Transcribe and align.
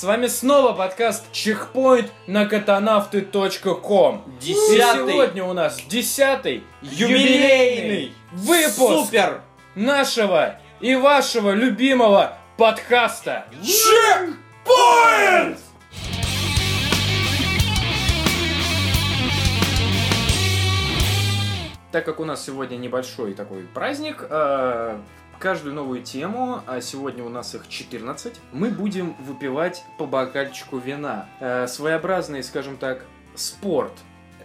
С 0.00 0.04
вами 0.04 0.28
снова 0.28 0.72
подкаст 0.72 1.30
Чекпоинт 1.30 2.10
на 2.26 2.46
катанавты.ком. 2.46 4.24
И 4.40 4.46
Десятый. 4.46 5.12
сегодня 5.12 5.44
у 5.44 5.52
нас 5.52 5.78
десятый 5.90 6.64
Юбилейный. 6.80 8.14
выпуск 8.32 9.08
Супер! 9.08 9.42
нашего 9.74 10.58
и 10.80 10.94
вашего 10.94 11.50
любимого 11.50 12.38
подкаста. 12.56 13.44
Чекпоинт! 13.62 15.58
Так 21.92 22.06
как 22.06 22.20
у 22.20 22.24
нас 22.24 22.42
сегодня 22.42 22.76
небольшой 22.76 23.34
такой 23.34 23.64
праздник, 23.74 24.24
э, 24.30 24.98
каждую 25.40 25.74
новую 25.74 26.02
тему, 26.02 26.62
а 26.66 26.80
сегодня 26.80 27.24
у 27.24 27.30
нас 27.30 27.54
их 27.54 27.66
14, 27.66 28.34
мы 28.52 28.68
будем 28.70 29.14
выпивать 29.14 29.82
по 29.98 30.06
бокальчику 30.06 30.78
вина. 30.78 31.28
Э, 31.40 31.66
своеобразный, 31.66 32.44
скажем 32.44 32.76
так, 32.76 33.04
спорт. 33.34 33.92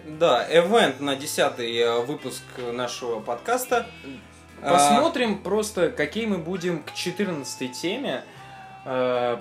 Да, 0.06 0.48
эвент 0.50 1.02
на 1.02 1.16
десятый 1.16 1.76
э, 1.76 2.00
выпуск 2.00 2.44
нашего 2.72 3.20
подкаста. 3.20 3.88
А, 4.62 4.74
Посмотрим 4.74 5.40
просто, 5.40 5.90
какие 5.92 6.28
мы 6.28 6.38
будем 6.38 6.82
к 6.82 6.94
14 6.94 7.72
теме, 7.74 8.24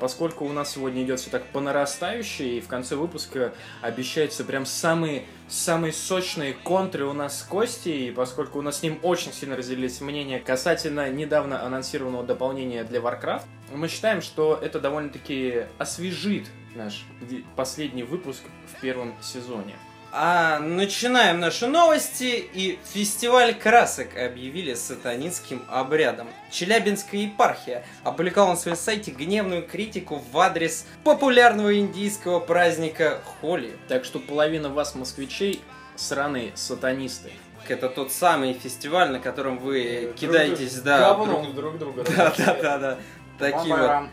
поскольку 0.01 0.47
у 0.47 0.53
нас 0.53 0.73
сегодня 0.73 1.05
идет 1.05 1.21
все 1.21 1.31
так 1.31 1.45
по 1.53 1.61
нарастающей, 1.61 2.59
и 2.59 2.61
в 2.61 2.67
конце 2.67 2.97
выпуска 2.97 3.53
обещаются 3.83 4.43
прям 4.43 4.65
самые, 4.65 5.27
самые 5.49 5.93
сочные 5.93 6.55
контры 6.55 7.05
у 7.05 7.13
нас 7.13 7.41
с 7.41 7.43
Костей, 7.43 8.09
и 8.09 8.11
поскольку 8.11 8.59
у 8.59 8.63
нас 8.63 8.79
с 8.79 8.83
ним 8.83 8.99
очень 9.03 9.33
сильно 9.33 9.55
разделились 9.55 10.01
мнения 10.01 10.41
касательно 10.41 11.11
недавно 11.11 11.63
анонсированного 11.63 12.25
дополнения 12.25 12.85
для 12.85 13.01
Warcraft, 13.01 13.43
мы 13.75 13.89
считаем, 13.89 14.23
что 14.23 14.59
это 14.61 14.81
довольно-таки 14.81 15.67
освежит 15.79 16.47
наш 16.75 17.05
последний 17.55 18.03
выпуск 18.03 18.43
в 18.75 18.81
первом 18.81 19.15
сезоне. 19.23 19.75
А 20.17 20.61
начинаем 20.61 21.41
наши 21.41 21.67
новости, 21.67 22.49
и 22.53 22.79
фестиваль 22.93 23.53
красок 23.53 24.17
объявили 24.17 24.75
сатанинским 24.75 25.65
обрядом. 25.69 26.29
Челябинская 26.53 27.23
епархия 27.23 27.85
опубликовала 28.05 28.51
на 28.51 28.57
своем 28.57 28.77
сайте 28.77 29.11
гневную 29.11 29.67
критику 29.67 30.23
в 30.31 30.39
адрес 30.39 30.87
популярного 31.03 31.77
индийского 31.77 32.39
праздника 32.39 33.19
Холи. 33.41 33.77
Так 33.89 34.05
что 34.05 34.21
половина 34.21 34.69
вас, 34.69 34.95
москвичей, 34.95 35.61
сраные 35.97 36.53
сатанисты. 36.55 37.33
Это 37.67 37.89
тот 37.89 38.13
самый 38.13 38.53
фестиваль, 38.53 39.11
на 39.11 39.19
котором 39.19 39.59
вы 39.59 40.15
кидаетесь, 40.17 40.77
да, 40.77 41.13
говном 41.13 41.57
друг 41.57 41.77
друга. 41.77 42.05
Да, 42.17 42.33
да, 42.39 42.55
да, 42.63 42.79
да. 42.79 42.99
Такие 43.41 43.75
вот. 43.75 44.11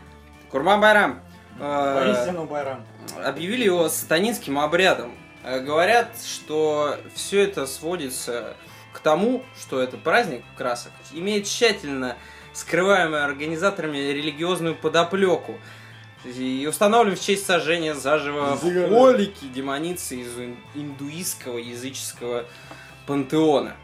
Курман 0.50 0.80
Байрам. 0.80 1.22
Э, 1.60 2.12
Поистину 2.12 2.46
Байрам. 2.46 2.84
объявили 3.24 3.66
его 3.66 3.88
сатанинским 3.88 4.58
обрядом. 4.58 5.14
Э, 5.44 5.60
Говорят, 5.60 6.08
что 6.24 6.96
все 7.14 7.42
это 7.42 7.66
сводится 7.66 8.54
к 8.92 8.98
тому, 9.00 9.42
что 9.60 9.80
этот 9.80 10.02
праздник 10.02 10.42
красок 10.56 10.92
имеет 11.12 11.46
тщательно 11.46 12.16
скрываемую 12.52 13.24
организаторами 13.24 13.96
религиозную 13.96 14.74
подоплеку 14.74 15.58
и 16.24 16.66
установлен 16.68 17.16
в 17.16 17.20
честь 17.20 17.46
сожжения 17.46 17.94
заживо 17.94 18.58
Зигарет. 18.62 18.90
холики, 18.90 19.44
демоницы 19.46 20.16
из 20.16 20.38
ин- 20.38 20.56
индуистского 20.74 21.58
языческого 21.58 22.44
пантеона. 23.06 23.74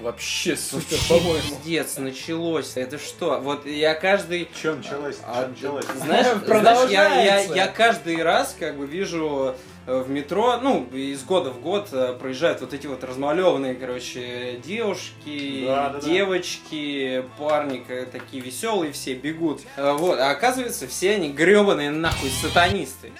Вообще 0.00 0.56
супер, 0.56 0.96
по-моему. 1.08 1.40
Пиздец, 1.42 1.98
началось. 1.98 2.76
Это 2.76 2.98
что? 2.98 3.38
Вот 3.40 3.66
я 3.66 3.94
каждый 3.94 4.48
Че 4.60 4.74
началось? 4.76 5.18
а, 5.24 5.44
Че 5.60 5.72
началось? 5.72 5.84
Знаешь, 5.96 6.26
знаешь, 6.46 6.90
я, 6.90 7.22
я, 7.22 7.40
я 7.40 7.66
каждый 7.68 8.22
раз 8.22 8.56
как 8.58 8.76
бы 8.78 8.86
вижу 8.86 9.54
в 9.86 10.08
метро, 10.08 10.58
ну, 10.58 10.86
из 10.92 11.24
года 11.24 11.50
в 11.50 11.60
год 11.60 11.88
э, 11.92 12.12
проезжают 12.18 12.60
вот 12.60 12.72
эти 12.72 12.86
вот 12.86 13.02
размалеванные, 13.02 13.74
короче, 13.74 14.60
девушки, 14.64 15.64
Да-да-да. 15.66 16.00
девочки, 16.06 17.24
парни 17.38 17.84
э, 17.88 18.06
такие 18.06 18.42
веселые 18.42 18.92
все 18.92 19.14
бегут. 19.14 19.62
Э, 19.76 19.92
Вот, 19.92 20.18
а 20.20 20.30
оказывается, 20.30 20.86
все 20.86 21.14
они 21.16 21.32
гребаные 21.32 21.90
нахуй 21.90 22.30
сатанисты. 22.30 23.12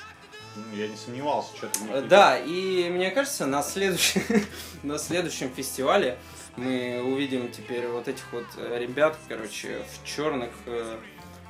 Ну, 0.54 0.62
Я 0.76 0.86
не 0.88 0.96
сомневался, 0.96 1.56
что 1.56 1.66
ты 1.68 1.80
Э, 1.90 2.02
Да, 2.02 2.38
и 2.38 2.88
мне 2.90 3.10
кажется, 3.10 3.46
на 3.46 3.62
следующем, 3.62 4.22
на 4.84 4.98
следующем 4.98 5.50
фестивале 5.52 6.16
мы 6.56 7.02
увидим 7.02 7.50
теперь 7.50 7.86
вот 7.88 8.06
этих 8.06 8.24
вот 8.32 8.46
э, 8.56 8.78
ребят, 8.78 9.16
короче, 9.28 9.78
в 9.90 10.06
черных 10.06 10.50
э, 10.66 10.96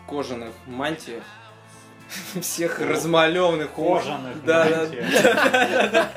кожаных 0.09 0.53
мантиях. 0.67 1.25
Всех 2.41 2.79
размалеванных. 2.81 3.71
Кожаных 3.73 4.45
Да, 4.45 4.87
да. 4.87 6.11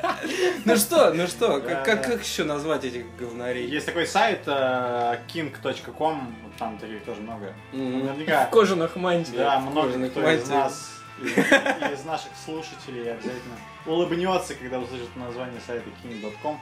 Ну 0.64 0.76
что, 0.76 1.12
ну 1.12 1.26
что, 1.26 1.60
как, 1.60 2.22
еще 2.22 2.44
назвать 2.44 2.84
этих 2.84 3.04
говнарей? 3.16 3.66
Есть 3.66 3.86
такой 3.86 4.06
сайт 4.06 4.42
э, 4.46 5.18
king.com, 5.28 6.34
там 6.58 6.78
таких 6.78 7.04
тоже 7.04 7.20
много. 7.20 7.54
Наверняка, 7.72 8.46
В 8.46 8.50
кожаных 8.50 8.96
мантиях. 8.96 9.36
да, 9.36 9.60
много 9.60 10.08
кто 10.08 10.30
из 10.30 10.48
нас, 10.48 10.92
из 11.20 12.04
наших 12.04 12.30
слушателей 12.44 13.12
обязательно 13.12 13.56
улыбнется, 13.86 14.54
когда 14.54 14.78
услышит 14.78 15.14
название 15.16 15.60
сайта 15.66 15.88
king.com. 16.02 16.60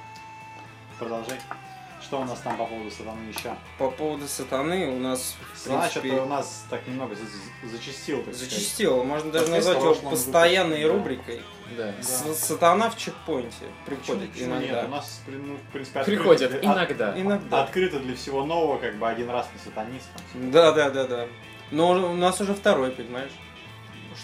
Продолжай. 0.98 1.38
Что 2.04 2.20
у 2.20 2.24
нас 2.24 2.38
там 2.40 2.56
по 2.58 2.66
поводу 2.66 2.90
сатаны 2.90 3.28
еще? 3.30 3.56
По 3.78 3.90
поводу 3.90 4.28
сатаны 4.28 4.88
у 4.94 4.98
нас, 5.00 5.36
Значит, 5.64 6.02
принципе, 6.02 6.22
у 6.22 6.26
нас 6.26 6.66
так 6.68 6.86
немного 6.86 7.14
за- 7.14 7.22
за- 7.22 7.76
зачастил, 7.76 8.22
так 8.22 8.34
сказать. 8.34 8.50
зачастило. 8.52 9.02
Можно 9.02 9.32
даже 9.32 9.46
в 9.46 9.50
назвать 9.50 9.78
его 9.78 9.94
постоянной 10.10 10.84
выпуске, 10.84 10.88
да. 10.88 10.92
рубрикой. 10.94 11.42
Да. 11.78 11.94
Да. 11.96 12.34
Сатана 12.34 12.90
в 12.90 12.98
чекпоинте 12.98 13.64
приходит 13.86 14.30
Почему 14.32 14.50
иногда. 14.56 14.66
Нет, 14.66 14.84
у 14.84 14.88
нас, 14.88 15.22
ну, 15.26 15.56
в 15.56 15.72
принципе, 15.72 16.00
открыто 16.00 16.20
Приходят 16.22 16.50
для- 16.50 16.58
от- 16.70 16.76
иногда. 16.76 17.20
Иногда. 17.20 17.62
Открыто 17.62 18.00
для 18.00 18.14
всего 18.16 18.44
нового, 18.44 18.78
как 18.78 18.96
бы 18.96 19.08
один 19.08 19.30
раз 19.30 19.48
не 19.54 19.58
сатанист. 19.64 20.06
Да, 20.34 20.72
да, 20.72 20.90
да, 20.90 21.06
да. 21.06 21.26
Но 21.70 21.90
у 21.92 22.14
нас 22.14 22.38
уже 22.40 22.52
второй, 22.54 22.90
понимаешь? 22.90 23.32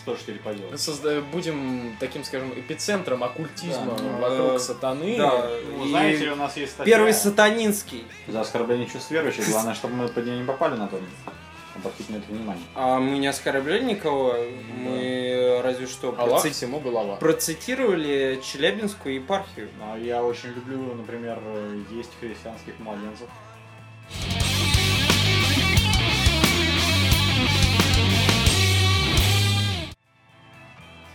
Что 0.03 0.15
ж 0.17 0.21
теперь 0.21 0.39
поделать? 0.39 0.73
Созда- 0.81 1.21
Будем 1.31 1.97
таким, 2.01 2.25
скажем, 2.25 2.53
эпицентром 2.53 3.23
оккультизма 3.23 3.97
Да, 3.99 4.29
вокруг 4.29 4.53
э, 4.53 4.59
сатаны. 4.59 5.17
да. 5.19 5.51
И 5.85 5.89
знаете, 5.89 6.31
у 6.33 6.37
нас 6.37 6.57
есть 6.57 6.73
статья 6.73 6.95
Первый 6.97 7.13
сатанинский. 7.13 8.05
за 8.27 8.41
оскорбление 8.41 8.87
чувств 8.87 9.11
верующих. 9.11 9.49
Главное, 9.51 9.75
чтобы 9.75 9.95
мы 9.95 10.09
под 10.09 10.25
нее 10.27 10.39
не 10.39 10.45
попали 10.47 10.77
на 10.77 10.89
то. 10.89 10.99
Обратите 11.77 12.13
на 12.13 12.17
это 12.17 12.27
внимание. 12.33 12.65
А 12.75 12.99
мы 12.99 13.19
не 13.19 13.27
оскорбляли 13.29 13.85
никого. 13.85 14.35
Мы 14.77 15.61
разве 15.63 15.87
что 15.87 16.15
Аллах 16.19 16.45
проци- 16.45 16.51
всему 16.51 16.81
голова. 16.81 17.17
процитировали 17.17 18.41
Челябинскую 18.43 19.15
епархию. 19.17 19.69
Но 19.79 19.97
я 19.97 20.23
очень 20.25 20.49
люблю, 20.51 20.95
например, 20.95 21.39
есть 21.91 22.11
христианских 22.21 22.79
младенцев. 22.81 23.29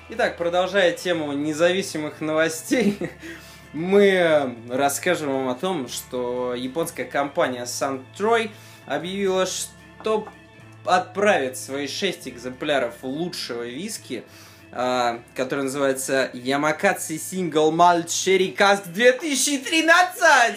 Итак, 0.07 0.37
продолжая 0.37 0.91
тему 0.91 1.33
независимых 1.33 2.21
новостей, 2.21 2.95
мы 3.73 4.55
расскажем 4.69 5.33
вам 5.33 5.49
о 5.49 5.55
том, 5.55 5.87
что 5.87 6.53
японская 6.53 7.07
компания 7.07 7.63
Suntroy 7.63 8.51
объявила, 8.85 9.47
что 9.47 10.27
отправит 10.85 11.57
свои 11.57 11.87
6 11.87 12.27
экземпляров 12.27 12.93
лучшего 13.01 13.63
виски, 13.63 14.23
а, 14.71 15.21
который 15.35 15.63
называется 15.63 16.29
Ямакаци 16.33 17.15
Single 17.15 17.71
Malt 17.71 18.05
Sherry 18.05 18.55
Cask 18.55 18.83
2013! 18.85 20.55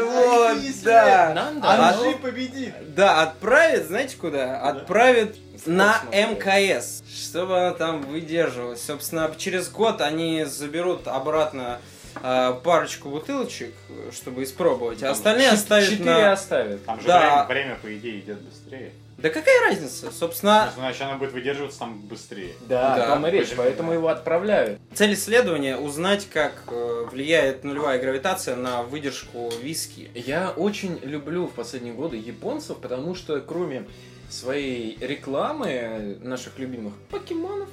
Вот, 0.00 0.58
да. 0.84 1.34
Нанда, 1.34 1.68
А 1.68 1.96
ну, 1.98 2.16
победит! 2.16 2.72
Да, 2.94 3.20
отправит, 3.20 3.88
знаете 3.88 4.16
куда? 4.16 4.58
Отправит 4.62 5.36
на. 5.66 6.00
МКС, 6.12 7.02
чтобы 7.12 7.58
она 7.58 7.72
там 7.72 8.02
выдерживалась. 8.02 8.82
Собственно, 8.84 9.30
через 9.36 9.68
год 9.68 10.00
они 10.00 10.44
заберут 10.44 11.06
обратно 11.08 11.80
э, 12.22 12.54
парочку 12.64 13.10
бутылочек, 13.10 13.74
чтобы 14.12 14.42
испробовать, 14.44 15.02
а 15.02 15.10
остальные 15.10 15.50
оставят 15.50 15.88
Четыре 15.90 16.04
на... 16.10 16.32
оставят. 16.32 16.84
Там 16.84 17.00
же 17.00 17.06
Да. 17.06 17.44
время, 17.48 17.62
время, 17.66 17.78
по 17.80 17.96
идее, 17.96 18.20
идет 18.20 18.40
быстрее. 18.40 18.92
Да 19.18 19.30
какая 19.30 19.60
разница? 19.68 20.12
Собственно, 20.12 20.70
Значит, 20.76 21.02
она 21.02 21.14
будет 21.16 21.32
выдерживаться 21.32 21.80
там 21.80 21.98
быстрее. 22.02 22.52
Да, 22.68 22.94
Да, 22.94 23.04
о 23.04 23.08
том 23.16 23.26
и 23.26 23.30
речь, 23.32 23.48
почему, 23.48 23.62
поэтому 23.64 23.92
его 23.92 24.06
отправляют. 24.08 24.78
цель 24.94 25.14
исследования 25.14 25.76
узнать, 25.76 26.28
как 26.30 26.52
э, 26.68 27.06
влияет 27.10 27.64
нулевая 27.64 27.98
гравитация 27.98 28.54
на 28.54 28.84
выдержку 28.84 29.50
виски. 29.60 30.08
Я 30.14 30.50
очень 30.50 31.00
люблю 31.02 31.48
в 31.48 31.52
последние 31.52 31.94
годы 31.94 32.16
японцев, 32.16 32.76
потому 32.78 33.16
что 33.16 33.40
кроме 33.40 33.88
своей 34.28 34.96
рекламы 35.00 36.18
наших 36.22 36.58
любимых 36.58 36.94
покемонов, 37.10 37.68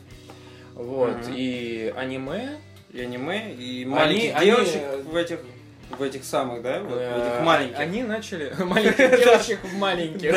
вот, 0.73 1.17
Мгм. 1.17 1.33
и 1.35 1.93
аниме, 1.95 2.57
И 2.93 3.01
аниме, 3.01 3.53
и 3.53 3.83
маленьких 3.85 4.35
они, 4.35 4.45
девочек 4.45 4.81
э, 4.81 5.01
в 5.03 5.15
этих 5.15 5.39
в 5.97 6.01
этих 6.01 6.23
самых, 6.25 6.61
да? 6.63 6.79
Вот, 6.81 6.97
в 6.97 6.99
э, 6.99 7.35
этих 7.35 7.45
маленьких. 7.45 7.79
Они 7.79 8.03
начали... 8.03 8.51
Маленьких 8.63 8.97
девочек 8.97 9.59
в 9.63 9.77
маленьких. 9.77 10.33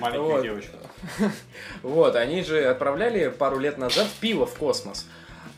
Маленьких 0.00 0.42
девочек. 0.42 0.70
Вот, 1.82 2.16
они 2.16 2.42
же 2.42 2.64
отправляли 2.64 3.28
пару 3.28 3.58
лет 3.58 3.78
назад 3.78 4.06
пиво 4.20 4.44
в 4.46 4.54
космос. 4.54 5.06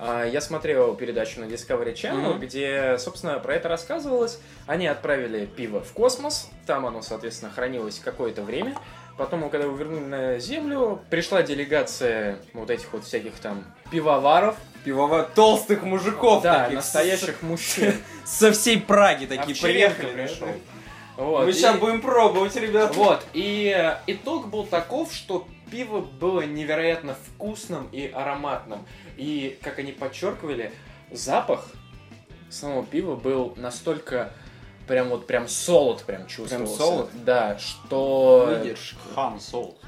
А, 0.04 0.25
Я 0.25 0.40
смотрел 0.40 0.94
передачу 0.96 1.38
на 1.40 1.44
Discovery 1.44 1.94
Channel, 1.94 2.31
Мгм. 2.32 2.40
где, 2.40 2.96
собственно, 2.99 3.38
про 3.38 3.54
это 3.54 3.69
рассказывалось. 3.69 4.40
Они 4.66 4.88
отправили 4.88 5.46
пиво 5.46 5.81
в 5.81 5.93
космос, 5.93 6.50
там 6.66 6.87
оно, 6.87 7.02
соответственно, 7.02 7.52
хранилось 7.52 8.00
какое-то 8.04 8.43
время. 8.43 8.76
Потом, 9.16 9.49
когда 9.49 9.66
его 9.66 9.76
вернули 9.76 10.00
на 10.04 10.38
Землю, 10.40 11.00
пришла 11.08 11.43
делегация 11.43 12.38
вот 12.52 12.70
этих 12.70 12.93
вот 12.93 13.04
всяких 13.04 13.34
там 13.34 13.64
пивоваров, 13.93 14.56
Пивовар 14.84 15.28
толстых 15.37 15.84
мужиков 15.84 16.43
да, 16.43 16.64
таких, 16.64 16.76
настоящих 16.76 17.40
мужчин. 17.43 17.94
с- 18.25 18.31
со 18.38 18.50
всей 18.50 18.81
Праги 18.81 19.26
такие 19.26 19.56
приехали. 19.56 20.26
пришел. 20.26 20.49
Вот, 21.16 21.44
Мы 21.44 21.50
и- 21.50 21.52
сейчас 21.52 21.76
будем 21.78 22.00
пробовать, 22.00 22.56
ребят. 22.56 22.96
Вот, 22.96 23.22
и 23.34 23.72
э, 23.72 23.99
итог 24.08 24.49
был 24.49 24.66
таков, 24.66 25.12
что 25.14 25.46
пиво 25.72 26.02
было 26.02 26.42
невероятно 26.42 27.14
вкусным 27.14 27.88
и 27.92 28.06
ароматным. 28.06 28.84
И, 29.16 29.58
как 29.62 29.78
они 29.78 29.92
подчеркивали, 29.92 30.70
запах 31.10 31.66
самого 32.50 32.84
пива 32.84 33.16
был 33.16 33.54
настолько 33.56 34.32
прям 34.86 35.08
вот 35.08 35.26
прям 35.26 35.48
солод 35.48 36.04
прям 36.04 36.26
чувствовался. 36.26 36.76
солод? 36.76 37.10
Да, 37.24 37.58
что... 37.58 38.44
Выдержки. 38.48 38.96
Хан 39.14 39.40
Сол. 39.40 39.78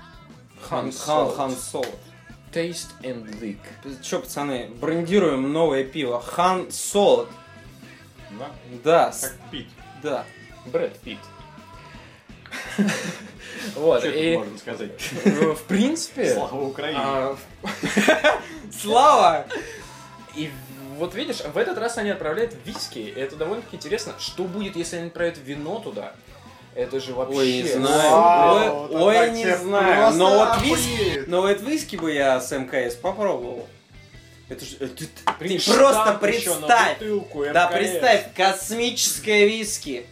Хан, 0.62 0.90
Хан 0.90 1.30
хан, 1.30 1.50
Солод. 1.50 1.86
Солод. 1.86 1.98
Taste 2.52 2.88
and 3.02 3.40
lick. 3.40 3.58
Че, 4.02 4.20
пацаны, 4.20 4.70
брендируем 4.80 5.52
новое 5.52 5.84
пиво. 5.84 6.18
Хан 6.22 6.70
Солод. 6.72 7.28
Да? 8.38 8.50
Да, 8.82 9.12
Как 9.20 9.36
пить. 9.50 9.68
да. 10.02 10.24
Брэд 10.66 10.98
Питт. 11.00 11.18
Вот, 13.76 14.00
Что 14.00 14.10
и 14.10 14.36
можно 14.36 14.58
сказать? 14.58 14.90
э, 15.24 15.52
в 15.54 15.62
принципе... 15.62 16.34
Слава 16.34 16.60
Украине. 16.60 16.98
а, 17.00 17.36
Слава! 18.82 19.46
И 20.36 20.50
вот 20.98 21.14
видишь, 21.14 21.40
в 21.40 21.56
этот 21.56 21.78
раз 21.78 21.96
они 21.96 22.10
отправляют 22.10 22.54
виски. 22.64 22.98
И 22.98 23.10
это 23.18 23.36
довольно-таки 23.36 23.76
интересно. 23.76 24.12
Что 24.18 24.44
будет, 24.44 24.76
если 24.76 24.96
они 24.96 25.06
отправят 25.06 25.38
вино 25.42 25.78
туда? 25.80 26.12
Это 26.74 27.00
же 27.00 27.14
вообще... 27.14 27.36
Ой, 27.38 27.52
не 27.62 27.68
знаю. 27.68 28.10
Вау, 28.10 28.88
Ой, 28.92 29.18
ой, 29.18 29.30
не 29.30 29.56
знаю. 29.56 30.14
Но 30.14 30.38
вот 30.38 30.62
виски-. 30.62 31.24
Но 31.26 31.40
вот 31.42 31.60
виски 31.62 31.96
бы 31.96 32.12
я 32.12 32.40
с 32.40 32.50
МКС 32.56 32.96
попробовал. 32.96 33.66
Это 34.48 34.64
же... 34.64 34.76
это- 34.76 34.88
Ты, 34.94 35.06
ты 35.06 35.72
просто 35.74 36.18
представь! 36.20 36.98
бутылку 36.98 37.44
Да, 37.52 37.68
представь, 37.68 38.34
космическое 38.34 39.46
виски. 39.46 40.06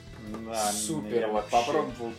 Да, 0.46 0.72
Супер 0.72 1.26
вообще. 1.28 1.50
попробовал. 1.50 2.12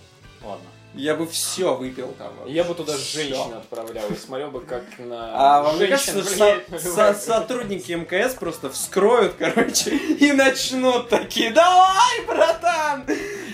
Ладно. 0.43 0.65
Я 0.95 1.15
бы 1.15 1.25
все 1.25 1.73
выпил 1.75 2.13
там. 2.19 2.31
вообще. 2.37 2.53
Я 2.53 2.63
бы 2.65 2.75
туда 2.75 2.95
Всё. 2.95 3.19
женщин 3.21 3.53
отправлял 3.53 4.07
и 4.09 4.15
смотрел 4.15 4.51
бы, 4.51 4.61
как 4.61 4.83
на 4.99 5.57
А 5.57 5.63
вам 5.63 5.79
кажется, 5.79 6.23
со- 6.23 6.61
со- 6.79 7.13
сотрудники 7.15 7.91
МКС 7.93 8.35
просто 8.35 8.69
вскроют, 8.69 9.33
короче, 9.39 9.95
и 9.95 10.31
начнут 10.33 11.09
такие, 11.09 11.49
давай, 11.51 12.25
братан, 12.27 13.05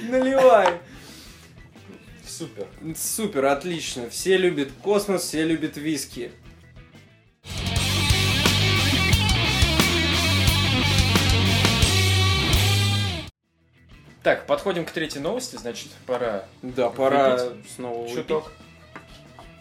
наливай. 0.09 0.79
Супер. 2.27 2.67
Супер, 2.97 3.45
отлично. 3.45 4.09
Все 4.09 4.37
любят 4.37 4.69
космос, 4.83 5.23
все 5.23 5.43
любят 5.43 5.77
виски. 5.77 6.31
Так, 14.23 14.45
подходим 14.45 14.85
к 14.85 14.91
третьей 14.91 15.21
новости, 15.21 15.55
значит, 15.55 15.89
пора 16.05 16.45
Да, 16.61 16.89
пора 16.89 17.37
Выпить 17.37 17.71
снова 17.71 18.01
выпить. 18.01 18.15
чуток. 18.15 18.51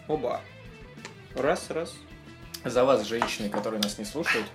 Оба. 0.07 0.41
Раз, 1.35 1.69
раз. 1.69 1.93
За 2.65 2.83
вас, 2.83 3.05
женщины, 3.05 3.49
которые 3.49 3.81
нас 3.81 3.97
не 3.97 4.05
слушают. 4.05 4.45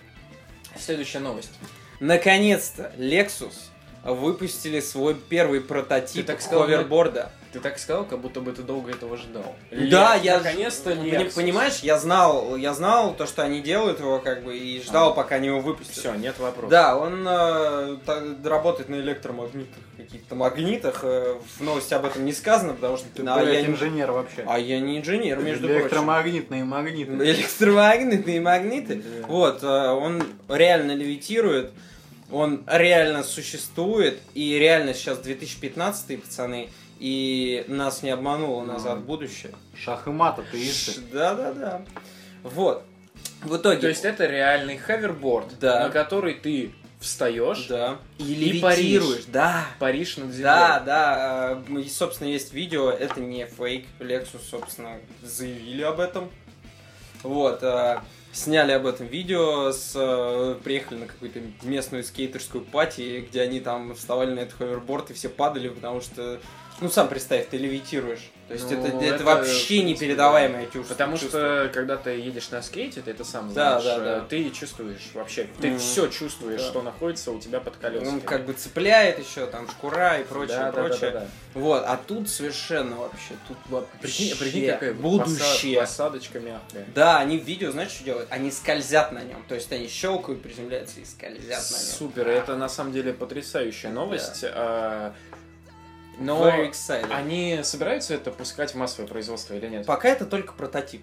Следующая 0.77 1.21
новость. 1.21 1.53
Наконец-то 2.01 2.93
Lexus 2.99 3.55
выпустили 4.03 4.81
свой 4.81 5.15
первый 5.15 5.61
прототип 5.63 6.27
Ты 6.27 6.33
так 6.33 6.43
сказал, 6.43 6.65
ховерборда. 6.65 7.33
Ты 7.55 7.61
так 7.61 7.79
сказал, 7.79 8.05
как 8.05 8.19
будто 8.19 8.41
бы 8.41 8.51
ты 8.51 8.63
долго 8.63 8.91
этого 8.91 9.17
ждал. 9.17 9.55
Да, 9.71 10.15
Лексус, 10.17 10.25
я 10.27 10.39
наконец-то 10.39 10.91
Lexus. 10.91 11.35
понимаешь, 11.37 11.79
я 11.83 11.99
знал, 12.01 12.57
я 12.57 12.75
знал 12.75 13.15
то, 13.15 13.27
что 13.27 13.43
они 13.45 13.61
делают 13.61 14.01
его, 14.01 14.19
как 14.19 14.43
бы, 14.43 14.59
и 14.59 14.83
ждал, 14.83 15.15
пока 15.15 15.37
они 15.37 15.47
его 15.47 15.61
выпустят. 15.61 15.95
Все, 15.97 16.15
нет 16.15 16.37
вопросов. 16.41 16.69
Да, 16.71 16.97
он 16.97 17.25
э, 17.25 17.97
та- 18.05 18.23
работает 18.51 18.89
на 18.89 18.97
электромагнитах, 18.97 19.79
каких-то 19.97 20.35
магнитах. 20.35 21.01
э, 21.05 21.37
в 21.59 21.63
новости 21.63 21.95
об 21.95 22.05
этом 22.07 22.25
не 22.25 22.33
сказано, 22.33 22.75
потому 22.75 22.97
что 22.97 23.07
Ты, 23.15 23.23
а, 23.25 23.37
блядь, 23.41 23.55
я, 23.55 23.63
не- 23.63 23.69
инженер 23.69 24.11
вообще. 24.11 24.45
а 24.49 24.59
я 24.59 24.81
не 24.81 24.99
инженер, 24.99 25.39
между 25.39 25.69
прочим. 25.69 25.83
Электромагнитные 25.83 26.65
магниты. 26.65 27.13
Электромагнитные 27.13 28.41
магниты. 28.41 28.97
Да. 28.97 29.27
Вот, 29.29 29.63
э, 29.63 29.67
он 29.67 30.25
реально 30.49 30.93
левитирует, 30.97 31.71
он 32.33 32.65
реально 32.67 33.23
существует, 33.23 34.19
и 34.35 34.59
реально 34.59 34.93
сейчас 34.95 35.19
2015 35.19 36.17
пацаны, 36.17 36.69
и 37.05 37.67
нас 37.69 38.03
не 38.03 38.09
обмануло 38.09 38.65
назад 38.65 39.01
в 39.01 39.05
будущее. 39.05 39.53
Шах 39.77 40.07
и 40.07 40.11
мат, 40.11 40.39
атеисты. 40.39 41.03
Да-да-да. 41.13 41.83
Вот. 42.43 42.83
В 43.43 43.59
итоге... 43.59 43.79
То 43.83 43.89
есть 43.89 44.07
это 44.07 44.25
реальный 44.25 44.79
хаверборд, 44.79 45.59
Да. 45.61 45.81
на 45.85 45.91
который 45.91 46.33
ты 46.33 46.73
встаешь, 47.01 47.67
Да. 47.69 47.99
И 48.17 48.23
И 48.23 48.35
левитируешь. 48.37 49.25
Да. 49.29 49.67
паришь 49.79 50.17
над 50.17 50.29
землей. 50.29 50.45
Да, 50.45 50.81
да, 50.81 51.63
э, 51.69 51.81
и, 51.81 51.91
собственно, 51.91 52.29
есть 52.29 52.55
видео, 52.55 52.89
это 52.91 53.21
не 53.21 53.45
фейк, 53.45 53.85
Lexus, 54.01 54.41
собственно, 54.51 54.97
заявили 55.23 55.83
об 55.83 56.01
этом. 56.01 56.31
Вот, 57.23 57.63
э, 57.63 57.99
сняли 58.33 58.73
об 58.73 58.87
этом 58.87 59.07
видео, 59.09 59.73
с, 59.73 59.93
э, 59.95 60.57
приехали 60.65 61.01
на 61.01 61.07
какую-то 61.07 61.41
местную 61.65 62.03
скейтерскую 62.03 62.65
пати, 62.65 63.27
где 63.29 63.43
они 63.43 63.61
там 63.61 63.95
вставали 63.95 64.33
на 64.33 64.41
этот 64.41 64.55
ховерборд 64.57 65.11
и 65.11 65.13
все 65.15 65.29
падали, 65.29 65.69
потому 65.69 66.01
что, 66.01 66.41
ну, 66.81 66.89
сам 66.91 67.09
представь, 67.09 67.49
ты 67.49 67.57
левитируешь. 67.57 68.31
То 68.49 68.53
есть 68.53 68.71
Ну, 68.71 68.79
это, 68.85 68.97
это, 68.99 69.05
это, 69.15 69.25
вообще 69.25 69.83
непередаваемое 69.85 70.67
чувство. 70.67 70.93
Потому 70.95 71.17
чувство. 71.17 71.41
что, 71.65 71.71
когда 71.73 71.97
ты 71.97 72.11
едешь 72.11 72.51
на 72.51 72.61
скейте, 72.61 73.01
ты 73.01 73.13
это 73.13 73.25
сам 73.25 73.51
Да, 73.55 73.81
знаешь, 73.81 73.85
да, 73.85 74.17
э, 74.17 74.21
да. 74.21 74.27
ты 74.29 74.51
чувствуешь 74.51 75.01
вообще, 75.15 75.49
ты 75.63 75.69
Мгм. 75.71 75.79
все 75.79 76.09
чувствуешь, 76.09 76.61
Да. 76.61 76.67
что 76.69 76.83
находится 76.83 77.31
у 77.33 77.41
тебя 77.41 77.61
под 77.61 77.77
колесами. 77.79 78.07
Он 78.09 78.21
как 78.21 78.45
бы 78.45 78.53
цепляет 78.53 79.19
еще, 79.19 79.47
там, 79.47 79.67
шкура 79.71 80.19
и 80.19 80.25
прочее, 80.25 80.59
да, 80.59 80.73
да, 80.73 80.83
прочее. 80.83 81.11
да, 81.13 81.21
да, 81.21 81.27
Вот, 81.55 81.85
а 81.87 81.97
тут 82.07 82.29
совершенно 82.29 82.97
вообще, 82.97 83.33
тут 83.49 83.57
вообще 83.71 83.99
Прикинь, 84.03 84.37
прикинь, 84.37 84.67
какая 84.67 84.93
будущее. 84.93 85.81
посад- 85.81 85.87
посадочка 86.11 86.41
мягкая. 86.41 86.85
Да, 86.95 87.19
они 87.21 87.39
в 87.39 87.45
видео, 87.45 87.71
знаешь, 87.73 87.93
что 87.93 88.05
делают? 88.05 88.29
Они 88.31 88.51
скользят 88.51 89.11
на 89.13 89.23
нем. 89.23 89.43
То 89.49 89.55
есть 89.55 89.73
они 89.73 89.89
щелкают, 89.89 90.43
приземляются 90.43 91.01
и 91.01 91.07
скользят 91.07 91.49
на 91.71 91.77
нем. 91.77 91.95
Супер, 91.99 92.29
это 92.29 92.57
на 92.57 92.69
самом 92.69 92.93
деле 92.93 93.15
потрясающая 93.15 93.91
новость. 93.91 94.41
а, 94.45 95.15
Но 96.19 96.49
Very 96.49 96.71
excited. 96.71 97.13
они 97.13 97.61
собираются 97.63 98.15
это 98.15 98.31
пускать 98.31 98.73
в 98.73 98.77
массовое 98.77 99.09
производство 99.09 99.55
или 99.55 99.69
нет? 99.69 99.87
Пока 99.87 100.09
это 100.09 100.27
только 100.27 100.53
прототип. 100.53 101.03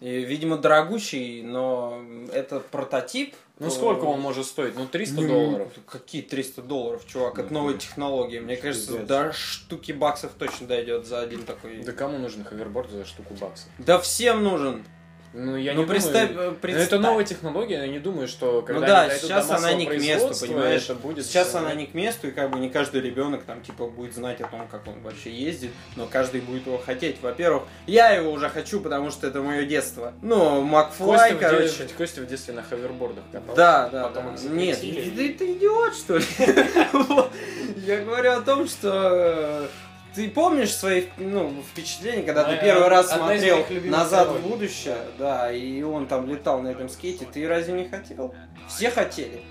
И, 0.00 0.20
видимо, 0.24 0.56
дорогущий, 0.56 1.42
но 1.42 2.00
это 2.32 2.60
прототип. 2.60 3.34
Ну 3.58 3.68
то- 3.68 3.74
сколько 3.74 4.04
он 4.04 4.18
может 4.20 4.46
стоить? 4.46 4.74
Ну 4.74 4.86
300 4.86 5.20
Ну, 5.20 5.28
долларов. 5.28 5.68
Какие 5.86 6.22
300 6.22 6.62
долларов, 6.62 7.06
чувак? 7.06 7.36
Ну, 7.36 7.42
Это 7.44 7.52
новая 7.52 7.68
блин. 7.68 7.80
технология. 7.80 8.40
Мне 8.40 8.56
кажется, 8.56 8.98
до 9.00 9.32
штуки 9.34 9.92
баксов 9.92 10.32
точно 10.38 10.66
дойдет 10.66 11.06
за 11.06 11.20
один 11.20 11.42
такой. 11.42 11.82
Да 11.82 11.92
кому 11.92 12.16
нужен 12.16 12.44
ховерборд 12.44 12.90
за 12.90 13.04
штуку 13.04 13.34
баксов? 13.34 13.68
Да 13.78 13.98
всем 13.98 14.42
нужен. 14.42 14.84
Ну 15.32 15.56
я 15.56 15.74
ну 15.74 15.82
не 15.82 15.86
представь, 15.86 16.30
думаю... 16.30 16.48
э, 16.48 16.50
Ну, 16.50 16.56
представь. 16.56 16.86
это 16.88 16.98
новая 16.98 17.24
технология, 17.24 17.76
я 17.78 17.86
не 17.86 18.00
думаю, 18.00 18.26
что 18.26 18.62
когда 18.62 18.80
Ну 18.80 18.86
да, 18.86 19.10
сейчас 19.16 19.48
она 19.50 19.72
не 19.74 19.86
к 19.86 19.92
месту, 19.92 20.34
понимаешь? 20.46 20.82
это 20.84 20.94
будет 20.96 21.24
Сейчас 21.24 21.54
она 21.54 21.72
не 21.74 21.86
к 21.86 21.94
месту, 21.94 22.28
и 22.28 22.30
как 22.32 22.50
бы 22.50 22.58
не 22.58 22.68
каждый 22.68 23.00
ребенок 23.00 23.44
там 23.44 23.62
типа 23.62 23.86
будет 23.86 24.14
знать 24.14 24.40
о 24.40 24.48
том, 24.48 24.66
как 24.68 24.86
он 24.88 25.00
вообще 25.02 25.30
ездит, 25.30 25.70
но 25.94 26.06
каждый 26.06 26.40
будет 26.40 26.66
его 26.66 26.78
хотеть. 26.78 27.22
Во-первых, 27.22 27.62
я 27.86 28.10
его 28.10 28.32
уже 28.32 28.48
хочу, 28.48 28.80
потому 28.80 29.10
что 29.10 29.28
это 29.28 29.40
мое 29.40 29.64
детство. 29.66 30.12
Ну, 30.20 30.62
Макфлай, 30.62 31.30
Костя, 31.32 31.36
в 31.36 31.40
короче. 31.40 31.62
детстве, 31.64 31.88
Костя 31.96 32.20
в 32.22 32.26
детстве 32.26 32.54
на 32.54 32.62
ховербордах 32.64 33.24
катался. 33.30 33.56
Да, 33.56 33.88
да, 33.88 34.02
Потом 34.08 34.34
да. 34.34 34.48
Нет, 34.50 34.80
ты, 34.80 35.32
ты 35.34 35.52
идиот, 35.52 35.94
что 35.94 36.16
ли? 36.16 36.24
Я 37.86 38.00
говорю 38.04 38.32
о 38.32 38.40
том, 38.40 38.66
что 38.66 39.08
э, 39.12 39.66
ты 40.14 40.28
помнишь 40.30 40.74
свои 40.74 41.04
ну, 41.16 41.62
впечатления, 41.70 42.22
когда 42.22 42.44
ты 42.44 42.50
Моя- 42.50 42.60
первый 42.62 42.88
раз 42.88 43.10
смотрел 43.10 43.64
назад 43.84 44.28
в 44.28 44.40
будущее, 44.40 44.98
да, 45.18 45.52
и 45.52 45.82
он 45.82 46.06
там 46.06 46.28
летал 46.28 46.60
на 46.62 46.68
этом 46.68 46.88
скейте, 46.88 47.26
ты 47.26 47.46
разве 47.46 47.74
не 47.74 47.88
хотел? 47.88 48.34
Все 48.68 48.90
хотели. 48.90 49.42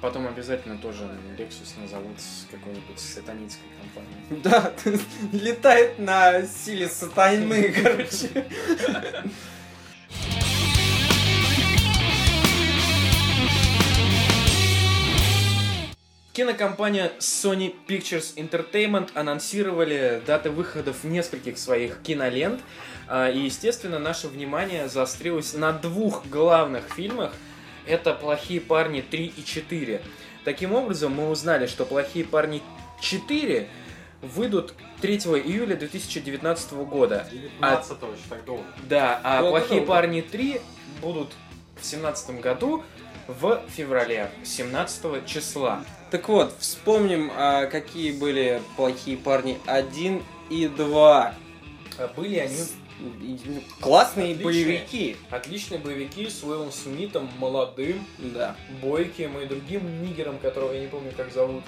Потом 0.00 0.26
обязательно 0.26 0.76
тоже 0.76 1.04
Lexus 1.38 1.80
назовут 1.80 2.20
с 2.20 2.46
какой-нибудь 2.50 2.98
сатанинской 2.98 3.64
компанией. 3.80 4.42
Да, 4.44 4.72
летает 5.32 5.98
на 5.98 6.42
силе 6.42 6.88
сатаны, 6.88 7.72
короче. 7.82 8.44
Кинокомпания 16.34 17.12
Sony 17.20 17.76
Pictures 17.86 18.34
Entertainment 18.34 19.10
анонсировали 19.14 20.20
даты 20.26 20.50
выходов 20.50 21.04
нескольких 21.04 21.56
своих 21.58 22.02
кинолент. 22.02 22.60
А, 23.06 23.30
И, 23.30 23.38
естественно, 23.38 24.00
наше 24.00 24.26
внимание 24.26 24.88
заострилось 24.88 25.54
на 25.54 25.70
двух 25.72 26.26
главных 26.26 26.92
фильмах. 26.92 27.32
Это 27.86 28.14
«Плохие 28.14 28.60
парни 28.60 29.04
3» 29.08 29.32
и 29.36 29.40
«4». 29.42 30.02
Таким 30.44 30.72
образом, 30.72 31.12
мы 31.12 31.30
узнали, 31.30 31.68
что 31.68 31.84
«Плохие 31.84 32.24
парни 32.24 32.62
4» 33.00 33.68
выйдут 34.20 34.74
3 35.02 35.16
июля 35.18 35.76
2019 35.76 36.72
года. 36.72 37.28
19 37.30 37.92
еще 37.92 38.28
так 38.28 38.44
долго. 38.44 38.64
Да, 38.88 39.20
а 39.22 39.40
Долго, 39.40 39.58
«Плохие 39.60 39.80
долго. 39.82 39.86
парни 39.86 40.24
3» 40.28 40.60
будут 41.00 41.28
в 41.76 41.82
2017 41.82 42.40
году 42.40 42.82
в 43.28 43.62
феврале, 43.68 44.32
17 44.42 45.24
числа. 45.26 45.84
Так 46.14 46.28
вот, 46.28 46.54
вспомним, 46.60 47.32
а, 47.34 47.66
какие 47.66 48.12
были 48.12 48.62
плохие 48.76 49.16
парни 49.16 49.58
1 49.66 50.22
и 50.48 50.68
2. 50.68 51.34
А 51.98 52.08
Были 52.14 52.36
они 52.38 52.56
Классные 53.80 54.34
Отличные. 54.34 54.44
боевики. 54.44 55.16
отличные 55.28 55.80
боевики 55.80 56.30
с 56.30 56.44
Уиллом 56.44 56.70
Смитом, 56.70 57.28
молодым, 57.40 58.06
Да. 58.18 58.54
бойким 58.80 59.36
и 59.40 59.46
другим 59.46 60.04
нигером, 60.04 60.38
которого 60.38 60.72
я 60.72 60.82
не 60.82 60.86
помню, 60.86 61.10
как 61.16 61.32
зовут. 61.32 61.64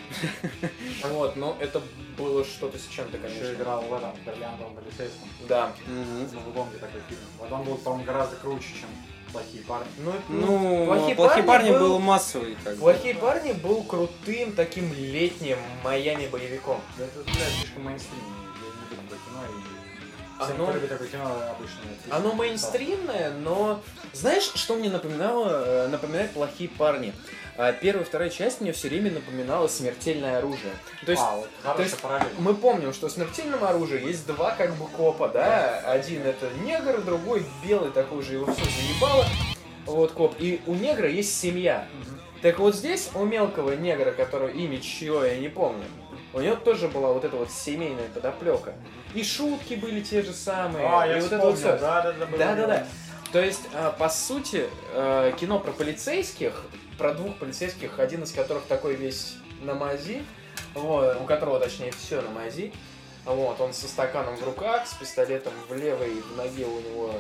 Вот, 1.11 1.35
но 1.35 1.57
это 1.59 1.83
было 2.17 2.45
что-то 2.45 2.79
с 2.79 2.87
чем-то, 2.87 3.17
Еще 3.17 3.27
конечно. 3.27 3.53
играл 3.53 3.83
в 3.83 3.93
этом, 3.93 4.13
в 4.13 4.25
бриллиантовом 4.25 4.77
полицейском. 4.77 5.29
Да. 5.49 5.73
Ну, 5.89 6.41
вы 6.47 6.53
помните 6.53 6.79
такой 6.79 7.01
фильм. 7.09 7.21
Вот 7.41 7.51
он 7.51 7.65
был, 7.65 7.75
по-моему, 7.79 8.05
гораздо 8.05 8.37
круче, 8.37 8.69
чем 8.81 8.89
плохие 9.37 9.63
парни. 9.65 9.87
Ну, 9.99 10.13
Ну, 10.29 10.87
«Плохие 10.87 11.15
плохие, 11.15 11.43
парни» 11.45 11.69
парни 11.69 11.71
был- 11.73 11.79
был 11.89 11.99
массовый. 11.99 12.57
Как 12.65 12.75
бы. 12.75 12.81
Плохие 12.81 13.15
парни 13.15 13.53
был 13.53 13.83
крутым 13.85 14.53
таким 14.53 14.93
летним 14.95 15.59
Майами 15.85 16.27
боевиком. 16.29 16.81
Да 16.99 17.05
Это, 17.05 17.19
блядь, 17.25 17.53
слишком 17.61 17.85
мейнстрим. 17.85 18.19
Я 18.19 18.97
не 18.97 19.03
люблю 19.03 19.17
кино. 19.27 19.43
И... 19.47 20.43
Оно- 20.53 20.65
кто 20.65 20.73
любит 20.75 20.89
такое 20.91 21.09
кино, 21.09 21.25
обычно... 21.27 21.81
Оно 22.11 22.33
мейнстримное, 22.35 23.31
но 23.33 23.81
знаешь, 24.13 24.51
что 24.55 24.75
мне 24.77 24.91
напоминало? 24.91 25.49
Э, 25.65 25.89
Напоминает 25.89 26.31
плохие 26.33 26.69
парни. 26.71 27.15
А, 27.59 27.73
Первая 27.73 28.05
и 28.05 28.07
вторая 28.07 28.31
часть 28.31 28.61
мне 28.61 28.73
все 28.73 28.89
время 28.89 29.11
напоминала 29.11 29.67
смертельное 29.67 30.39
оружие. 30.39 30.73
То 31.05 31.13
есть 31.13 31.23
а, 31.25 31.37
вот 31.37 31.49
хорошая 31.63 31.85
есть 31.87 32.01
параллель. 32.01 32.29
мы 32.39 32.55
помним, 32.55 32.93
что 32.93 33.09
в 33.09 33.13
смертельном 33.13 33.65
оружии 33.65 34.07
есть 34.07 34.27
два 34.27 34.51
как 34.53 34.75
бы 34.75 34.87
копа, 34.89 35.29
да? 35.29 35.79
Один 35.87 36.23
это 36.23 36.49
негр, 36.65 37.01
другой 37.01 37.47
белый 37.67 37.91
такой 37.91 38.23
же, 38.23 38.35
его 38.35 38.53
все 38.53 38.65
заебало. 38.65 39.25
Вот 39.87 40.13
коп. 40.13 40.35
И 40.39 40.61
у 40.67 40.75
негра 40.75 41.09
есть 41.09 41.39
семья. 41.39 41.87
Так 42.43 42.59
вот 42.59 42.75
здесь 42.75 43.11
у 43.15 43.25
мелкого 43.25 43.73
негра, 43.73 44.13
которого 44.13 44.49
имя 44.49 44.79
чье 44.81 45.23
я 45.25 45.39
не 45.39 45.49
помню, 45.49 45.85
у 46.35 46.41
него 46.41 46.57
тоже 46.57 46.89
была 46.89 47.13
вот 47.13 47.25
эта 47.25 47.37
вот 47.37 47.51
семейная 47.51 48.09
подоплека. 48.13 48.75
И 49.15 49.25
шутки 49.25 49.75
были 49.75 50.03
те 50.03 50.23
же 50.23 50.33
самые. 50.33 50.87
А, 50.87 51.07
и 51.07 51.11
я 51.11 51.17
вот 51.17 51.33
это 51.33 51.37
вспомнил, 51.37 51.51
вот 51.51 51.59
всё. 51.59 51.79
да, 51.79 52.03
да, 52.03 52.13
да, 52.13 52.27
Да, 52.37 52.55
да, 52.55 52.67
да. 52.67 52.87
То 53.33 53.41
есть, 53.43 53.63
а, 53.75 53.93
по 53.93 54.09
сути, 54.09 54.69
э, 54.93 55.33
кино 55.39 55.59
про 55.59 55.73
полицейских, 55.73 56.63
про 56.99 57.13
двух 57.15 57.37
полицейских, 57.37 57.99
один 57.99 58.23
из 58.23 58.33
которых 58.33 58.65
такой 58.65 58.95
весь 58.95 59.37
на 59.63 59.75
мази, 59.75 60.23
вот, 60.75 61.21
у 61.21 61.25
которого, 61.25 61.61
точнее, 61.61 61.93
все 61.93 62.21
на 62.21 62.31
мази. 62.31 62.73
Вот, 63.25 63.61
он 63.61 63.73
со 63.75 63.89
стаканом 63.89 64.37
в 64.37 64.45
руках, 64.45 64.87
с 64.87 64.95
пистолетом 64.95 65.53
в 65.69 65.75
левой 65.75 66.21
в 66.21 66.37
ноге 66.37 66.65
у 66.65 66.81
него, 66.81 67.15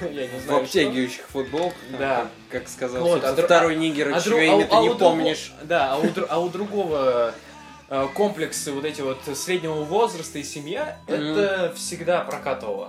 я 0.00 0.26
не 0.26 0.38
В 0.38 0.42
знаю, 0.42 0.62
обтягивающих 0.62 1.26
футболках. 1.28 1.76
Да. 1.98 2.28
Как, 2.48 2.66
сказал 2.66 3.02
Вот, 3.02 3.22
а 3.24 3.34
второй 3.34 3.76
нигер, 3.76 4.14
А 4.14 4.20
чье 4.20 4.46
имя 4.46 4.64
а- 4.64 4.66
ты 4.66 4.76
а 4.76 4.80
не 4.80 4.94
помнишь. 4.94 5.52
Да, 5.62 5.92
а 5.92 5.98
у, 5.98 6.06
а 6.30 6.48
другого 6.48 7.34
э, 7.90 8.08
комплексы 8.14 8.72
вот 8.72 8.86
эти 8.86 9.02
вот 9.02 9.18
среднего 9.34 9.82
возраста 9.84 10.38
и 10.38 10.42
семья, 10.42 10.98
это 11.06 11.74
всегда 11.76 12.20
прокатывало. 12.20 12.88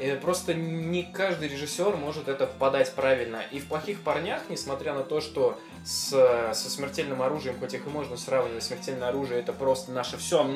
И 0.00 0.18
просто 0.22 0.54
не 0.54 1.02
каждый 1.02 1.48
режиссер 1.48 1.96
может 1.96 2.28
это 2.28 2.46
подать 2.46 2.92
правильно. 2.94 3.42
И 3.50 3.58
в 3.58 3.66
плохих 3.66 4.00
парнях, 4.02 4.42
несмотря 4.48 4.94
на 4.94 5.02
то, 5.02 5.20
что 5.20 5.58
с, 5.84 6.10
со 6.10 6.70
смертельным 6.70 7.20
оружием, 7.20 7.58
хоть 7.58 7.74
их 7.74 7.86
и 7.86 7.88
можно 7.88 8.16
сравнивать, 8.16 8.62
смертельное 8.62 9.08
оружие 9.08 9.40
это 9.40 9.52
просто 9.52 9.90
наше 9.90 10.16
все. 10.16 10.48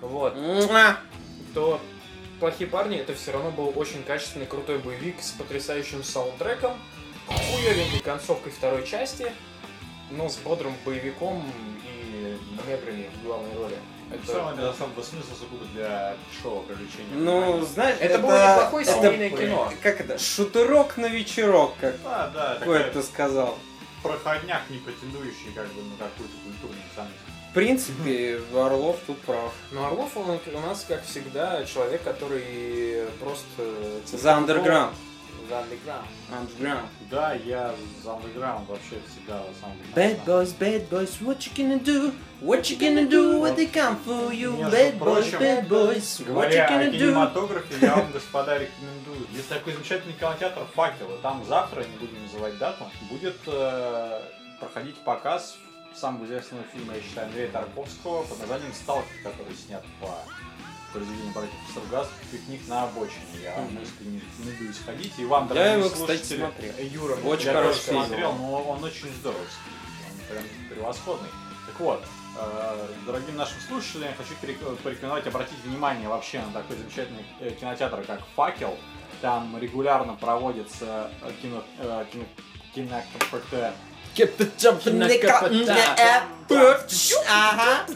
Вот. 0.00 0.34
Муа! 0.36 0.96
То 1.54 1.80
плохие 2.40 2.68
парни 2.68 2.96
это 2.96 3.14
все 3.14 3.32
равно 3.32 3.50
был 3.50 3.72
очень 3.76 4.02
качественный, 4.02 4.46
крутой 4.46 4.78
боевик 4.78 5.16
с 5.20 5.32
потрясающим 5.32 6.02
саундтреком, 6.02 6.72
хуевенькой 7.26 8.00
концовкой 8.00 8.52
второй 8.52 8.86
части, 8.86 9.30
но 10.10 10.28
с 10.28 10.36
бодрым 10.38 10.74
боевиком 10.84 11.44
и 11.84 12.38
неграми 12.66 13.10
в 13.20 13.26
главной 13.26 13.54
роли. 13.56 13.76
Это 14.14 14.22
все 14.24 14.36
равно 14.36 14.56
без 14.62 14.68
особого 14.74 15.02
смысла 15.02 15.34
сугубо 15.38 15.64
для 15.74 16.14
шоу 16.42 16.62
привлечения. 16.62 17.14
Ну, 17.14 17.62
знаешь, 17.64 17.96
Это 18.00 18.18
было 18.18 18.32
неплохое 18.52 18.86
это- 18.86 18.94
семейное 18.94 19.30
кино. 19.30 19.72
Как 19.82 20.00
это? 20.00 20.18
Шутерок 20.18 20.96
на 20.96 21.06
вечерок, 21.06 21.74
как 21.80 21.94
Да, 22.02 22.30
да, 22.34 22.58
кое-кто 22.62 23.02
сказал. 23.02 23.58
проходняк, 24.02 24.62
не 24.70 24.78
претендующий 24.78 25.52
как 25.54 25.66
бы 25.68 25.82
на 25.82 25.96
какую-то 25.96 26.34
культурную 26.44 26.82
ценность. 26.94 27.16
В 27.50 27.54
принципе, 27.54 28.40
Орлов 28.54 28.96
тут 29.06 29.20
прав. 29.22 29.52
Но 29.72 29.86
Орлов, 29.86 30.16
он 30.16 30.30
у 30.54 30.60
нас, 30.60 30.84
как 30.88 31.04
всегда, 31.04 31.64
человек, 31.64 32.02
который 32.02 33.04
просто... 33.20 33.62
За 34.06 34.34
андерграунд. 34.36 34.94
За 35.48 35.58
андерграунд. 35.60 36.06
Underground. 36.30 36.88
Да, 37.10 37.34
я 37.34 37.74
за 38.02 38.10
underground 38.10 38.66
вообще 38.66 39.00
всегда 39.10 39.42
сам. 39.60 39.72
Bad 39.94 40.24
boys, 40.24 40.54
bad 40.58 40.88
boys, 40.88 41.20
what 41.20 41.38
you 41.38 41.52
gonna 41.54 41.82
do? 41.82 42.12
What 42.40 42.70
you 42.70 42.78
gonna 42.78 43.08
do 43.08 43.40
when 43.40 43.54
they 43.56 43.66
come 43.66 43.96
for 44.04 44.32
you? 44.32 44.56
Между 44.56 44.76
Bad 44.76 44.98
boys, 44.98 44.98
прочим, 44.98 45.38
bad 45.40 45.68
boys, 45.68 46.20
what 46.20 46.20
you 46.20 46.26
Говоря 46.26 46.66
о 46.66 46.70
gonna 46.70 46.90
do? 46.90 46.98
кинематографе, 46.98 47.74
я 47.80 47.96
вам, 47.96 48.12
господа, 48.12 48.58
рекомендую. 48.58 49.26
Есть 49.32 49.48
такой 49.48 49.72
замечательный 49.74 50.14
кинотеатр 50.14 50.62
и 50.62 51.22
там 51.22 51.44
завтра, 51.44 51.84
не 51.84 51.96
будем 51.98 52.22
называть 52.22 52.58
дату, 52.58 52.84
будет 53.10 53.36
э, 53.46 54.20
проходить 54.60 54.96
показ 54.98 55.56
самого 55.94 56.24
известного 56.24 56.64
фильма, 56.72 56.94
я 56.94 57.02
считаю, 57.02 57.26
Андрея 57.28 57.48
Тарковского 57.50 58.22
под 58.22 58.38
названием 58.40 58.72
«Сталкер», 58.72 59.12
который 59.22 59.54
снят 59.54 59.84
по 60.00 60.08
произведению 60.92 61.32
братьев 61.32 61.54
Стругацких 61.70 62.16
«Пикник 62.30 62.68
на 62.68 62.84
обочине». 62.84 63.24
Я 63.42 63.54
вам 63.56 63.64
Мгм. 63.74 63.82
искренне 63.82 64.20
рекомендую 64.20 64.74
сходить. 64.74 65.18
И 65.18 65.24
вам, 65.24 65.48
Я 65.48 65.54
дорогие 65.54 65.78
его, 65.78 65.88
кстати, 65.90 66.06
слушатели, 66.18 66.38
смотрел. 66.40 66.74
Юра, 66.92 67.14
Очень 67.24 67.46
я 67.46 67.52
хороший 67.54 67.80
тоже 67.86 68.06
смотрел, 68.06 68.32
но 68.34 68.62
он 68.62 68.84
очень 68.84 69.08
здоровский. 69.14 69.72
Он 70.10 70.26
прям 70.36 70.44
превосходный. 70.70 71.28
Так 71.66 71.80
вот, 71.80 72.04
э, 72.38 72.88
дорогим 73.06 73.36
нашим 73.36 73.60
слушателям 73.68 74.08
я 74.10 74.14
хочу 74.14 74.34
порекомендовать 74.82 75.26
обратить 75.26 75.58
внимание 75.64 76.08
вообще 76.08 76.40
на 76.42 76.52
такой 76.52 76.76
замечательный 76.76 77.24
э, 77.40 77.50
кинотеатр, 77.50 78.02
как 78.04 78.20
«Факел». 78.36 78.76
Там 79.20 79.56
регулярно 79.58 80.14
проводятся 80.14 81.10
э, 81.22 81.30
кино, 81.40 81.62
э, 81.78 82.04
кино, 82.12 82.24
кино- 82.74 83.02
Get 84.14 84.36
the 84.36 84.50
jump 84.58 84.86
in 84.86 84.98
the 84.98 85.08
Ага. 87.28 87.86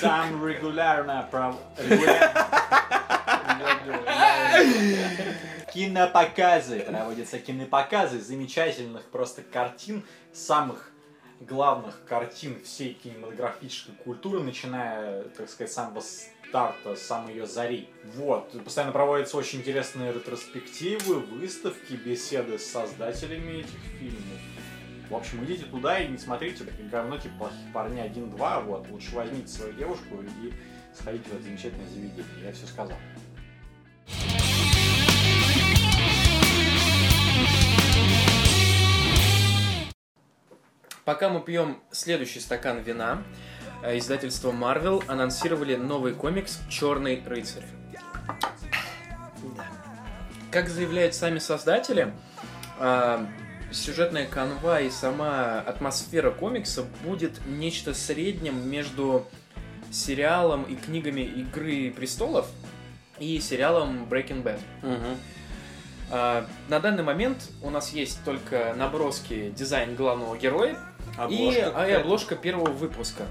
Там 0.00 0.46
регулярно 0.46 1.26
пров... 1.30 1.56
Кинопоказы. 5.72 6.80
Проводятся 6.80 7.38
кинопоказы 7.38 8.20
замечательных 8.20 9.04
просто 9.04 9.42
картин, 9.42 10.04
самых 10.32 10.90
главных 11.40 12.04
картин 12.04 12.62
всей 12.62 12.94
кинематографической 12.94 13.94
культуры, 14.04 14.40
начиная, 14.40 15.22
так 15.30 15.48
сказать, 15.48 15.72
с 15.72 15.74
самого 15.74 16.00
старта, 16.00 16.94
с 16.94 17.02
самой 17.02 17.34
ее 17.34 17.46
зари. 17.46 17.88
Вот. 18.14 18.52
Постоянно 18.64 18.92
проводятся 18.92 19.36
очень 19.36 19.60
интересные 19.60 20.12
ретроспективы, 20.12 21.20
выставки, 21.20 21.94
беседы 21.94 22.58
с 22.58 22.70
создателями 22.70 23.60
этих 23.60 23.80
фильмов. 23.98 24.40
В 25.10 25.14
общем, 25.14 25.44
идите 25.44 25.66
туда 25.66 25.98
и 25.98 26.08
не 26.08 26.16
смотрите 26.16 26.64
говно 26.90 27.18
типа 27.18 27.34
плохих 27.38 27.72
парней 27.72 28.08
1-2, 28.08 28.64
вот. 28.64 28.88
Лучше 28.88 29.14
возьмите 29.14 29.48
свою 29.48 29.72
девушку 29.74 30.22
и 30.42 30.52
сходите 30.94 31.28
в 31.28 31.34
это 31.34 31.42
замечательное 31.42 31.86
заведение. 31.86 32.24
Я 32.42 32.52
все 32.52 32.66
сказал. 32.66 32.96
Пока 41.04 41.28
мы 41.28 41.42
пьем 41.42 41.82
следующий 41.90 42.40
стакан 42.40 42.78
вина, 42.80 43.22
э, 43.82 43.98
издательство 43.98 44.52
Marvel 44.52 45.04
анонсировали 45.06 45.76
новый 45.76 46.14
комикс 46.14 46.60
«Черный 46.70 47.22
рыцарь». 47.26 47.64
Как 50.50 50.70
заявляют 50.70 51.14
сами 51.14 51.40
создатели, 51.40 52.14
а, 52.78 53.28
сюжетная 53.74 54.26
канва 54.26 54.80
и 54.80 54.90
сама 54.90 55.60
атмосфера 55.60 56.30
комикса 56.30 56.84
будет 57.02 57.32
нечто 57.46 57.92
средним 57.94 58.68
между 58.68 59.26
сериалом 59.90 60.64
и 60.64 60.76
книгами 60.76 61.20
«Игры 61.20 61.90
престолов» 61.90 62.46
и 63.18 63.38
сериалом 63.40 64.04
Breaking 64.04 64.42
Bad. 64.42 64.60
Мгм. 64.82 65.18
А, 66.10 66.46
На 66.68 66.80
данный 66.80 67.02
момент 67.02 67.50
у 67.62 67.70
нас 67.70 67.92
есть 67.92 68.24
только 68.24 68.74
наброски 68.76 69.52
дизайн 69.56 69.94
главного 69.94 70.36
героя, 70.36 70.76
и, 71.30 71.58
а, 71.74 71.86
и 71.88 71.92
обложка 71.92 72.34
первого 72.34 72.70
выпуска. 72.70 73.24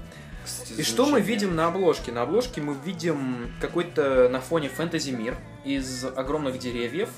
Кстати, 0.44 0.80
И 0.80 0.82
что 0.82 1.06
мы 1.06 1.20
видим 1.20 1.54
на 1.54 1.66
обложке? 1.68 2.12
На 2.12 2.22
обложке 2.22 2.60
мы 2.60 2.74
видим 2.74 3.50
какой-то 3.60 4.28
на 4.28 4.40
фоне 4.40 4.68
фэнтези 4.68 5.10
мир 5.10 5.36
из 5.64 6.04
огромных 6.04 6.58
деревьев 6.58 7.08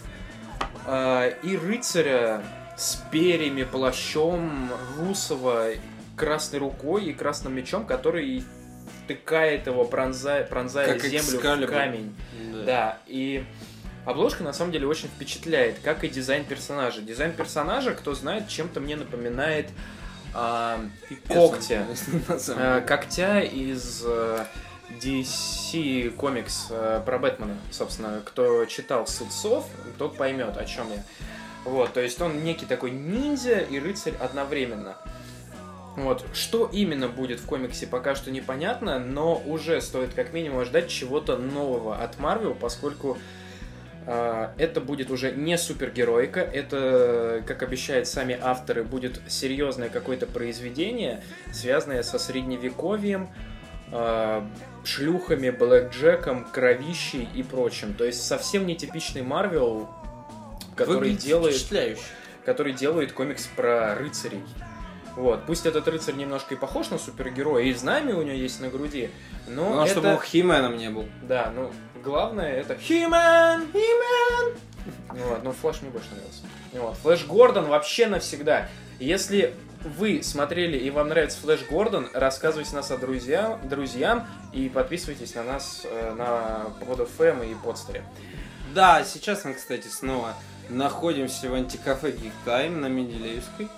а, 0.87 1.29
и 1.29 1.57
рыцаря 1.57 2.43
с 2.77 2.97
перьями, 3.11 3.65
плащом, 3.65 4.71
русого, 4.99 5.69
красной 6.17 6.59
рукой 6.59 7.07
и 7.07 7.13
красным 7.13 7.55
мечом, 7.55 7.87
который 7.87 8.45
втыкает 9.05 9.67
его, 9.67 9.85
пронзая, 9.85 10.45
пронзая 10.45 10.93
Как 10.95 11.03
землю 11.05 11.23
в 11.23 11.35
Экскалибур. 11.35 11.71
камень. 11.71 12.17
Да. 12.53 12.65
Да, 12.65 12.99
и 13.07 13.45
обложка 14.05 14.43
на 14.43 14.53
самом 14.53 14.73
деле 14.73 14.87
очень 14.87 15.09
впечатляет, 15.09 15.79
как 15.83 16.05
и 16.05 16.09
дизайн 16.09 16.45
персонажа. 16.45 17.01
Дизайн 17.03 17.33
персонажа, 17.33 17.93
кто 17.93 18.15
знает, 18.15 18.49
чем-то 18.49 18.81
мне 18.81 18.97
напоминает 18.97 19.71
Пипец, 21.09 21.29
когтя. 21.29 21.87
Э, 22.49 22.81
когтя 22.87 23.41
из 23.41 24.03
э, 24.05 24.45
DC 25.01 26.11
комикс 26.11 26.67
э, 26.71 27.03
про 27.07 27.19
Бэтмена, 27.19 27.57
собственно, 27.71 28.21
кто 28.25 28.67
читал 28.67 29.07
Судцов, 29.07 29.67
тот 29.99 30.17
поймет, 30.17 30.57
о 30.59 30.65
чем 30.67 30.91
я. 30.91 31.03
Вот, 31.67 31.95
то 31.95 32.01
есть 32.01 32.21
он 32.21 32.45
некий 32.45 32.65
такой 32.65 32.93
ниндзя 32.93 33.59
и 33.59 33.81
рыцарь 33.81 34.15
одновременно. 34.21 34.97
Вот, 35.97 36.25
что 36.33 36.71
именно 36.73 37.09
будет 37.09 37.41
в 37.41 37.47
комиксе, 37.47 37.87
пока 37.87 38.15
что 38.15 38.31
непонятно, 38.31 39.01
но 39.01 39.43
уже 39.45 39.81
стоит 39.81 40.15
как 40.15 40.33
минимум 40.33 40.65
ждать 40.65 40.89
чего-то 40.89 41.37
нового 41.37 41.97
от 41.97 42.21
Марвел, 42.21 42.55
поскольку 42.55 43.19
э, 44.07 44.49
это 44.59 44.81
будет 44.81 45.11
уже 45.11 45.33
не 45.33 45.59
супергероика, 45.59 46.41
это, 46.41 47.43
как 47.47 47.63
обещают 47.63 48.07
сами 48.07 48.39
авторы, 48.41 48.85
будет 48.85 49.21
серьезное 49.27 49.89
какое-то 49.89 50.27
произведение, 50.27 51.25
связанное 51.53 52.03
со 52.03 52.19
средневековьем, 52.19 53.29
э, 53.91 54.43
шлюхами, 54.85 55.51
блэкджеком, 55.51 56.45
кровищей 56.45 57.29
и 57.35 57.43
прочим. 57.43 57.95
То 57.95 58.05
есть 58.05 58.25
совсем 58.25 58.67
нетипичный 58.67 59.23
Марвел, 59.23 59.89
который 60.77 60.99
Выглядит 60.99 61.23
делает 61.23 61.57
который 62.45 62.73
делает 62.73 63.13
комикс 63.13 63.47
про 63.57 63.97
рыцарей. 63.97 64.43
Вот. 65.17 65.47
Пусть 65.47 65.67
этот 65.67 65.89
рыцарь 65.89 66.15
немножко 66.15 66.55
и 66.55 66.57
похож 66.57 66.91
на 66.91 66.99
супергероя, 66.99 67.65
и 67.65 67.73
знамя 67.73 68.15
у 68.15 68.23
него 68.23 68.37
есть 68.37 68.61
на 68.61 68.69
груди, 68.69 69.11
но 69.49 69.71
Ну, 69.71 69.81
а 69.81 69.85
это... 69.85 69.93
чтобы 69.93 70.09
он 70.11 70.21
Хименом 70.21 70.77
не 70.77 70.91
был. 70.91 71.09
Да, 71.23 71.51
ну, 71.55 71.73
главное 72.05 72.53
это 72.53 72.75
He-Man! 72.75 73.73
He-Man! 73.73 74.59
Вот, 75.09 75.43
ну, 75.43 75.53
Флэш 75.53 75.81
мне 75.81 75.91
больше 75.91 76.11
нравился. 76.11 76.43
Вот, 76.75 76.97
Флэш 76.99 77.25
Гордон 77.25 77.65
вообще 77.65 78.07
навсегда. 78.07 78.69
Если 79.01 79.55
вы 79.83 80.23
смотрели 80.23 80.77
и 80.77 80.91
вам 80.91 81.09
нравится 81.09 81.39
Флэш 81.41 81.65
Гордон, 81.69 82.09
рассказывайте 82.13 82.75
нас 82.77 82.91
о 82.91 82.99
друзьям, 82.99 83.67
друзьям 83.67 84.29
и 84.53 84.69
подписывайтесь 84.69 85.35
на 85.35 85.45
нас 85.45 85.83
э, 85.85 86.15
на 86.15 86.67
PodFM 86.85 87.51
и 87.51 87.55
Подстере. 87.55 88.05
Да, 88.75 89.03
сейчас 89.05 89.45
мы, 89.45 89.55
кстати, 89.55 89.89
снова 89.89 90.35
находимся 90.69 91.49
в 91.51 91.55
антикафе 91.55 92.15
Time 92.45 92.77
на 92.77 92.87
Менделеевской. 92.87 93.69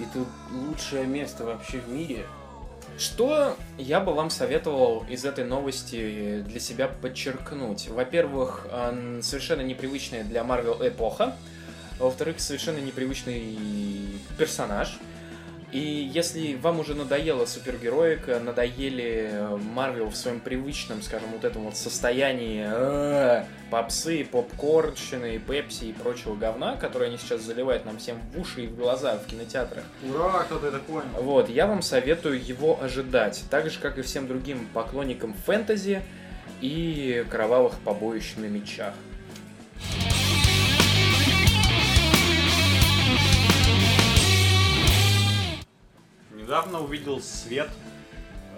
И 0.00 0.04
тут 0.12 0.28
лучшее 0.50 1.06
место 1.06 1.44
вообще 1.44 1.78
в 1.78 1.88
мире. 1.88 2.26
Что 2.98 3.56
я 3.78 4.00
бы 4.00 4.12
вам 4.12 4.30
советовал 4.30 5.04
из 5.08 5.24
этой 5.24 5.44
новости 5.44 6.42
для 6.46 6.60
себя 6.60 6.88
подчеркнуть? 6.88 7.88
Во-первых, 7.88 8.66
ан- 8.70 9.22
совершенно 9.22 9.62
непривычная 9.62 10.22
для 10.24 10.44
Марвел 10.44 10.78
эпоха. 10.86 11.36
Во-вторых, 11.98 12.40
совершенно 12.40 12.78
непривычный 12.78 13.58
персонаж. 14.38 14.98
И 15.74 16.08
если 16.14 16.54
вам 16.54 16.78
уже 16.78 16.94
надоела 16.94 17.46
супергероика, 17.46 18.38
надоели 18.38 19.28
э, 19.32 19.56
Марвел 19.56 20.08
в 20.08 20.14
своем 20.14 20.38
привычном, 20.38 21.02
скажем, 21.02 21.30
вот 21.32 21.44
этом 21.44 21.64
вот 21.64 21.76
состоянии 21.76 22.64
э, 22.64 23.44
попсы, 23.72 24.24
попкорнщины, 24.24 25.40
пепси 25.40 25.86
и 25.86 25.92
прочего 25.92 26.36
говна, 26.36 26.76
которое 26.76 27.06
они 27.06 27.18
сейчас 27.18 27.40
заливают 27.40 27.86
нам 27.86 27.98
всем 27.98 28.20
в 28.32 28.40
уши 28.40 28.66
и 28.66 28.66
в 28.68 28.76
глаза 28.76 29.18
в 29.18 29.26
кинотеатрах, 29.26 29.82
Ура, 30.08 30.44
кто-то 30.44 30.68
это 30.68 30.78
понял. 30.78 31.08
вот, 31.20 31.48
я 31.48 31.66
вам 31.66 31.82
советую 31.82 32.40
его 32.40 32.80
ожидать, 32.80 33.42
так 33.50 33.68
же, 33.68 33.80
как 33.80 33.98
и 33.98 34.02
всем 34.02 34.28
другим 34.28 34.68
поклонникам 34.72 35.34
фэнтези 35.34 36.02
и 36.60 37.26
кровавых 37.28 37.80
побоищ 37.80 38.36
на 38.36 38.44
мечах. 38.44 38.94
Недавно 46.44 46.80
увидел 46.82 47.22
свет, 47.22 47.70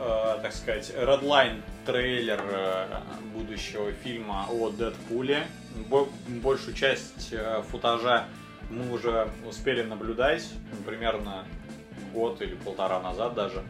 э, 0.01 0.39
так 0.43 0.53
сказать, 0.53 0.91
Redline 0.91 1.63
трейлер 1.85 2.43
э, 2.51 2.87
будущего 3.33 3.93
фильма 3.93 4.45
о 4.51 4.71
Дэдпуле. 4.71 5.47
Бо- 5.89 6.09
большую 6.27 6.75
часть 6.75 7.29
э, 7.31 7.63
футажа 7.71 8.25
мы 8.71 8.91
уже 8.93 9.29
успели 9.49 9.85
наблюдать, 9.85 10.49
ну, 10.73 10.83
примерно 10.85 11.45
год 12.13 12.43
или 12.43 12.57
полтора 12.57 13.01
назад 13.01 13.35
даже. 13.35 13.63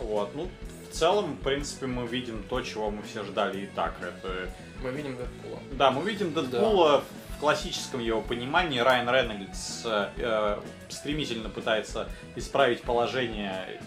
Вот, 0.00 0.32
ну, 0.36 0.48
в 0.88 0.94
целом, 0.94 1.32
в 1.34 1.40
принципе, 1.42 1.86
мы 1.86 2.06
видим 2.06 2.44
то, 2.44 2.60
чего 2.60 2.92
мы 2.92 3.02
все 3.02 3.24
ждали 3.24 3.62
и 3.62 3.66
так. 3.66 3.94
Это 4.00 4.48
Мы 4.80 4.90
видим 4.92 5.16
Дэдпула. 5.16 5.58
да, 5.72 5.90
мы 5.90 6.08
видим 6.08 6.32
Дэдпула 6.32 7.00
в 7.00 7.19
классическом 7.40 8.00
его 8.00 8.20
понимании. 8.20 8.78
Райан 8.78 9.08
Рейнольдс 9.08 9.82
э, 9.84 10.58
стремительно 10.88 11.48
пытается 11.48 12.08
исправить 12.36 12.82
положение 12.82 13.64
э, 13.66 13.78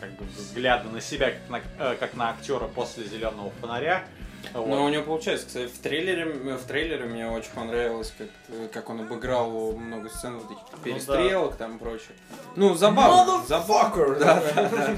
как 0.00 0.10
бы 0.12 0.24
взгляда 0.24 0.88
на 0.88 1.00
себя 1.00 1.32
как 1.32 1.48
на, 1.50 1.60
э, 1.78 1.96
как 2.00 2.14
на 2.14 2.30
актера 2.30 2.66
после 2.66 3.04
зеленого 3.04 3.50
фонаря. 3.60 4.04
Вот. 4.54 4.66
Но 4.68 4.84
у 4.84 4.88
него 4.88 5.02
получается, 5.02 5.46
кстати, 5.46 5.66
в 5.66 5.78
трейлере, 5.78 6.24
в 6.56 6.64
трейлере 6.66 7.04
мне 7.04 7.28
очень 7.28 7.50
понравилось, 7.50 8.14
как, 8.16 8.28
э, 8.48 8.68
как 8.72 8.88
он 8.88 9.00
обыграл 9.00 9.72
много 9.72 10.08
сцен 10.08 10.38
вот 10.38 10.50
этих 10.50 10.82
перестрелок 10.82 11.56
там 11.56 11.76
и 11.76 11.78
прочее. 11.78 12.16
Ну, 12.56 12.74
забавно. 12.74 13.44
Забавно. 13.46 14.14
Да, 14.14 14.42
да, 14.54 14.68
да. 14.68 14.96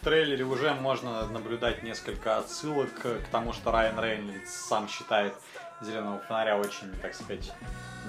В 0.00 0.04
трейлере 0.04 0.44
уже 0.44 0.72
можно 0.74 1.26
наблюдать 1.26 1.82
несколько 1.82 2.38
отсылок 2.38 2.92
к 2.94 3.18
тому, 3.32 3.52
что 3.52 3.72
Райан 3.72 3.98
Рейнольдс 3.98 4.50
сам 4.68 4.88
считает 4.88 5.32
зеленого 5.80 6.20
фонаря 6.20 6.56
очень, 6.56 6.90
так 7.02 7.14
сказать, 7.14 7.52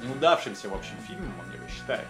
неудавшимся 0.04 0.70
в 0.70 0.74
общем 0.74 0.96
фильмом, 1.08 1.34
он 1.40 1.54
его 1.54 1.68
считает. 1.70 2.08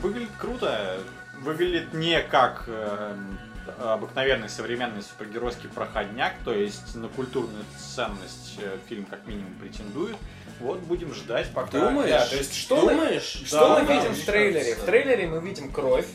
Выглядит 0.00 0.30
круто, 0.38 1.00
выглядит 1.40 1.92
не 1.92 2.22
как 2.22 2.64
эм, 2.68 3.38
обыкновенный 3.80 4.48
современный 4.48 5.02
супергеройский 5.02 5.68
проходняк, 5.68 6.34
то 6.44 6.52
есть 6.52 6.94
на 6.94 7.08
культурную 7.08 7.64
ценность 7.76 8.54
э, 8.58 8.78
фильм 8.88 9.04
как 9.04 9.26
минимум 9.26 9.52
претендует. 9.54 10.16
Вот 10.60 10.78
будем 10.80 11.14
ждать 11.14 11.50
пока. 11.52 11.88
Думаешь? 11.88 12.10
Да, 12.10 12.26
то 12.26 12.36
есть 12.36 12.54
что 12.54 12.82
мы- 12.82 12.92
Думаешь? 12.94 13.22
Что 13.46 13.60
Да, 13.60 13.80
мы 13.80 13.86
да, 13.86 13.94
видим 13.94 14.12
в 14.12 14.24
трейлере? 14.24 14.74
В 14.74 14.84
трейлере 14.84 15.26
мы 15.26 15.40
видим 15.40 15.70
кровь, 15.72 16.06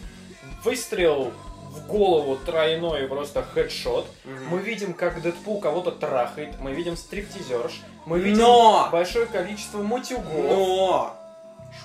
выстрел 0.64 1.34
в 1.74 1.88
голову 1.88 2.38
тройной 2.38 3.08
просто 3.08 3.44
хедшот. 3.44 4.06
Мгм. 4.24 4.46
Мы 4.48 4.60
видим, 4.60 4.94
как 4.94 5.22
Дэдпул 5.22 5.60
кого-то 5.60 5.92
трахает. 5.92 6.60
Мы 6.60 6.74
видим 6.74 6.96
стриптизерш. 6.96 7.82
Мы 8.06 8.20
видим 8.20 8.42
Но! 8.42 8.90
большое 8.92 9.26
количество 9.26 9.82
мутюгов. 9.82 10.28
Но! 10.28 11.20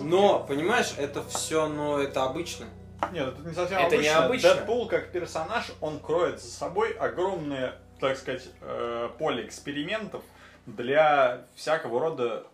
Но, 0.00 0.40
понимаешь, 0.40 0.92
это 0.98 1.24
все, 1.24 1.68
но 1.68 1.98
это 1.98 2.24
обычно. 2.24 2.66
Нет, 3.12 3.28
это 3.28 3.48
не 3.48 3.54
совсем 3.54 3.78
Это 3.78 3.86
обычно. 3.94 4.02
необычно. 4.02 4.54
Дэдпул 4.54 4.88
как 4.88 5.10
персонаж, 5.10 5.72
он 5.80 5.98
кроет 6.00 6.40
за 6.40 6.50
собой 6.50 6.90
огромное, 6.92 7.76
так 8.00 8.18
сказать, 8.18 8.44
э, 8.60 9.08
поле 9.18 9.46
экспериментов 9.46 10.22
для 10.66 11.42
всякого 11.54 12.00
рода 12.00 12.44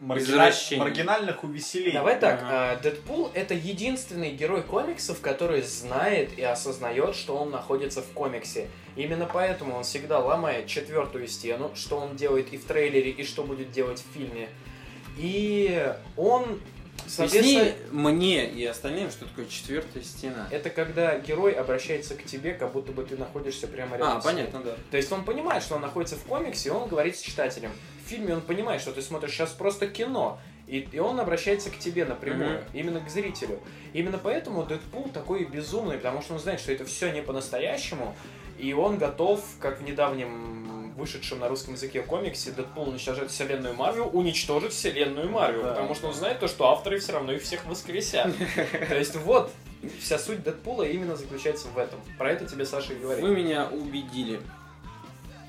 маргина- 0.00 0.50
маргинальных 0.78 1.44
увеселений. 1.44 1.92
Давай 1.92 2.18
так, 2.18 2.40
Ага. 2.42 2.48
а, 2.72 2.76
Дэдпул 2.76 3.30
это 3.34 3.54
единственный 3.54 4.30
герой 4.32 4.62
комиксов, 4.62 5.20
который 5.20 5.62
знает 5.62 6.38
и 6.38 6.42
осознает, 6.42 7.14
что 7.14 7.36
он 7.36 7.50
находится 7.50 8.00
в 8.02 8.06
комиксе. 8.12 8.68
Именно 8.96 9.28
поэтому 9.32 9.76
он 9.76 9.84
всегда 9.84 10.18
ломает 10.18 10.66
четвертую 10.66 11.28
стену, 11.28 11.70
что 11.74 11.96
он 11.98 12.16
делает 12.16 12.52
и 12.52 12.56
в 12.56 12.64
трейлере, 12.64 13.10
и 13.10 13.24
что 13.24 13.44
будет 13.44 13.70
делать 13.70 14.02
в 14.02 14.14
фильме. 14.14 14.48
И 15.16 15.92
он, 16.16 16.60
соответственно, 17.10 17.60
Объясни 17.62 17.86
мне 17.90 18.46
и 18.50 18.64
остальным, 18.64 19.10
что 19.10 19.24
такое 19.26 19.46
четвертая 19.46 20.02
стена. 20.02 20.48
это 20.50 20.70
когда 20.70 21.18
герой 21.18 21.52
обращается 21.52 22.14
к 22.14 22.24
тебе, 22.24 22.54
как 22.54 22.72
будто 22.72 22.92
бы 22.92 23.04
ты 23.04 23.16
находишься 23.16 23.66
прямо 23.66 23.96
рядом 23.96 24.18
А, 24.18 24.20
с 24.20 24.24
ним. 24.24 24.34
понятно, 24.34 24.60
да. 24.62 24.76
То 24.90 24.96
есть 24.96 25.10
он 25.12 25.24
понимает, 25.24 25.62
что 25.62 25.74
он 25.74 25.82
находится 25.82 26.16
в 26.16 26.22
комиксе, 26.24 26.68
и 26.68 26.72
он 26.72 26.88
говорит 26.88 27.16
с 27.16 27.20
читателем. 27.20 27.70
В 28.04 28.08
фильме 28.08 28.34
он 28.34 28.40
понимает, 28.40 28.80
что 28.80 28.92
ты 28.92 29.02
смотришь 29.02 29.32
сейчас 29.32 29.50
просто 29.50 29.86
кино, 29.86 30.38
и, 30.66 30.88
и 30.92 30.98
он 31.00 31.18
обращается 31.18 31.68
к 31.70 31.78
тебе 31.78 32.04
напрямую, 32.04 32.58
Мгм. 32.60 32.64
именно 32.74 33.00
к 33.00 33.10
зрителю. 33.10 33.60
Именно 33.92 34.18
поэтому 34.18 34.64
Дэдпул 34.64 35.08
такой 35.12 35.44
безумный, 35.44 35.96
потому 35.96 36.22
что 36.22 36.34
он 36.34 36.38
знает, 36.40 36.60
что 36.60 36.72
это 36.72 36.84
все 36.84 37.10
не 37.10 37.22
по-настоящему, 37.22 38.14
и 38.56 38.72
он 38.72 38.98
готов, 38.98 39.42
как 39.58 39.80
в 39.80 39.84
недавнем 39.84 40.69
вышедшем 41.00 41.40
на 41.40 41.48
русском 41.48 41.74
языке 41.74 42.02
комиксе, 42.02 42.52
Дэдпул 42.52 42.88
уничтожает 42.88 43.30
вселенную 43.30 43.74
Марвел, 43.74 44.10
уничтожить 44.12 44.72
вселенную 44.72 45.28
Марвел, 45.28 45.62
Да. 45.62 45.70
потому 45.70 45.94
что 45.94 46.06
он 46.08 46.14
знает 46.14 46.38
то, 46.38 46.46
что 46.46 46.68
авторы 46.70 47.00
все 47.00 47.12
равно 47.12 47.32
их 47.32 47.42
всех 47.42 47.64
воскресят. 47.66 48.32
То 48.88 48.96
есть 48.96 49.16
вот 49.16 49.50
вся 50.00 50.18
суть 50.18 50.42
Дэдпула 50.44 50.84
именно 50.84 51.16
заключается 51.16 51.68
в 51.68 51.78
этом. 51.78 51.98
Про 52.18 52.30
это 52.32 52.44
тебе 52.46 52.64
Саша 52.66 52.92
и 52.92 52.96
говорит. 52.98 53.24
Вы 53.24 53.34
меня 53.34 53.66
убедили. 53.66 54.40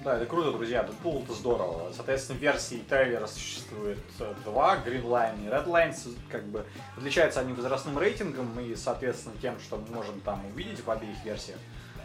Да, 0.03 0.15
это 0.17 0.25
круто, 0.25 0.51
друзья. 0.51 0.81
Deadpool 0.83 1.25
это 1.25 1.33
здорово. 1.33 1.91
Соответственно, 1.95 2.37
версий 2.37 2.79
трейлера 2.89 3.27
существует 3.27 3.99
э, 4.19 4.33
два, 4.45 4.77
Green 4.83 5.03
Line 5.03 5.45
и 5.45 5.47
Red 5.47 5.67
Line, 5.67 5.93
с- 5.93 6.07
как 6.31 6.43
бы 6.45 6.65
отличаются 6.97 7.41
они 7.41 7.53
возрастным 7.53 7.99
рейтингом 7.99 8.59
и, 8.59 8.75
соответственно, 8.75 9.35
тем, 9.39 9.59
что 9.59 9.77
мы 9.77 9.95
можем 9.95 10.19
там 10.21 10.43
увидеть 10.47 10.83
в 10.83 10.89
обеих 10.89 11.23
версиях. 11.23 11.59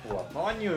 Вот. 0.09 0.27
Но 0.35 0.47
они 0.47 0.71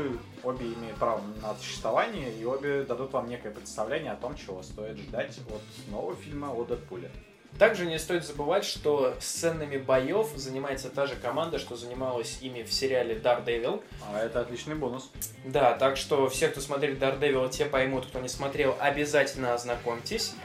обе 0.43 0.65
имеют 0.65 0.97
право 0.97 1.21
на 1.41 1.55
существование, 1.55 2.33
и 2.33 2.45
обе 2.45 2.83
дадут 2.83 3.13
вам 3.13 3.29
некое 3.29 3.51
представление 3.51 4.11
о 4.11 4.15
том, 4.15 4.35
чего 4.35 4.63
стоит 4.63 4.97
ждать 4.97 5.37
от 5.49 5.91
нового 5.91 6.15
фильма 6.15 6.47
о 6.53 6.63
Дэдпуле. 6.63 7.11
Также 7.57 7.87
не 7.87 7.97
стоит 7.97 8.25
забывать, 8.25 8.63
что 8.63 9.15
сценами 9.19 9.77
боев 9.77 10.27
занимается 10.35 10.89
та 10.89 11.07
же 11.07 11.15
команда, 11.15 11.59
что 11.59 11.75
занималась 11.75 12.37
ими 12.41 12.63
в 12.63 12.71
сериале 12.71 13.15
Daredevil. 13.15 13.83
А 14.07 14.21
это 14.21 14.41
отличный 14.41 14.75
бонус. 14.75 15.11
Да, 15.45 15.73
так 15.73 15.97
что 15.97 16.29
все, 16.29 16.47
кто 16.47 16.61
смотрели 16.61 16.97
Daredevil, 16.97 17.49
те 17.49 17.65
поймут, 17.65 18.05
кто 18.05 18.19
не 18.19 18.29
смотрел, 18.29 18.75
обязательно 18.79 19.53
ознакомьтесь. 19.53 20.35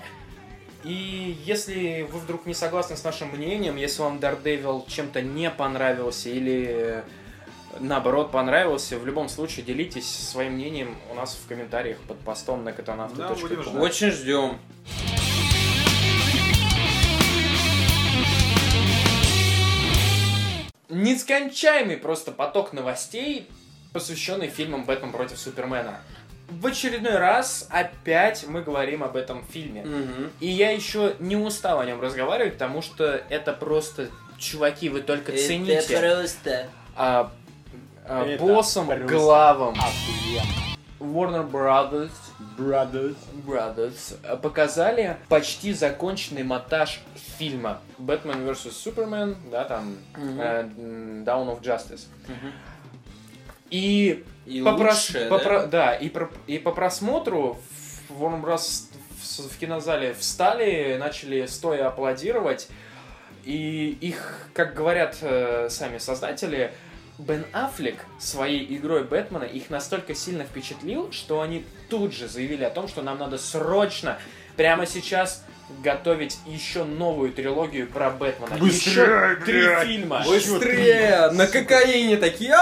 И 0.83 1.38
если 1.44 2.03
вы 2.03 2.18
вдруг 2.18 2.47
не 2.47 2.55
согласны 2.55 2.97
с 2.97 3.05
нашим 3.05 3.29
мнением, 3.29 3.77
если 3.77 4.03
вам 4.03 4.18
Daredevil 4.18 4.88
чем-то 4.88 5.23
не 5.23 5.51
понравился 5.51 6.31
или 6.31 7.05
наоборот 7.80 8.30
понравился, 8.30 8.98
в 8.98 9.06
любом 9.06 9.28
случае 9.28 9.64
делитесь 9.64 10.06
своим 10.06 10.54
мнением 10.54 10.96
у 11.10 11.14
нас 11.14 11.34
в 11.34 11.48
комментариях 11.48 11.98
под 12.00 12.18
постом 12.20 12.64
на 12.64 12.72
Да, 12.72 12.76
катанавту.ком. 12.76 13.40
будем 13.40 13.62
ждать. 13.62 13.82
Очень 13.82 14.10
ждем. 14.10 14.58
Нескончаемый 20.88 21.96
просто 21.96 22.30
поток 22.30 22.72
новостей, 22.72 23.48
посвященный 23.92 24.48
фильмам 24.48 24.84
«Бэтмен 24.84 25.12
против 25.12 25.38
Супермена». 25.38 26.00
В 26.48 26.66
очередной 26.66 27.16
раз 27.16 27.66
опять 27.70 28.46
мы 28.46 28.62
говорим 28.62 29.02
об 29.02 29.16
этом 29.16 29.44
фильме. 29.46 29.82
Мгм. 29.82 30.30
И 30.40 30.46
я 30.46 30.70
еще 30.70 31.16
не 31.18 31.37
устал 31.37 31.80
о 31.80 31.87
нем 31.87 32.00
разговаривать, 32.00 32.54
потому 32.54 32.82
что 32.82 33.22
это 33.30 33.54
просто, 33.54 34.08
чуваки, 34.38 34.90
вы 34.90 35.00
только 35.00 35.32
цените. 35.32 35.98
просто. 35.98 36.68
А, 36.96 37.32
а, 38.06 38.36
боссом, 38.38 38.86
просто 38.86 39.04
главом 39.06 39.74
Охуенно. 39.74 40.64
Warner 41.00 41.50
Brothers, 41.50 42.10
Brothers. 42.56 43.16
Brothers 43.46 44.38
показали 44.38 45.16
почти 45.28 45.72
законченный 45.74 46.44
монтаж 46.44 47.00
фильма 47.38 47.80
Batman 47.98 48.46
vs. 48.48 48.70
Superman, 48.72 49.36
да, 49.50 49.64
там 49.64 49.96
Мгм. 50.16 50.40
э, 50.40 50.60
м, 50.60 51.24
Dawn 51.24 51.46
of 51.48 51.60
Justice. 51.62 52.06
Мгм. 52.26 52.52
И 53.70 54.24
И 54.46 54.62
по 54.62 54.68
лучшее, 54.70 55.28
по 55.28 55.38
да? 55.38 55.44
про- 55.44 55.66
да, 55.66 55.94
и, 55.94 56.08
про- 56.08 56.30
и 56.46 56.58
по 56.58 56.70
просмотру 56.72 57.58
в 58.08 58.22
Warner 58.22 58.40
Bros. 58.42 58.84
в, 59.10 59.48
в 59.52 59.58
кинозале 59.58 60.14
встали, 60.14 60.96
начали 60.98 61.44
стоя 61.46 61.88
аплодировать. 61.88 62.68
И 63.44 63.98
их, 64.00 64.48
как 64.54 64.74
говорят 64.74 65.18
э, 65.20 65.68
сами 65.70 65.98
создатели, 65.98 66.72
Бен 67.18 67.44
Аффлек 67.53 67.96
своей 68.18 68.77
игрой 68.77 69.05
Бэтмена 69.05 69.44
их 69.44 69.70
настолько 69.70 70.14
сильно 70.14 70.44
впечатлил, 70.44 71.12
что 71.12 71.40
они 71.40 71.64
тут 71.88 72.12
же 72.12 72.27
заявили 72.29 72.64
о 72.64 72.70
том, 72.70 72.88
что 72.88 73.03
нам 73.03 73.18
надо 73.18 73.38
срочно, 73.38 74.18
прямо 74.57 74.85
сейчас, 74.87 75.44
готовить 75.83 76.38
еще 76.46 76.85
новую 76.85 77.33
трилогию 77.33 77.87
про 77.88 78.11
Бэтмена. 78.11 78.57
Быстрее, 78.57 78.90
еще 78.90 79.37
три 79.44 79.62
блядь! 79.62 79.87
фильма. 79.87 80.24
Быстрее! 80.27 81.31
На 81.31 81.46
кокаине 81.46 82.16
такие. 82.16 82.57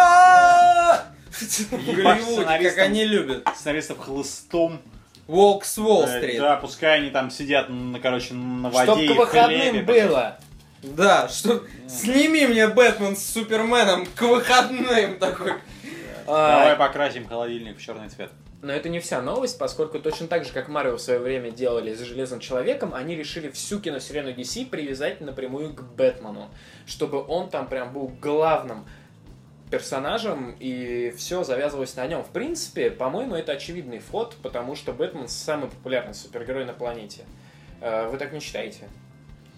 Голливуд, 1.70 2.44
как 2.44 2.78
они 2.78 3.04
любят. 3.04 3.48
Сценаристов 3.56 3.98
хлыстом. 4.00 4.82
Волк 5.26 5.64
с 5.64 5.78
Э, 5.78 5.80
Уолл-стрит. 5.80 6.40
Да, 6.40 6.56
пускай 6.56 6.98
они 6.98 7.10
там 7.10 7.30
сидят, 7.30 7.68
на, 7.70 8.00
короче, 8.00 8.34
на 8.34 8.68
воде 8.70 9.06
Чтоб 9.06 9.16
к 9.16 9.18
выходным 9.18 9.84
было. 9.86 10.38
Да, 10.82 11.28
что... 11.28 11.62
Сними 11.88 12.46
мне 12.46 12.68
Бэтмен 12.68 13.16
с 13.16 13.24
Суперменом 13.24 14.06
к 14.06 14.22
выходным 14.22 15.18
такой. 15.18 15.54
Давай 16.26 16.72
А, 16.72 16.76
покрасим 16.76 17.26
холодильник 17.26 17.78
в 17.78 17.80
черный 17.82 18.08
цвет. 18.08 18.30
Но 18.62 18.72
это 18.72 18.88
не 18.88 19.00
вся 19.00 19.20
новость, 19.20 19.58
поскольку 19.58 19.98
точно 19.98 20.28
так 20.28 20.44
же, 20.44 20.52
как 20.52 20.68
Марвел 20.68 20.96
в 20.96 21.00
свое 21.00 21.18
время 21.18 21.50
делали 21.50 21.94
с 21.94 22.00
Железным 22.00 22.38
Человеком, 22.38 22.94
они 22.94 23.16
решили 23.16 23.50
всю 23.50 23.80
киновселенную 23.80 24.36
DC 24.36 24.66
привязать 24.70 25.20
напрямую 25.20 25.74
к 25.74 25.82
Бэтмену, 25.82 26.48
чтобы 26.86 27.24
он 27.26 27.50
там 27.50 27.66
прям 27.66 27.92
был 27.92 28.06
главным 28.20 28.86
персонажем, 29.68 30.54
и 30.60 31.12
все 31.16 31.42
завязывалось 31.42 31.96
на 31.96 32.06
нем. 32.06 32.22
В 32.22 32.28
принципе, 32.28 32.90
по-моему, 32.90 33.34
это 33.34 33.52
очевидный 33.52 34.00
ход, 34.00 34.36
потому 34.42 34.76
что 34.76 34.92
Бэтмен 34.92 35.26
самый 35.26 35.68
популярный 35.68 36.14
супергерой 36.14 36.64
на 36.64 36.72
планете. 36.72 37.24
Э, 37.80 38.08
Вы 38.08 38.18
так 38.18 38.32
не 38.32 38.38
считаете? 38.38 38.88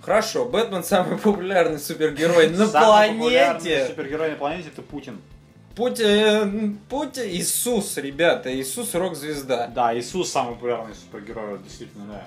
Хорошо, 0.04 0.44
Бэтмен 0.44 0.84
самый 0.84 1.16
популярный 1.18 1.78
супергерой 1.78 2.50
на 2.50 2.66
Самый 2.66 3.16
популярный 3.16 3.60
планете. 3.60 3.86
супергерой 3.88 4.30
на 4.32 4.36
планете 4.36 4.68
это 4.68 4.82
Путин. 4.82 5.20
Путь, 5.74 5.98
э, 5.98 6.46
путь 6.88 7.18
Иисус, 7.18 7.96
ребята, 7.96 8.54
Иисус 8.54 8.94
рок-звезда. 8.94 9.66
Да, 9.68 9.98
Иисус 9.98 10.30
самый 10.30 10.54
популярный 10.54 10.94
супергерой, 10.94 11.58
действительно, 11.58 12.04
да. 12.06 12.26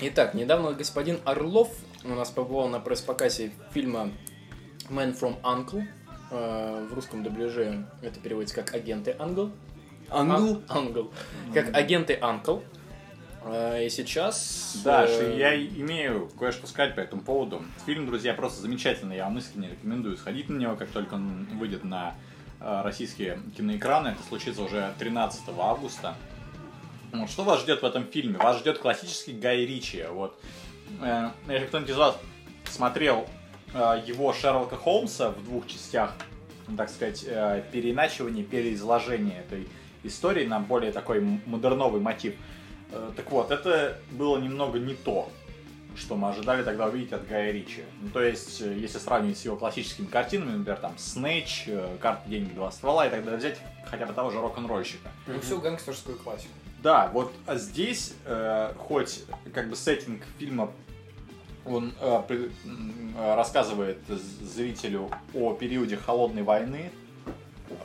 Итак, 0.00 0.34
недавно 0.34 0.72
господин 0.72 1.20
Орлов 1.24 1.68
у 2.04 2.08
нас 2.08 2.30
побывал 2.30 2.68
на 2.68 2.80
пресс-показе 2.80 3.52
фильма 3.72 4.10
Man 4.88 5.16
from 5.18 5.40
Uncle. 5.42 5.84
Э, 6.30 6.86
В 6.90 6.94
русском 6.94 7.22
дубляже 7.22 7.86
это 8.02 8.18
переводится 8.18 8.56
как 8.56 8.74
«Агенты 8.74 9.14
Ангел». 9.18 9.52
Англ. 10.12 10.62
А- 10.68 10.78
Ангел. 10.78 11.12
Как 11.54 11.74
«Агенты 11.74 12.18
Анкл». 12.20 12.58
Э, 13.44 13.84
И 13.84 13.90
сейчас... 13.90 14.80
Дальше 14.84 15.32
э, 15.34 15.38
я 15.38 15.56
имею 15.56 16.28
кое-что 16.38 16.66
сказать 16.66 16.94
по 16.94 17.00
этому 17.00 17.22
поводу. 17.22 17.62
Фильм, 17.86 18.06
друзья, 18.06 18.34
просто 18.34 18.62
замечательный. 18.62 19.16
Я 19.16 19.24
вам 19.24 19.38
искренне 19.38 19.70
рекомендую 19.70 20.16
сходить 20.16 20.48
на 20.48 20.58
него, 20.58 20.76
как 20.76 20.88
только 20.90 21.14
он 21.14 21.46
выйдет 21.58 21.84
на 21.84 22.14
э, 22.60 22.82
российские 22.84 23.40
киноэкраны. 23.56 24.08
Это 24.08 24.22
случится 24.28 24.62
уже 24.62 24.92
13 24.98 25.42
августа. 25.58 26.14
Вот, 27.12 27.28
что 27.28 27.42
вас 27.44 27.60
ждет 27.60 27.82
в 27.82 27.84
этом 27.84 28.06
фильме? 28.06 28.38
Вас 28.38 28.58
ждет 28.60 28.78
классический 28.78 29.32
Гай 29.32 29.66
Ричи. 29.66 30.04
Вот. 30.10 30.38
Э, 31.00 31.30
если 31.48 31.66
кто-нибудь 31.66 31.90
из 31.90 31.96
вас 31.96 32.16
смотрел 32.64 33.26
э, 33.74 34.02
его 34.06 34.32
Шерлока 34.32 34.76
Холмса 34.76 35.30
в 35.30 35.42
двух 35.44 35.66
частях, 35.66 36.14
так 36.76 36.88
сказать, 36.88 37.24
э, 37.26 37.64
переиначивание, 37.72 38.44
переизложение 38.44 39.40
этой 39.40 39.68
истории 40.04 40.46
на 40.46 40.60
более 40.60 40.92
такой 40.92 41.20
модерновый 41.46 42.00
мотив. 42.00 42.34
Э, 42.90 43.10
Так 43.16 43.30
вот, 43.30 43.50
это 43.50 43.98
было 44.10 44.38
немного 44.38 44.78
не 44.78 44.94
то, 44.94 45.28
что 45.96 46.16
мы 46.16 46.30
ожидали 46.30 46.62
тогда 46.62 46.86
увидеть 46.86 47.12
от 47.12 47.28
Гая 47.28 47.52
Ричи. 47.52 47.84
Ну, 48.00 48.08
то 48.10 48.22
есть, 48.22 48.60
э, 48.62 48.74
если 48.78 48.98
сравнивать 48.98 49.38
с 49.38 49.44
его 49.44 49.56
классическими 49.56 50.06
картинами, 50.06 50.56
например, 50.56 50.78
там, 50.78 50.92
Снэч, 50.96 51.64
э, 51.66 51.96
Карты, 52.00 52.30
деньги, 52.30 52.52
два 52.54 52.70
ствола 52.70 53.06
и 53.06 53.10
далее, 53.10 53.36
взять 53.36 53.58
хотя 53.86 54.06
бы 54.06 54.12
того 54.14 54.30
же 54.30 54.40
рок-н-ролльщика. 54.40 55.10
Ну, 55.26 55.38
всю 55.40 55.60
гангстерскую 55.60 56.16
классику. 56.18 56.52
Да, 56.82 57.10
вот 57.12 57.32
а 57.46 57.56
здесь, 57.56 58.14
э, 58.24 58.72
хоть 58.78 59.24
как 59.54 59.68
бы 59.68 59.76
сеттинг 59.76 60.22
фильма 60.38 60.70
он 61.64 61.92
э, 62.00 62.22
при- 62.26 62.50
э, 62.66 63.34
рассказывает 63.36 63.98
зрителю 64.08 65.08
о 65.34 65.52
периоде 65.54 65.96
холодной 65.96 66.42
войны, 66.42 66.90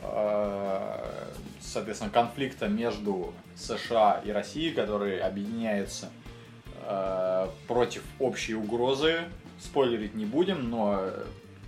э, 0.02 1.27
соответственно, 1.72 2.10
конфликта 2.10 2.68
между 2.68 3.32
США 3.56 4.22
и 4.24 4.30
Россией, 4.30 4.72
которые 4.72 5.20
объединяются 5.22 6.08
э, 6.82 7.48
против 7.66 8.02
общей 8.18 8.54
угрозы. 8.54 9.24
Спойлерить 9.60 10.14
не 10.14 10.24
будем, 10.24 10.70
но, 10.70 10.98
э, 11.00 11.24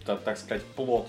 та- 0.07 0.17
так 0.17 0.39
сказать, 0.39 0.65
плод 0.65 1.09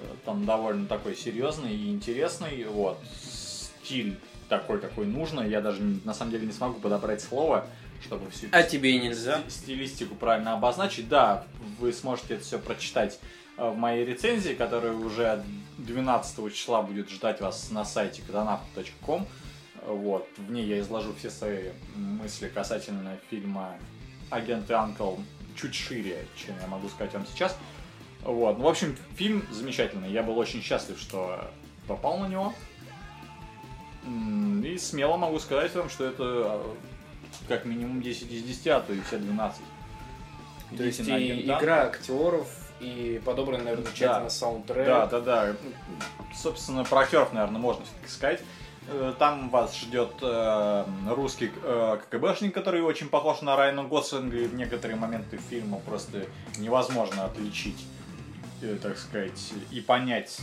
э, 0.00 0.06
там 0.24 0.44
довольно 0.46 0.86
такой 0.86 1.14
серьезный 1.16 1.74
и 1.74 1.90
интересный. 1.90 2.64
Вот. 2.64 2.98
Стиль 3.20 4.18
такой, 4.48 4.80
какой 4.80 5.06
нужно. 5.06 5.40
Я 5.42 5.60
даже 5.60 5.82
на 5.82 6.14
самом 6.14 6.32
деле 6.32 6.46
не 6.46 6.52
смогу 6.52 6.80
подобрать 6.80 7.20
слово, 7.20 7.66
чтобы 8.02 8.30
всю 8.30 8.46
А 8.52 8.62
тебе 8.62 8.96
и 8.96 8.98
нельзя. 9.00 9.40
сти- 9.48 9.50
стилистику 9.64 10.14
правильно 10.14 10.54
обозначить. 10.54 11.08
Да, 11.08 11.44
вы 11.78 11.92
сможете 11.92 12.34
это 12.34 12.44
все 12.44 12.58
прочитать 12.58 13.18
в 13.56 13.74
моей 13.76 14.04
рецензии, 14.04 14.54
которая 14.54 14.92
уже 14.92 15.42
12 15.78 16.54
числа 16.54 16.82
будет 16.82 17.10
ждать 17.10 17.40
вас 17.40 17.70
на 17.70 17.84
сайте 17.84 18.22
катанавт.ком. 18.22 19.26
Вот, 19.86 20.28
в 20.36 20.50
ней 20.50 20.66
я 20.66 20.80
изложу 20.80 21.14
все 21.18 21.30
свои 21.30 21.70
мысли 21.94 22.48
касательно 22.48 23.16
фильма 23.30 23.76
«Агенты 24.30 24.74
Анкл» 24.74 25.14
чуть 25.56 25.74
шире, 25.74 26.26
чем 26.36 26.54
я 26.60 26.66
могу 26.66 26.88
сказать 26.88 27.14
вам 27.14 27.26
сейчас. 27.26 27.56
Вот, 28.22 28.58
ну, 28.58 28.64
в 28.64 28.68
общем, 28.68 28.96
фильм 29.14 29.46
замечательный. 29.52 30.10
Я 30.10 30.22
был 30.22 30.36
очень 30.38 30.60
счастлив, 30.60 30.98
что 30.98 31.48
попал 31.86 32.18
на 32.18 32.26
него. 32.26 32.52
И 34.64 34.78
смело 34.78 35.16
могу 35.16 35.38
сказать 35.38 35.74
вам, 35.74 35.88
что 35.88 36.04
это 36.04 36.22
э, 36.22 36.74
как 37.48 37.64
минимум 37.64 38.02
10 38.02 38.30
из 38.30 38.42
10, 38.42 38.66
а 38.68 38.80
то 38.80 38.92
и 38.92 39.00
все 39.00 39.18
12. 39.18 39.60
То 40.76 40.82
есть 40.82 41.00
Идите 41.00 41.12
на 41.12 41.18
и 41.18 41.42
игра 41.42 41.84
актеров, 41.84 42.48
и 42.80 43.20
подобран, 43.24 43.64
наверное, 43.64 43.92
тщательно 43.92 44.30
саундтрек. 44.30 44.86
Да, 44.86 45.06
да, 45.06 45.20
да. 45.20 45.56
Собственно, 46.34 46.84
про 46.84 47.00
актеров, 47.00 47.32
наверное, 47.32 47.60
можно 47.60 47.84
все-таки 47.84 48.08
сказать. 48.08 48.42
Э, 48.88 49.14
Там 49.18 49.48
вас 49.50 49.76
ждет 49.76 50.12
э, 50.22 50.84
русский 51.08 51.50
э, 51.62 51.98
КГБшник, 52.10 52.54
который 52.54 52.82
очень 52.82 53.08
похож 53.08 53.40
на 53.40 53.56
Райана 53.56 53.84
Гослинга, 53.84 54.36
и 54.36 54.46
в 54.46 54.54
некоторые 54.54 54.96
моменты 54.96 55.38
фильма 55.50 55.78
просто 55.80 56.26
невозможно 56.58 57.24
отличить, 57.24 57.84
э, 58.62 58.76
так 58.80 58.96
сказать, 58.98 59.52
и 59.70 59.80
понять, 59.80 60.38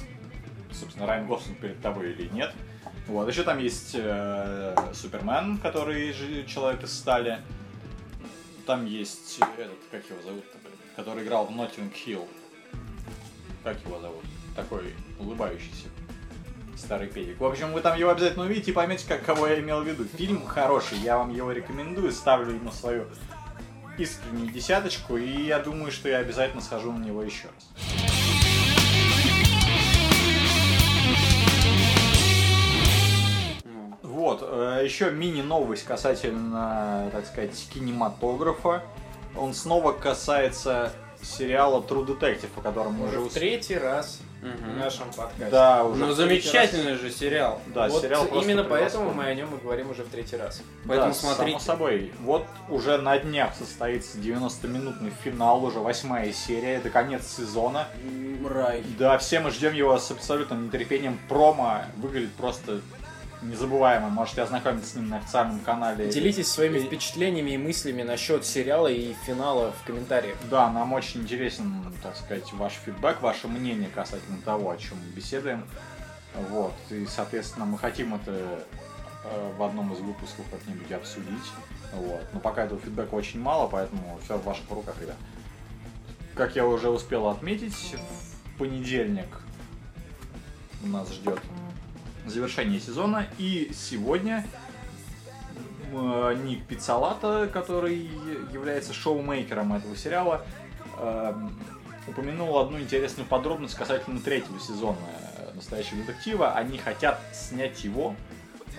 собственно, 0.72 1.06
Райан 1.06 1.28
Гослинг 1.28 1.60
перед 1.60 1.82
тобой 1.82 2.12
или 2.12 2.28
нет. 2.30 2.54
Вот, 3.08 3.28
еще 3.28 3.44
там 3.44 3.60
есть 3.60 3.92
э, 3.96 4.76
Супермен, 4.94 5.58
который 5.58 6.14
человек 6.46 6.84
из 6.84 6.98
стали. 6.98 7.40
Там 8.66 8.86
есть 8.86 9.40
этот, 9.58 9.78
как 9.92 10.10
его 10.10 10.22
зовут-то, 10.22 10.58
который 10.96 11.24
играл 11.24 11.46
в 11.46 11.52
Ноттинг 11.52 11.94
Хилл. 11.94 12.28
Как 13.64 13.78
его 13.86 14.00
зовут? 14.00 14.24
Такой 14.56 14.94
улыбающийся 15.20 15.88
старый 16.76 17.08
педик. 17.08 17.40
В 17.40 17.46
общем, 17.46 17.72
вы 17.72 17.82
там 17.82 17.98
его 17.98 18.12
обязательно 18.12 18.46
увидите 18.46 18.72
и 18.72 18.74
поймете, 18.74 19.06
как, 19.08 19.24
кого 19.24 19.48
я 19.48 19.60
имел 19.60 19.82
в 19.82 19.88
виду. 19.88 20.06
Фильм 20.06 20.46
хороший, 20.46 20.98
я 21.00 21.18
вам 21.18 21.32
его 21.32 21.52
рекомендую, 21.52 22.12
ставлю 22.12 22.54
ему 22.54 22.72
свою 22.72 23.06
искреннюю 23.98 24.50
десяточку, 24.50 25.18
и 25.18 25.44
я 25.44 25.60
думаю, 25.60 25.92
что 25.92 26.10
я 26.10 26.18
обязательно 26.18 26.62
схожу 26.62 26.92
на 26.92 27.04
него 27.04 27.24
еще 27.24 27.48
раз. 27.48 28.04
Вот, 34.02 34.40
э, 34.42 34.82
еще 34.84 35.12
мини-новость 35.12 35.86
касательно, 35.86 37.10
так 37.12 37.26
сказать, 37.26 37.68
кинематографа. 37.74 38.84
Он 39.36 39.54
снова 39.54 39.92
касается 39.92 40.92
сериала 41.22 41.82
True 41.82 42.06
Detective, 42.06 42.50
о 42.58 42.62
котором 42.62 42.94
мы 42.94 43.08
Уже 43.08 43.20
в 43.20 43.34
третий 43.34 43.78
раз 43.78 44.20
в 44.42 44.46
мгм. 44.46 44.80
нашем 44.80 45.08
подкасте. 45.08 45.50
Да, 45.50 45.86
уже 45.86 46.06
Ну, 46.06 46.14
в 46.14 46.18
третий 46.18 46.50
замечательный 46.50 46.96
же 46.96 47.10
сериал. 47.10 47.62
Да, 47.68 47.88
вот 47.88 48.02
сериал 48.02 48.26
просто 48.26 48.46
именно 48.46 48.64
поэтому 48.66 49.14
мы 49.14 49.24
о 49.24 49.34
нем 49.34 49.56
и 49.56 49.62
говорим 49.62 49.92
уже 49.92 50.04
в 50.04 50.10
третий 50.10 50.36
раз. 50.36 50.62
Поэтому 50.86 51.14
да, 51.14 51.18
смотрите. 51.18 51.60
Само 51.60 51.78
собой. 51.78 52.12
Вот 52.20 52.46
уже 52.70 52.98
на 52.98 53.18
днях 53.18 53.56
состоится 53.56 54.18
90-минутный 54.18 55.12
финал, 55.24 55.64
уже 55.64 55.80
восьмая 55.80 56.34
серия, 56.34 56.76
это 56.76 56.90
конец 56.90 57.26
сезона. 57.26 57.88
Рай. 58.46 58.84
Да, 59.00 59.18
все 59.18 59.40
мы 59.40 59.52
ждем 59.52 59.74
его 59.74 59.98
с 59.98 60.12
абсолютным 60.12 60.66
нетерпением. 60.66 61.18
Промо 61.30 61.84
выглядит 61.96 62.34
просто 62.34 62.82
незабываемо. 63.44 64.10
Можете 64.10 64.42
ознакомиться 64.42 64.92
с 64.92 64.96
ним 64.96 65.10
на 65.10 65.18
официальном 65.18 65.60
канале. 65.60 66.10
Делитесь 66.10 66.48
своими 66.48 66.80
И- 66.80 66.84
впечатлениями 66.86 67.52
и 67.52 67.58
мыслями 67.58 68.04
насчет 68.04 68.46
сериала 68.46 68.88
и 68.88 69.14
финала 69.26 69.72
в 69.72 69.86
комментариях. 69.86 70.38
Да, 70.50 70.70
нам 70.72 70.94
очень 70.94 71.22
интересен, 71.22 71.74
так 72.02 72.16
сказать, 72.16 72.52
ваш 72.54 72.74
фидбэк, 72.86 73.22
ваше 73.22 73.48
мнение 73.48 73.90
касательно 73.94 74.38
того, 74.44 74.72
о 74.72 74.78
чем 74.78 74.98
мы 74.98 75.16
беседуем. 75.16 75.66
Вот. 76.50 76.74
И, 76.90 77.06
соответственно, 77.06 77.66
мы 77.66 77.78
хотим 77.78 78.16
это 78.16 78.32
э, 79.26 79.52
в 79.58 79.62
одном 79.64 79.94
из 79.94 80.00
выпусков 80.00 80.46
как-нибудь 80.52 80.92
обсудить. 80.92 81.52
Вот. 81.94 82.22
Но 82.34 82.40
пока 82.40 82.64
этого 82.64 82.80
фидбэка 82.80 83.14
очень 83.14 83.40
мало, 83.40 83.68
поэтому 83.68 84.20
все 84.24 84.38
в 84.38 84.44
ваших 84.44 84.70
руках, 84.72 84.96
ребят. 85.00 85.16
Как 86.36 86.56
я 86.56 86.66
уже 86.66 86.90
успел 86.90 87.28
отметить, 87.28 87.96
в 88.46 88.58
понедельник 88.58 89.28
нас 90.82 91.12
ждет 91.14 91.40
завершение 92.26 92.80
сезона. 92.80 93.28
И 93.38 93.72
сегодня 93.74 94.46
э, 95.92 96.38
Ник 96.44 96.66
Пиццалата, 96.66 97.50
который 97.52 98.10
является 98.52 98.94
шоумейкером 98.94 99.74
этого 99.74 99.96
сериала, 99.96 100.46
эм, 101.00 101.58
упомянул 102.08 102.58
одну 102.60 102.80
интересную 102.80 103.28
подробность 103.28 103.76
касательно 103.76 104.20
третьего 104.20 104.60
сезона 104.60 104.98
э, 105.38 105.52
«Настоящего 105.56 106.04
детектива». 106.04 106.54
Они 106.54 106.78
хотят 106.78 107.20
снять 107.34 107.84
его 107.84 108.16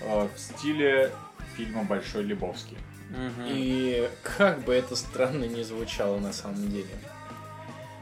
э, 0.03 0.27
в 0.33 0.39
стиле 0.39 1.11
фильма 1.55 1.83
«Большой 1.83 2.23
Лебовский». 2.23 2.77
Мгм. 3.09 3.45
И 3.47 4.09
как 4.23 4.63
бы 4.63 4.73
это 4.73 4.95
странно 4.95 5.45
не 5.45 5.63
звучало 5.63 6.19
на 6.19 6.33
самом 6.33 6.69
деле. 6.69 6.89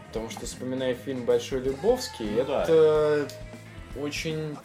Потому 0.07 0.29
что, 0.29 0.45
вспоминая 0.45 0.93
фильм 0.95 1.25
«Большой 1.25 1.59
Любовский», 1.59 2.29
Ну 2.29 2.45
да. 2.45 2.63
это 2.63 3.27
очень 3.99 4.55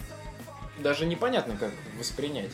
даже 0.82 1.06
непонятно, 1.06 1.56
как 1.56 1.70
воспринять. 1.98 2.50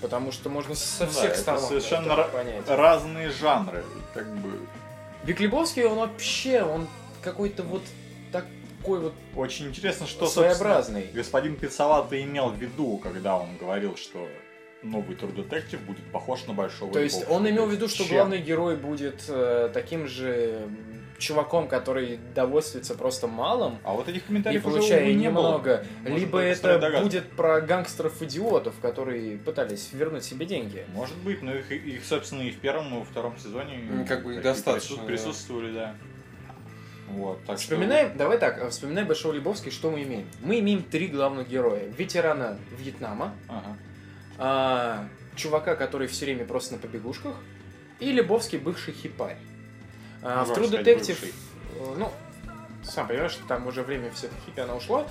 Потому 0.00 0.30
что 0.30 0.48
можно 0.48 0.74
со 0.74 1.06
да, 1.06 1.10
всех 1.10 1.30
это 1.32 1.40
сторон 1.40 1.62
совершенно 1.62 2.12
это 2.12 2.24
понять. 2.24 2.68
Разные 2.68 3.30
жанры, 3.30 3.84
как 4.14 4.32
бы 4.36 4.60
Вик 5.24 5.40
Лебовский, 5.40 5.84
он 5.84 5.98
вообще, 5.98 6.62
он 6.62 6.86
какой-то 7.22 7.64
вот 7.64 7.82
такой 8.30 9.00
вот 9.00 9.14
очень 9.34 9.68
интересно, 9.68 10.06
что 10.06 10.26
своеобразный. 10.26 11.08
господин 11.12 11.56
Пиццалата 11.56 12.22
имел 12.22 12.50
в 12.50 12.56
виду, 12.56 12.98
когда 12.98 13.36
он 13.36 13.56
говорил, 13.56 13.96
что 13.96 14.28
новый 14.82 15.16
True 15.16 15.34
Detective 15.34 15.84
будет 15.84 16.10
похож 16.12 16.46
на 16.46 16.54
Большого 16.54 16.92
То 16.92 17.00
есть 17.00 17.28
он 17.28 17.48
имел 17.48 17.66
в 17.66 17.72
виду, 17.72 17.88
что 17.88 18.04
чем? 18.04 18.14
главный 18.16 18.38
герой 18.38 18.76
будет 18.76 19.24
э, 19.28 19.70
таким 19.74 20.06
же 20.06 20.68
чуваком, 21.18 21.68
который 21.68 22.18
довольствуется 22.34 22.94
просто 22.94 23.26
малым, 23.26 23.78
А 23.84 23.92
вот 23.92 24.08
этих 24.08 24.24
комментариев 24.26 24.64
уже, 24.64 24.76
получая 24.76 25.02
увы, 25.04 25.12
не 25.14 25.30
было. 25.30 25.46
немного. 25.48 25.84
Можно 26.02 26.16
Либо 26.16 26.38
это 26.40 27.00
будет 27.02 27.30
про 27.32 27.60
гангстеров-идиотов, 27.60 28.74
которые 28.80 29.36
пытались 29.38 29.90
вернуть 29.92 30.24
себе 30.24 30.46
деньги. 30.46 30.84
Может 30.94 31.16
быть, 31.18 31.42
но 31.42 31.54
их, 31.54 31.70
их, 31.72 32.04
собственно, 32.04 32.42
и 32.42 32.50
в 32.50 32.58
первом, 32.58 32.94
и 32.94 32.98
во 33.00 33.04
втором 33.04 33.36
сезоне 33.38 34.04
как 34.08 34.22
бы 34.24 34.40
достаточно, 34.40 35.02
присутствовали, 35.04 35.72
да. 35.72 35.94
Вот, 37.10 37.38
так 37.46 37.58
что- 37.58 37.74
Вспоминаем, 37.74 38.16
давай 38.18 38.36
так, 38.38 38.58
э, 38.62 38.68
вспоминаем 38.68 39.08
Большого 39.08 39.32
Лебовский, 39.32 39.70
что 39.70 39.90
мы 39.90 40.02
имеем? 40.02 40.26
Мы 40.42 40.60
имеем 40.60 40.82
три 40.82 41.06
главных 41.08 41.48
героя. 41.48 41.84
Ветерана 41.96 42.58
Вьетнама, 42.78 43.34
Ага. 43.48 43.76
а, 44.36 45.08
чувака, 45.34 45.74
который 45.74 46.06
все 46.06 46.26
время 46.26 46.44
просто 46.44 46.74
на 46.74 46.80
побегушках, 46.80 47.34
и 47.98 48.12
Лебовский 48.12 48.58
бывший 48.58 48.92
хипарь. 48.92 49.38
А, 50.22 50.44
в 50.44 50.50
True 50.52 50.70
Detective, 50.70 51.08
бывший. 51.08 51.28
э, 51.78 51.94
ну, 51.98 52.12
сам 52.84 53.06
понимаешь, 53.08 53.32
что 53.32 53.46
там 53.46 53.66
уже 53.66 53.82
время 53.82 54.10
все 54.10 54.28
хиппи, 54.46 54.60
она 54.60 54.74
ушла. 54.74 55.06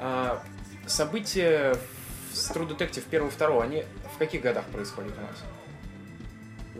А, 0.00 0.42
события 0.86 1.74
в- 2.32 2.36
с 2.36 2.50
True 2.50 2.68
Detective 2.68 3.04
первого 3.08 3.30
второго, 3.30 3.62
они 3.64 3.84
в 4.14 4.18
каких 4.18 4.42
годах 4.42 4.64
происходят 4.66 5.12
у 5.16 5.20
нас? 5.20 5.36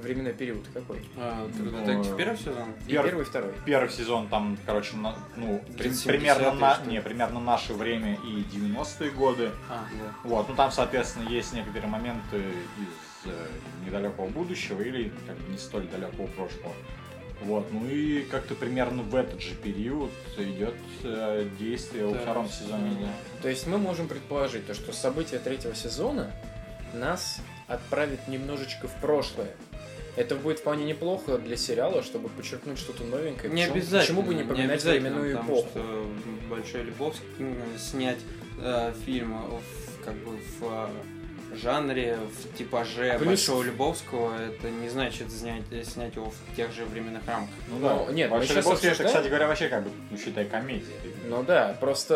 Временной 0.03 0.33
период 0.33 0.65
какой? 0.73 1.05
А, 1.17 1.49
True 1.49 1.73
Detective 1.85 2.17
первый 2.17 2.37
сезон? 2.39 2.69
И 2.87 2.93
Пер- 2.93 3.03
первый 3.05 3.23
и 3.23 3.25
второй. 3.25 3.53
Первый 3.67 3.91
сезон 3.91 4.29
там, 4.29 4.57
короче, 4.65 4.97
на- 4.97 5.17
ну, 5.37 5.61
при- 5.77 5.89
70-е, 5.91 6.19
примерно, 6.19 6.53
на, 6.53 6.79
не, 6.87 7.01
примерно 7.03 7.41
наше 7.41 7.75
время 7.75 8.15
и 8.25 8.45
90-е 8.45 9.11
годы. 9.11 9.51
А, 9.69 9.85
да. 9.93 10.15
Вот, 10.23 10.49
ну 10.49 10.55
там, 10.55 10.71
соответственно, 10.71 11.29
есть 11.29 11.53
некоторые 11.53 11.89
моменты 11.91 12.37
из 12.37 13.27
э, 13.27 13.47
недалекого 13.85 14.29
будущего 14.29 14.81
или 14.83 15.13
как 15.27 15.37
бы 15.37 15.51
не 15.53 15.59
столь 15.59 15.89
далекого 15.89 16.29
прошлого. 16.29 16.73
Вот, 17.43 17.71
ну 17.73 17.89
и 17.89 18.23
как-то 18.23 18.55
примерно 18.57 19.03
в 19.03 19.15
этот 19.15 19.41
же 19.41 19.55
период 19.55 20.11
идет 20.37 20.75
э, 21.05 21.49
действие 21.59 22.07
во 22.07 22.15
Да, 22.15 22.19
втором 22.21 22.49
сезоне. 22.49 22.97
да. 23.01 23.09
То 23.43 23.49
есть 23.49 23.67
мы 23.67 23.79
можем 23.79 24.09
предположить, 24.09 24.67
то, 24.67 24.75
что 24.75 24.93
события 24.93 25.39
третьего 25.39 25.75
сезона 25.75 26.33
нас 26.93 27.41
отправят 27.69 28.27
немножечко 28.29 28.89
в 28.89 28.95
прошлое. 29.01 29.51
Это 30.17 30.35
будет 30.35 30.59
вполне 30.59 30.85
неплохо 30.85 31.39
для 31.39 31.57
сериала, 31.57 32.03
чтобы 32.03 32.29
подчеркнуть 32.29 32.77
что-то 32.79 33.05
новенькое. 33.05 33.53
Не 33.53 33.63
Почему- 33.63 33.77
обязательно. 33.77 34.01
Почему 34.01 34.23
бы 34.23 34.35
не 34.35 34.43
поминать 34.43 34.71
обязательно, 34.81 35.11
временную 35.11 35.37
потому 35.37 35.53
эпоху? 35.61 35.69
что 35.71 36.11
Большой 36.51 36.83
Лебовский 36.83 37.25
снять 37.79 38.19
э, 38.61 38.93
фильм 39.07 39.37
в, 39.43 40.05
как 40.05 40.15
бы 40.17 40.33
в 40.33 40.63
э, 40.63 40.89
жанре, 41.61 42.17
в 42.17 42.57
типаже 42.57 43.15
Плюс- 43.19 43.29
Большого 43.29 43.63
Любовского, 43.63 44.35
это 44.41 44.71
не 44.71 44.89
значит 44.89 45.31
снять, 45.33 45.65
снять 45.85 46.15
его 46.17 46.31
в 46.31 46.57
тех 46.57 46.73
же 46.73 46.85
временных 46.85 47.27
рамках. 47.27 47.55
Ну 47.69 47.79
Ну, 47.79 48.05
да. 48.07 48.13
нет, 48.13 48.31
мы 48.31 48.39
Большой 48.39 48.57
щас 48.57 48.65
Лебовский, 48.65 48.89
это, 48.91 49.05
кстати 49.05 49.27
говоря, 49.29 49.47
вообще 49.49 49.69
как 49.69 49.85
бы, 49.85 49.91
ну, 50.11 50.17
считай, 50.19 50.45
комедия. 50.47 50.87
Ну 51.27 51.43
да, 51.43 51.77
просто 51.81 52.15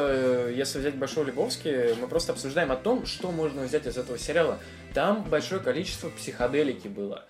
э, 0.49 0.55
если 0.57 0.79
взять 0.79 0.95
Большой 0.97 1.25
Лебовский, 1.27 1.95
мы 2.01 2.09
просто 2.09 2.33
обсуждаем 2.33 2.71
о 2.73 2.77
том, 2.77 3.07
что 3.07 3.31
можно 3.31 3.63
взять 3.63 3.87
из 3.87 3.97
этого 3.97 4.19
сериала. 4.19 4.59
Там 4.95 5.23
большое 5.25 5.61
количество 5.61 6.09
психоделики 6.11 6.89
было. 6.89 7.25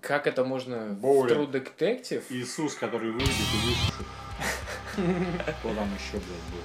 Как 0.00 0.26
это 0.28 0.44
можно 0.44 0.96
Боулинг. 1.00 1.50
в 1.50 1.52
True 1.52 1.64
Detective? 1.78 2.22
Иисус, 2.30 2.74
который 2.74 3.10
выйдет 3.10 3.28
и 3.30 3.66
высушит. 3.66 3.94
Кто 5.60 5.74
там 5.74 5.88
еще, 5.94 6.18
был? 6.18 6.60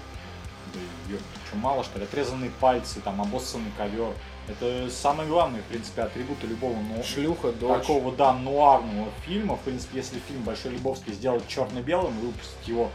Ёпта, 1.09 1.25
что, 1.47 1.57
мало 1.57 1.83
что 1.83 1.99
ли? 1.99 2.05
Отрезанные 2.05 2.51
пальцы, 2.59 2.99
там, 3.01 3.21
обоссанный 3.21 3.71
ковер. 3.77 4.13
Это 4.47 4.89
самые 4.89 5.27
главные, 5.27 5.61
в 5.61 5.65
принципе, 5.65 6.01
атрибуты 6.01 6.47
любого 6.47 6.75
ну, 6.75 7.01
Шлюха, 7.03 7.51
дочь. 7.53 7.81
такого, 7.81 8.13
да, 8.15 8.33
нуарного 8.33 9.09
фильма. 9.25 9.55
В 9.55 9.61
принципе, 9.61 9.97
если 9.97 10.19
фильм 10.19 10.43
Большой 10.43 10.71
Лебовский 10.71 11.13
сделать 11.13 11.47
черно-белым 11.47 12.17
и 12.19 12.25
выпустить 12.25 12.67
его 12.67 12.89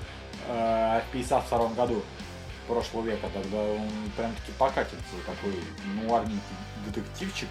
э, 0.49 1.01
в 1.09 1.13
52 1.13 1.69
году 1.69 2.03
прошлого 2.67 3.07
века, 3.07 3.29
тогда 3.33 3.59
он 3.59 3.89
прям 4.17 4.35
таки 4.35 4.53
покатится 4.59 5.15
такой 5.27 5.59
нуарненький 6.03 6.41
детективчик. 6.87 7.49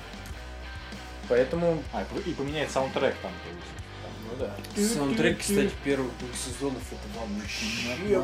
Поэтому, 1.27 1.77
А, 1.93 2.05
и 2.25 2.33
поменяет 2.33 2.71
саундтрек 2.71 3.15
там, 3.21 3.31
то 3.31 3.49
есть. 3.49 3.76
Ну 4.29 4.45
да. 4.45 4.55
Саундтрек, 4.81 5.39
кстати, 5.39 5.71
первых 5.83 6.11
двух 6.19 6.31
сезонов 6.35 6.81
это 6.91 7.07
вообще 7.19 8.21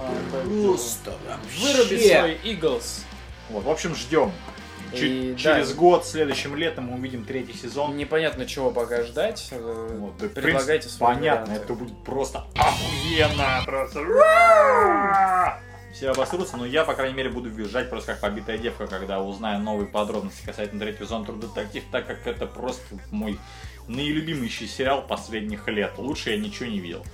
просто 0.63 1.13
Выруби 1.59 1.97
свой 1.97 2.37
Eagles. 2.43 3.01
Вот, 3.49 3.63
в 3.65 3.69
общем, 3.69 3.95
ждем. 3.95 4.31
И, 4.91 4.97
Чуть- 4.97 5.31
да. 5.31 5.37
Через 5.55 5.73
год, 5.73 6.05
следующим 6.05 6.55
летом 6.55 6.85
мы 6.85 6.95
увидим 6.97 7.25
третий 7.25 7.53
сезон. 7.57 7.97
Непонятно, 7.97 8.45
чего 8.45 8.69
пока 8.71 9.03
ждать. 9.03 9.47
Э, 9.51 9.97
Вот, 9.99 10.17
да, 10.17 10.27
в 10.27 10.29
Предлагайте 10.29 10.65
принципе, 10.83 10.89
свои 10.97 11.15
Понятно, 11.15 11.45
варианты. 11.47 11.63
это 11.65 11.73
будет 11.73 12.03
просто 12.03 12.45
охуенно. 12.55 13.61
Просто. 13.65 13.99
Все 16.03 16.11
обосрутся, 16.11 16.57
но 16.57 16.65
я, 16.65 16.83
по 16.83 16.95
крайней 16.95 17.15
мере, 17.15 17.29
буду 17.29 17.47
визжать 17.47 17.89
просто 17.89 18.11
как 18.11 18.19
побитая 18.19 18.57
девка, 18.57 18.87
когда 18.87 19.21
узнаю 19.21 19.61
новые 19.61 19.87
подробности 19.87 20.43
касательно 20.45 20.81
третьего 20.81 21.05
сезона 21.05 21.23
True 21.23 21.39
Detective, 21.39 21.83
так 21.93 22.07
как 22.07 22.27
это 22.27 22.45
просто 22.45 22.83
мой 23.09 23.39
наилюбимейший 23.87 24.67
сериал 24.67 25.07
последних 25.07 25.65
лет. 25.69 25.93
Лучше 25.97 26.31
я 26.31 26.37
ничего 26.37 26.65
не 26.65 26.81
видел. 26.81 27.05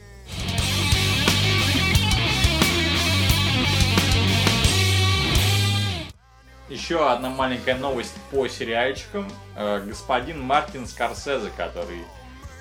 Еще 6.67 7.07
одна 7.07 7.29
маленькая 7.29 7.75
новость 7.75 8.15
по 8.31 8.47
сериальчикам. 8.47 9.31
Э, 9.55 9.85
Господин 9.85 10.41
Мартин 10.41 10.87
Скорсезе, 10.87 11.51
который 11.55 12.01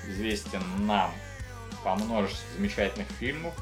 известен 0.07 0.61
нам 0.85 1.11
по 1.83 1.95
множеству 1.95 2.45
замечательных 2.55 3.07
фильмов, 3.19 3.55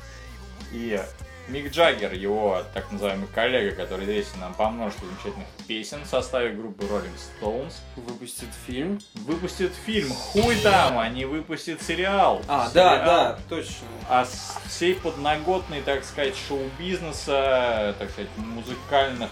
и 0.73 1.01
Мик 1.47 1.71
Джаггер, 1.71 2.13
его 2.13 2.61
так 2.73 2.91
называемый 2.91 3.27
коллега, 3.29 3.73
который 3.75 4.03
известен 4.05 4.41
нам 4.41 4.53
по 4.53 4.69
множеству 4.69 5.07
замечательных 5.07 5.47
песен 5.65 6.03
в 6.03 6.07
составе 6.07 6.49
группы 6.51 6.83
Rolling 6.83 7.15
Stones, 7.41 7.73
Выпустит 7.95 8.49
фильм. 8.65 8.99
выпустит 9.15 9.71
фильм. 9.85 10.09
Хуй 10.09 10.55
там, 10.57 10.99
они 10.99 11.23
выпустят 11.25 11.81
сериал. 11.81 12.41
А, 12.49 12.69
Сериал 12.69 12.97
да, 12.97 13.05
да, 13.05 13.39
точно. 13.47 13.87
а 14.09 14.25
с 14.25 14.59
всей 14.67 14.95
подноготной, 14.95 15.81
так 15.81 16.03
сказать, 16.03 16.35
шоу-бизнеса, 16.49 17.95
так 17.97 18.09
сказать, 18.11 18.29
музыкальных, 18.35 19.29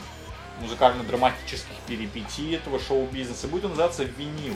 музыкально-драматических 0.61 1.75
перипетий 1.87 2.55
этого 2.55 2.79
шоу-бизнеса 2.79 3.47
будет 3.47 3.65
он 3.65 3.71
называться 3.71 4.03
«Винил». 4.05 4.55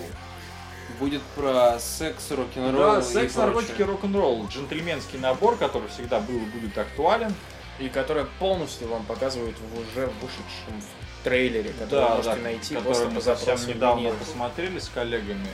Будет 1.00 1.22
про 1.36 1.80
секс, 1.80 2.30
рок-н-ролл. 2.32 2.96
Да, 2.96 3.02
секс, 3.02 3.36
наркотики, 3.36 3.82
рок-н-ролл. 3.82 4.48
Джентльменский 4.48 5.18
набор, 5.18 5.58
который 5.58 5.88
всегда 5.88 6.20
был 6.20 6.36
и 6.36 6.46
будет 6.46 6.78
актуален. 6.78 7.34
И 7.80 7.88
которая 7.88 8.28
полностью 8.40 8.90
вам 8.90 9.06
показывают 9.06 9.56
в 9.58 9.80
уже 9.80 10.08
вышедшем 10.22 10.84
трейлере, 11.24 11.72
который 11.72 11.90
Да, 11.90 12.10
вы 12.10 12.16
можете 12.18 12.36
да, 12.36 12.42
найти 12.42 12.76
который 12.76 13.08
мы 13.08 13.22
совсем 13.22 13.68
недавно 13.68 14.00
«Винил». 14.02 14.16
посмотрели 14.16 14.80
с 14.80 14.90
коллегами. 14.90 15.48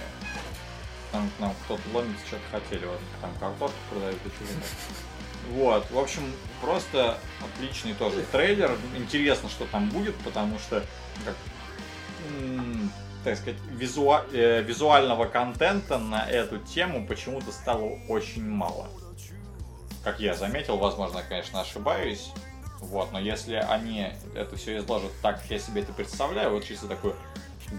Там 1.11 1.29
к 1.37 1.39
нам 1.39 1.53
кто-то 1.65 1.81
ломится, 1.93 2.25
что-то 2.25 2.41
хотели. 2.51 2.85
Вот, 2.85 2.99
там 3.21 3.31
картошку 3.39 3.77
продают 3.91 4.19
и 4.25 4.29
чего 4.29 5.59
Вот, 5.65 5.91
в 5.91 5.99
общем, 5.99 6.33
просто 6.61 7.19
отличный 7.43 7.93
тоже 7.93 8.23
трейлер. 8.31 8.75
Интересно, 8.97 9.47
что 9.47 9.65
там 9.65 9.89
будет, 9.89 10.15
потому 10.17 10.57
что, 10.57 10.83
как, 11.23 11.35
м, 12.39 12.91
так 13.25 13.37
сказать, 13.37 13.59
визуа- 13.71 14.23
э, 14.31 14.61
визуального 14.61 15.25
контента 15.25 15.97
на 15.97 16.29
эту 16.29 16.59
тему 16.59 17.05
почему-то 17.05 17.51
стало 17.51 17.97
очень 18.07 18.47
мало. 18.47 18.87
Как 20.03 20.19
я 20.19 20.35
заметил, 20.35 20.77
возможно, 20.77 21.17
я, 21.17 21.23
конечно, 21.23 21.59
ошибаюсь. 21.59 22.31
Вот, 22.79 23.11
но 23.11 23.19
если 23.19 23.55
они 23.55 24.07
это 24.35 24.55
все 24.57 24.77
изложат 24.77 25.11
так, 25.23 25.41
как 25.41 25.49
я 25.49 25.57
себе 25.57 25.81
это 25.81 25.91
представляю, 25.91 26.51
вот 26.51 26.63
чисто 26.63 26.87
такую 26.87 27.15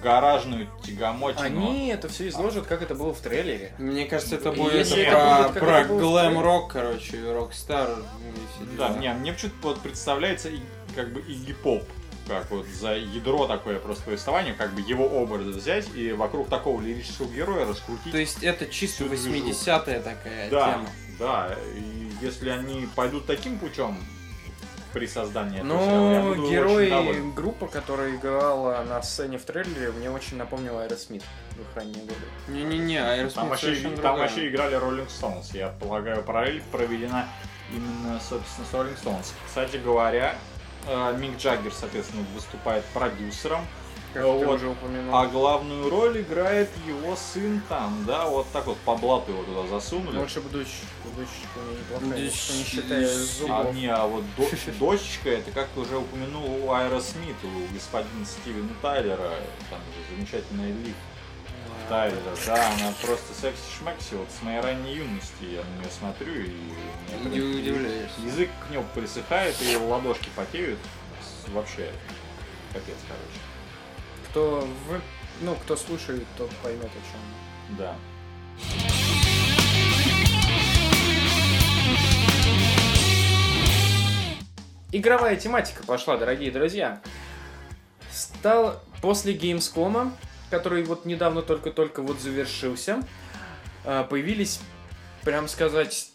гаражную 0.03 0.67
тягомотину. 0.83 1.45
Они 1.45 1.89
это 1.89 2.09
все 2.09 2.27
изложат, 2.27 2.67
как 2.67 2.83
это 2.83 2.97
было 2.97 3.15
в 3.15 3.21
трейлере. 3.21 3.73
Мне 3.79 4.05
кажется, 4.07 4.35
это 4.35 4.51
будет 4.51 4.75
если 4.75 5.05
это 5.05 5.13
про, 5.13 5.49
будет, 5.49 5.61
про 5.61 5.85
глэм-рок, 5.85 6.73
короче, 6.73 7.33
рок-стар. 7.33 7.91
Да, 8.77 8.89
не, 8.95 9.13
мне 9.13 9.33
почему-то 9.33 9.69
вот 9.69 9.81
представляется 9.81 10.49
и, 10.49 10.59
как 10.97 11.13
бы 11.13 11.21
и 11.21 11.53
поп 11.53 11.85
как 12.27 12.51
вот 12.51 12.67
за 12.67 12.95
ядро 12.95 13.47
такое 13.47 13.79
просто 13.79 14.05
повествование, 14.05 14.55
как 14.55 14.73
бы 14.73 14.81
его 14.81 15.07
образ 15.07 15.47
взять 15.47 15.89
и 15.95 16.13
вокруг 16.13 16.49
такого 16.49 16.81
лирического 16.81 17.29
героя 17.33 17.67
раскрутить. 17.67 18.13
То 18.13 18.19
есть 18.19 18.43
это 18.43 18.67
чисто 18.67 19.05
Всю 19.05 19.29
движуху. 19.31 19.51
80-я 19.51 20.01
такая 20.01 20.51
да, 20.51 20.73
тема. 20.73 20.89
да, 21.19 21.57
и 21.77 22.11
если 22.21 22.49
они 22.51 22.89
пойдут 22.97 23.27
таким 23.27 23.59
путем 23.59 23.97
при 24.93 25.07
создании 25.07 25.61
буду 25.61 26.49
герой 26.51 27.33
группа, 27.33 27.67
которая 27.67 28.15
играла 28.17 28.83
на 28.89 29.03
сцене 29.03 29.39
в 29.39 29.45
трейлере, 29.45 29.93
мне 29.93 30.11
очень 30.11 30.37
напомнила 30.39 30.83
Аэросмит 30.85 31.23
в 31.51 31.61
их 31.61 31.67
ранние 31.75 32.01
годы. 32.03 32.15
Не-не-не, 32.49 33.01
Там 33.01 33.09
Аэросмит 33.11 33.45
вообще, 33.51 33.67
совершенно 33.67 33.97
там 33.97 34.03
другая. 34.05 34.21
вообще 34.23 34.49
играли 34.49 34.77
Rolling 34.77 35.09
Stones. 35.09 35.55
Я 35.57 35.69
полагаю, 35.69 36.23
параллель 36.23 36.63
проведена 36.73 37.29
именно, 37.71 38.19
собственно, 38.21 38.67
с 38.67 38.73
Rolling 38.73 38.97
Stones. 39.03 39.27
Кстати 39.47 39.77
говоря, 39.77 40.35
Мик 41.19 41.37
Джаггер, 41.39 41.73
соответственно, 41.73 42.25
выступает 42.35 42.85
продюсером, 42.87 43.67
Как 44.15 44.25
Вот. 44.25 44.41
ты 44.41 44.47
уже 44.47 44.69
упомянул. 44.69 45.15
а 45.15 45.27
главную 45.27 45.91
роль 45.91 46.21
играет 46.23 46.71
его 46.87 47.17
сын 47.17 47.61
там, 47.69 48.05
да, 48.07 48.27
вот 48.27 48.47
так 48.53 48.67
вот 48.67 48.79
по 48.79 48.95
блату 48.97 49.33
его 49.33 49.43
туда 49.43 49.67
засунули. 49.67 50.17
Лучше 50.19 50.41
бы 50.41 50.49
дочь, 50.49 50.81
дочечка 51.17 51.59
неплохая, 51.79 52.23
Дочь- 52.25 52.51
не 52.57 52.65
считая 52.65 53.05
А, 53.05 53.09
зубов. 53.15 53.75
не, 53.75 53.87
а 53.89 54.07
вот 54.07 54.25
до- 54.37 54.49
дочечка, 54.79 55.29
это 55.31 55.51
как 55.51 55.69
ты 55.75 55.81
уже 55.81 55.99
упомянул 55.99 56.65
у 56.65 56.73
Аэросмит, 56.73 57.37
у 57.43 57.75
господина 57.75 58.25
Стивена 58.25 58.71
Тайлера, 58.81 59.33
там 59.71 59.81
же 59.81 60.17
замечательная 60.17 60.69
Лив 60.73 60.95
Тайлера, 61.89 62.37
да, 62.47 62.73
она 62.73 62.93
просто 63.01 63.33
секси-шмекси, 63.33 64.17
вот 64.17 64.29
с 64.31 64.43
моей 64.43 64.61
ранней 64.61 64.97
юности 64.97 65.45
я 65.45 65.63
на 65.63 65.81
нее 65.81 65.91
смотрю 65.97 66.33
и... 66.33 67.29
Не 67.29 67.41
удивляешься. 67.41 68.21
Язык 68.25 68.51
к 68.67 68.71
нему 68.73 68.85
присыхает 68.95 69.55
и 69.63 69.77
ладошки 69.77 70.29
потеют. 70.35 70.81
Вообще, 71.49 71.93
капец, 72.73 72.97
короче. 73.07 73.41
Кто 74.29 74.69
вы, 74.89 75.01
ну, 75.43 75.55
кто 75.55 75.77
слушает, 75.77 76.25
тот 76.37 76.51
поймет 76.57 76.87
о 76.87 76.91
чем. 76.91 77.77
Да. 77.79 77.97
Игровая 84.91 85.37
тематика 85.37 85.85
пошла, 85.85 86.17
дорогие 86.17 86.51
друзья. 86.51 87.01
Стал 88.11 88.83
после 89.03 89.35
Gamescom, 89.37 90.11
который 90.51 90.83
вот 90.83 91.05
недавно 91.05 91.43
только-только 91.43 92.03
вот 92.03 92.21
завершился, 92.21 93.03
а, 93.85 94.05
появились, 94.05 94.61
прям 95.23 95.49
сказать, 95.49 96.11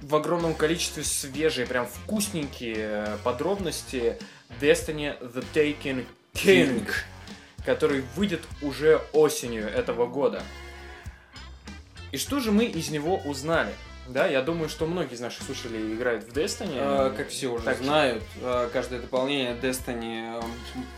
в 0.00 0.14
огромном 0.14 0.54
количестве 0.54 1.02
свежие, 1.02 1.66
прям 1.66 1.86
вкусненькие 1.86 2.76
э, 2.76 3.16
подробности 3.24 4.16
Destiny 4.60 5.18
The 5.20 5.44
Taken 5.52 6.06
King, 6.34 6.88
который 7.64 8.04
выйдет 8.14 8.42
уже 8.62 9.02
осенью 9.12 9.66
этого 9.68 10.06
года. 10.06 10.42
И 12.12 12.16
что 12.16 12.40
же 12.40 12.52
мы 12.52 12.64
из 12.64 12.90
него 12.90 13.16
узнали? 13.18 13.74
Да, 14.08 14.26
я 14.26 14.40
думаю, 14.42 14.68
что 14.68 14.86
многие 14.86 15.14
из 15.14 15.20
наших 15.20 15.42
слушателей 15.42 15.94
играют 15.94 16.24
в 16.24 16.28
Destiny. 16.32 16.76
А, 16.78 17.14
Как 17.14 17.28
все 17.28 17.48
уже 17.48 17.64
Так 17.64 17.78
знают, 17.78 18.22
а, 18.42 18.68
каждое 18.70 19.00
дополнение 19.00 19.54
Destiny 19.54 20.42
м, 20.42 20.50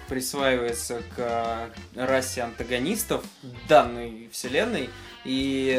присваивается 0.09 1.03
к 1.17 1.19
а, 1.19 1.71
расе 1.97 2.43
антагонистов 2.43 3.25
данной 3.69 4.29
вселенной, 4.33 4.91
и 5.25 5.73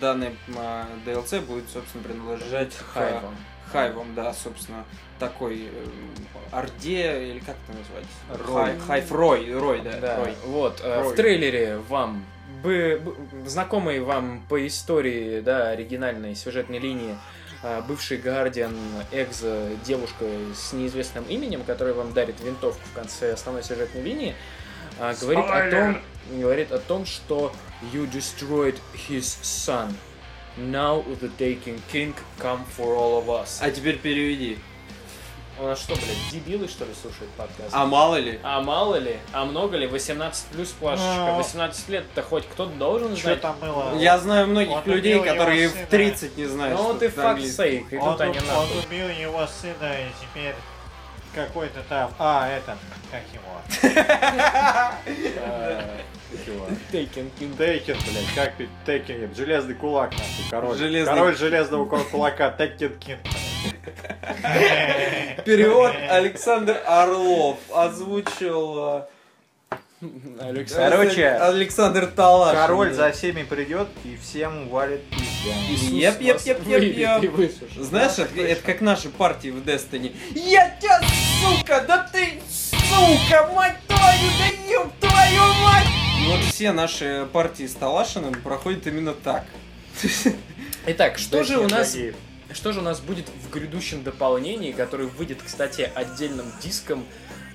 данный 0.00 0.36
а, 0.56 0.86
DLC 1.04 1.40
будет, 1.40 1.64
собственно, 1.70 2.04
принадлежать 2.04 2.72
к 2.76 2.92
Хайвом. 2.94 3.36
Хайвам, 3.72 4.14
да, 4.16 4.32
собственно, 4.32 4.84
такой 5.20 5.68
э, 5.72 5.86
Орде, 6.50 7.30
или 7.30 7.38
как 7.38 7.54
это 7.68 7.78
назвать? 7.78 8.46
Рой. 8.48 8.64
Хай- 8.64 8.78
Хайв 9.00 9.12
Рой, 9.12 9.52
Рой, 9.54 9.80
да, 9.82 10.00
Да, 10.00 10.16
Рой. 10.16 10.34
вот, 10.46 10.80
э, 10.82 11.02
Рой. 11.02 11.12
в 11.12 11.14
трейлере 11.16 11.76
вам 11.88 12.24
бы, 12.62 13.02
знакомый 13.46 14.00
вам 14.00 14.42
по 14.48 14.66
истории, 14.66 15.40
да, 15.40 15.70
оригинальной 15.70 16.34
сюжетной 16.34 16.78
линии 16.78 17.16
э, 17.62 17.82
бывший 17.86 18.18
Гардиан, 18.18 18.76
экс 19.12 19.44
девушка 19.84 20.24
с 20.54 20.72
неизвестным 20.72 21.24
именем, 21.24 21.64
которая 21.64 21.94
вам 21.94 22.12
дарит 22.12 22.40
винтовку 22.40 22.82
в 22.92 22.94
конце 22.94 23.32
основной 23.32 23.62
сюжетной 23.62 24.02
линии, 24.02 24.34
э, 24.98 25.14
говорит 25.20 25.44
о 25.44 25.70
том, 25.70 26.02
говорит 26.30 26.72
о 26.72 26.78
том, 26.78 27.06
что 27.06 27.52
you 27.92 28.10
destroyed 28.10 28.78
his 29.08 29.38
son. 29.42 29.94
Now 30.56 31.04
the 31.20 31.30
taking 31.38 31.80
king 31.90 32.14
come 32.38 32.64
for 32.76 32.96
all 32.96 33.22
of 33.22 33.28
us. 33.28 33.58
А 33.60 33.70
теперь 33.70 33.98
переведи. 33.98 34.58
У 35.60 35.64
нас 35.64 35.78
что, 35.80 35.94
блядь, 35.94 36.30
дебилы, 36.32 36.66
что 36.68 36.86
ли, 36.86 36.94
слушают 36.94 37.30
подкаст? 37.36 37.68
А 37.72 37.84
мало 37.84 38.16
ли? 38.16 38.40
А 38.42 38.62
мало 38.62 38.94
ли? 38.96 39.18
А 39.32 39.44
много 39.44 39.76
ли? 39.76 39.86
18 39.86 40.46
плюс 40.46 40.70
плашечка. 40.70 41.26
Ну, 41.26 41.34
18 41.36 41.88
лет-то 41.90 42.22
хоть 42.22 42.48
кто-то 42.48 42.72
должен 42.76 43.14
Что 43.14 43.26
знать. 43.28 43.42
там 43.42 43.58
было? 43.60 43.94
Я 43.98 44.18
знаю 44.18 44.46
многих 44.46 44.72
Он 44.72 44.82
людей, 44.86 45.16
убил 45.16 45.24
его 45.26 45.34
которые 45.36 45.68
в 45.68 45.72
сына. 45.72 45.86
30 45.90 46.36
не 46.38 46.46
знают, 46.46 46.78
Ну 46.78 46.84
что 46.84 46.94
ты 46.94 47.06
это 47.06 47.20
fuck 47.20 47.30
английский. 47.32 47.86
идут 47.90 48.02
Он, 48.02 48.20
они 48.22 48.38
уб- 48.38 48.46
нахуй. 48.48 48.76
он 48.78 48.84
убил 48.86 49.08
его 49.10 49.46
сына 49.46 49.92
и 49.92 50.06
теперь 50.22 50.54
какой-то 51.34 51.80
там... 51.90 52.10
А, 52.18 52.48
этот, 52.48 52.78
как 53.10 53.22
его? 53.34 53.60
Tekken 56.90 57.30
King. 57.38 57.56
Tekken, 57.58 57.96
блядь, 57.96 58.34
как 58.34 58.54
ты 58.56 58.68
Tekken? 58.86 59.34
Железный 59.34 59.74
кулак, 59.74 60.12
нахуй, 60.12 60.44
король. 60.50 60.76
Железный- 60.78 61.14
Король 61.14 61.36
железного 61.36 61.84
ку- 61.86 61.98
кулака, 62.10 62.50
Tekken 62.50 62.98
King. 62.98 63.20
Перевод 65.44 65.92
Александр 66.08 66.80
Орлов 66.86 67.58
озвучил 67.74 68.76
э, 68.78 69.02
Александр. 70.40 70.96
Короче, 70.96 71.28
Александр 71.28 72.06
Талаш. 72.06 72.56
Король 72.56 72.92
за 72.94 73.12
всеми 73.12 73.42
придет 73.42 73.88
и 74.04 74.16
всем 74.16 74.68
ввалит 74.68 75.02
пизды. 75.10 75.54
Иисус 75.70 75.90
Еп, 75.90 76.20
еп, 76.20 76.40
еп, 76.46 77.22
еп. 77.22 77.52
Знаешь, 77.76 78.18
это, 78.18 78.40
это 78.40 78.62
как 78.62 78.80
наши 78.80 79.10
партии 79.10 79.48
в 79.50 79.58
Destiny. 79.58 80.14
Я 80.34 80.70
тебя, 80.80 81.00
сука, 81.42 81.84
да 81.86 82.08
ты, 82.10 82.40
сука, 82.48 83.50
мать 83.54 83.76
твою, 83.86 84.30
да 84.38 84.72
ёб 84.72 84.92
твою 85.00 85.54
мать! 85.64 85.86
И 86.22 86.26
вот 86.30 86.40
все 86.52 86.72
наши 86.72 87.28
партии 87.32 87.66
с 87.66 87.74
Талашиным 87.74 88.34
проходят 88.34 88.86
именно 88.86 89.12
так. 89.12 89.44
Итак, 90.86 91.18
что 91.18 91.44
же 91.44 91.58
у 91.58 91.68
нас 91.68 91.92
злодеев. 91.92 92.16
Что 92.52 92.72
же 92.72 92.80
у 92.80 92.82
нас 92.82 93.00
будет 93.00 93.28
в 93.28 93.50
грядущем 93.50 94.02
дополнении, 94.02 94.72
который 94.72 95.06
выйдет, 95.06 95.38
кстати, 95.44 95.90
отдельным 95.94 96.46
диском 96.62 97.04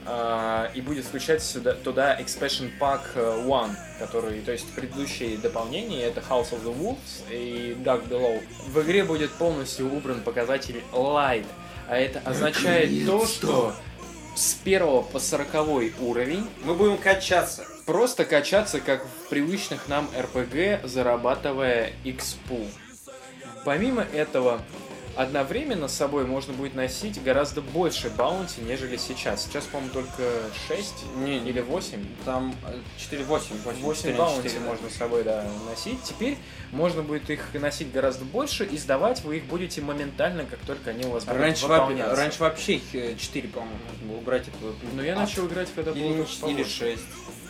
а, 0.07 0.69
и 0.75 0.81
будет 0.81 1.05
включать 1.05 1.41
сюда, 1.41 1.73
туда 1.73 2.19
Expansion 2.19 2.71
Pack 2.79 3.01
э, 3.15 3.43
One, 3.47 3.75
который, 3.97 4.39
то 4.41 4.51
есть 4.51 4.67
предыдущие 4.73 5.37
дополнения, 5.37 6.03
это 6.03 6.21
House 6.21 6.51
of 6.51 6.63
the 6.63 6.77
Wolves 6.77 7.23
и 7.31 7.75
Dark 7.83 8.07
Below. 8.07 8.41
В 8.67 8.81
игре 8.81 9.03
будет 9.03 9.31
полностью 9.31 9.91
убран 9.91 10.21
показатель 10.21 10.83
Light, 10.93 11.45
а 11.87 11.97
это 11.97 12.19
означает 12.19 13.05
то, 13.07 13.25
что 13.25 13.73
с 14.35 14.57
1 14.63 15.03
по 15.11 15.19
40 15.19 16.01
уровень 16.01 16.47
Мы 16.63 16.75
будем 16.75 16.97
качаться. 16.97 17.65
просто 17.85 18.25
качаться, 18.25 18.81
как 18.81 19.03
в 19.05 19.29
привычных 19.29 19.87
нам 19.87 20.07
РПГ, 20.15 20.87
зарабатывая 20.87 21.93
экспу. 22.03 22.59
Помимо 23.63 24.03
этого, 24.03 24.61
одновременно 25.15 25.87
с 25.87 25.93
собой 25.93 26.25
можно 26.25 26.53
будет 26.53 26.75
носить 26.75 27.21
гораздо 27.23 27.61
больше 27.61 28.09
баунти, 28.09 28.61
нежели 28.61 28.97
сейчас. 28.97 29.45
Сейчас, 29.45 29.65
по-моему, 29.65 29.93
только 29.93 30.23
6 30.67 30.93
Не, 31.17 31.37
или 31.37 31.61
8. 31.61 32.05
Там 32.25 32.55
4-8. 33.11 33.41
8 33.81 34.17
баунти 34.17 34.59
можно 34.59 34.89
с 34.89 34.93
собой 34.95 35.23
да, 35.23 35.45
носить. 35.69 36.01
Теперь 36.03 36.37
можно 36.71 37.01
будет 37.01 37.29
их 37.29 37.41
носить 37.53 37.91
гораздо 37.91 38.25
больше, 38.25 38.65
и 38.65 38.77
сдавать 38.77 39.23
вы 39.23 39.37
их 39.37 39.45
будете 39.45 39.81
моментально, 39.81 40.45
как 40.45 40.59
только 40.59 40.91
они 40.91 41.05
у 41.05 41.11
вас 41.11 41.23
будут 41.25 41.41
Раньше, 41.41 41.67
вообще, 41.67 41.81
выполняться. 41.85 42.15
раньше 42.15 42.39
вообще 42.41 42.73
их 42.75 43.17
4, 43.19 43.47
по-моему, 43.49 43.75
можно 43.89 44.07
было 44.07 44.17
убрать. 44.17 44.43
Это, 44.47 44.57
Но 44.93 45.03
я 45.03 45.15
начал 45.15 45.47
играть, 45.47 45.69
когда 45.73 45.91
было 45.91 45.99
или, 45.99 46.17
только 46.23 46.31
или 46.47 46.63
побольше. 46.63 46.79
6. 46.79 47.01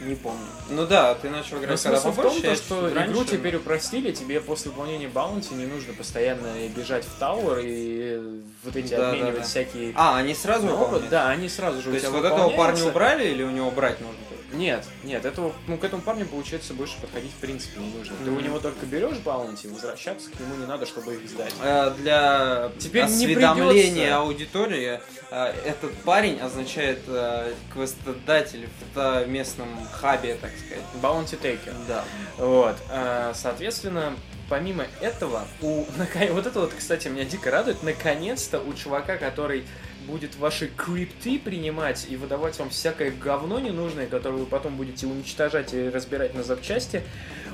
Не 0.01 0.15
помню. 0.15 0.45
Ну 0.69 0.85
да, 0.85 1.15
ты 1.15 1.29
начал 1.29 1.55
Но 1.57 1.63
играть 1.63 1.81
когда 1.81 1.99
смысл 1.99 2.11
в 2.11 2.15
побольше, 2.17 2.41
том, 2.41 2.43
то, 2.43 2.49
я 2.49 2.55
что 2.57 2.81
раньше, 2.93 3.11
игру 3.11 3.19
но- 3.21 3.25
теперь 3.25 3.55
упростили, 3.55 4.11
тебе 4.11 4.41
после 4.41 4.71
выполнения 4.71 5.07
баунти 5.07 5.53
не 5.53 5.65
нужно 5.65 5.93
постоянно 5.93 6.53
бежать 6.75 7.05
в 7.05 7.17
тауэр 7.17 7.54
и 7.63 8.41
вот 8.63 8.75
эти 8.75 8.93
Да, 8.93 9.09
обменивать 9.09 9.33
да, 9.33 9.39
да. 9.41 9.45
всякие 9.45 9.93
А, 9.95 10.17
они 10.17 10.33
сразу 10.33 10.65
Ну, 10.67 10.73
опыт, 10.73 10.83
выполняют? 10.83 11.09
Да, 11.11 11.29
они 11.29 11.49
сразу 11.49 11.81
же 11.81 11.89
То 11.89 11.95
есть 11.95 12.09
вот 12.09 12.25
этого 12.25 12.49
парня 12.49 12.85
убрали 12.85 13.27
или 13.27 13.43
у 13.43 13.51
него 13.51 13.71
брать 13.71 13.99
нужно? 14.01 14.17
Нет, 14.53 14.85
нет, 15.03 15.25
этого, 15.25 15.53
ну, 15.67 15.77
к 15.77 15.83
этому 15.83 16.01
парню, 16.01 16.25
получается, 16.25 16.73
больше 16.73 16.99
подходить 17.01 17.31
в 17.31 17.41
принципе 17.41 17.81
не 17.81 17.93
нужно. 17.93 18.15
Ты 18.23 18.31
у 18.31 18.39
него 18.39 18.59
только 18.59 18.85
берешь 18.85 19.17
баунти, 19.17 19.67
возвращаться 19.67 20.29
к 20.29 20.39
нему 20.39 20.55
не 20.55 20.65
надо, 20.65 20.85
чтобы 20.85 21.15
их 21.15 21.29
сдать. 21.29 21.53
Э, 21.61 21.91
Для 21.97 22.71
Теперь 22.79 23.03
осведомления 23.03 24.15
аудитории 24.15 25.01
э, 25.31 25.53
этот 25.65 25.93
парень 26.03 26.39
означает 26.39 26.99
э, 27.07 27.53
квестодатель 27.73 28.69
в 28.93 29.25
местном 29.27 29.67
хабе, 29.91 30.37
так 30.39 30.51
сказать. 30.57 30.83
Баунти 31.01 31.35
тейкер. 31.35 31.73
Да. 31.87 32.03
Вот, 32.37 32.75
а, 32.89 33.33
соответственно, 33.33 34.15
помимо 34.49 34.85
этого, 35.01 35.45
у, 35.61 35.85
вот 36.31 36.45
это 36.45 36.59
вот, 36.59 36.73
кстати, 36.73 37.07
меня 37.07 37.25
дико 37.25 37.51
радует, 37.51 37.83
наконец-то 37.83 38.59
у 38.59 38.73
чувака, 38.73 39.17
который 39.17 39.63
будет 40.05 40.35
ваши 40.37 40.67
крипты 40.67 41.39
принимать 41.39 42.05
и 42.09 42.15
выдавать 42.15 42.57
вам 42.59 42.69
всякое 42.69 43.11
говно 43.11 43.59
ненужное, 43.59 44.07
которое 44.07 44.37
вы 44.37 44.45
потом 44.45 44.77
будете 44.77 45.07
уничтожать 45.07 45.73
и 45.73 45.89
разбирать 45.89 46.35
на 46.35 46.43
запчасти, 46.43 47.01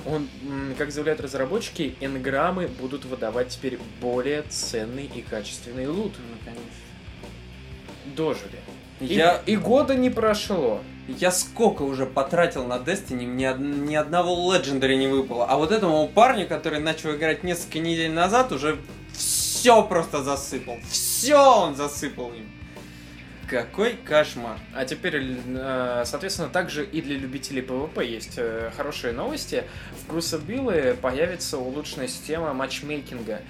он, 0.05 0.27
как 0.77 0.91
заявляют 0.91 1.21
разработчики, 1.21 1.95
энграммы 2.01 2.67
будут 2.67 3.05
выдавать 3.05 3.49
теперь 3.49 3.79
более 4.01 4.43
ценный 4.43 5.05
и 5.05 5.21
качественный 5.21 5.87
лут. 5.87 6.13
Дожили. 8.15 8.59
И, 8.99 9.05
Я, 9.05 9.41
и 9.45 9.55
года 9.55 9.95
не 9.95 10.09
прошло. 10.09 10.81
Я 11.07 11.31
сколько 11.31 11.81
уже 11.83 12.05
потратил 12.05 12.65
на 12.65 12.75
Destiny, 12.77 13.25
ни, 13.25 13.45
од- 13.45 13.59
ни 13.59 13.95
одного 13.95 14.53
Legendary 14.53 14.95
не 14.95 15.07
выпало. 15.07 15.45
А 15.45 15.57
вот 15.57 15.71
этому 15.71 16.07
парню, 16.07 16.47
который 16.47 16.79
начал 16.79 17.15
играть 17.15 17.43
несколько 17.43 17.79
недель 17.79 18.11
назад, 18.11 18.51
уже 18.51 18.77
все 19.13 19.83
просто 19.83 20.23
засыпал. 20.23 20.77
Все 20.89 21.35
он 21.37 21.75
засыпал 21.75 22.33
им. 22.33 22.49
Какой 23.49 23.93
кошмар. 23.95 24.57
А 24.73 24.85
теперь, 24.85 25.21
э, 25.45 26.03
соответственно, 26.05 26.47
также 26.47 26.85
и 26.85 27.01
для 27.01 27.17
любителей 27.17 27.61
PvP 27.61 28.05
есть 28.05 28.35
э, 28.37 28.71
хорошие 28.77 29.11
новости. 29.11 29.65
В 30.07 30.13
Crucible 30.13 30.93
появится 30.95 31.57
улучшенная 31.57 32.07
система 32.07 32.53
матчмейкинга. 32.53 33.41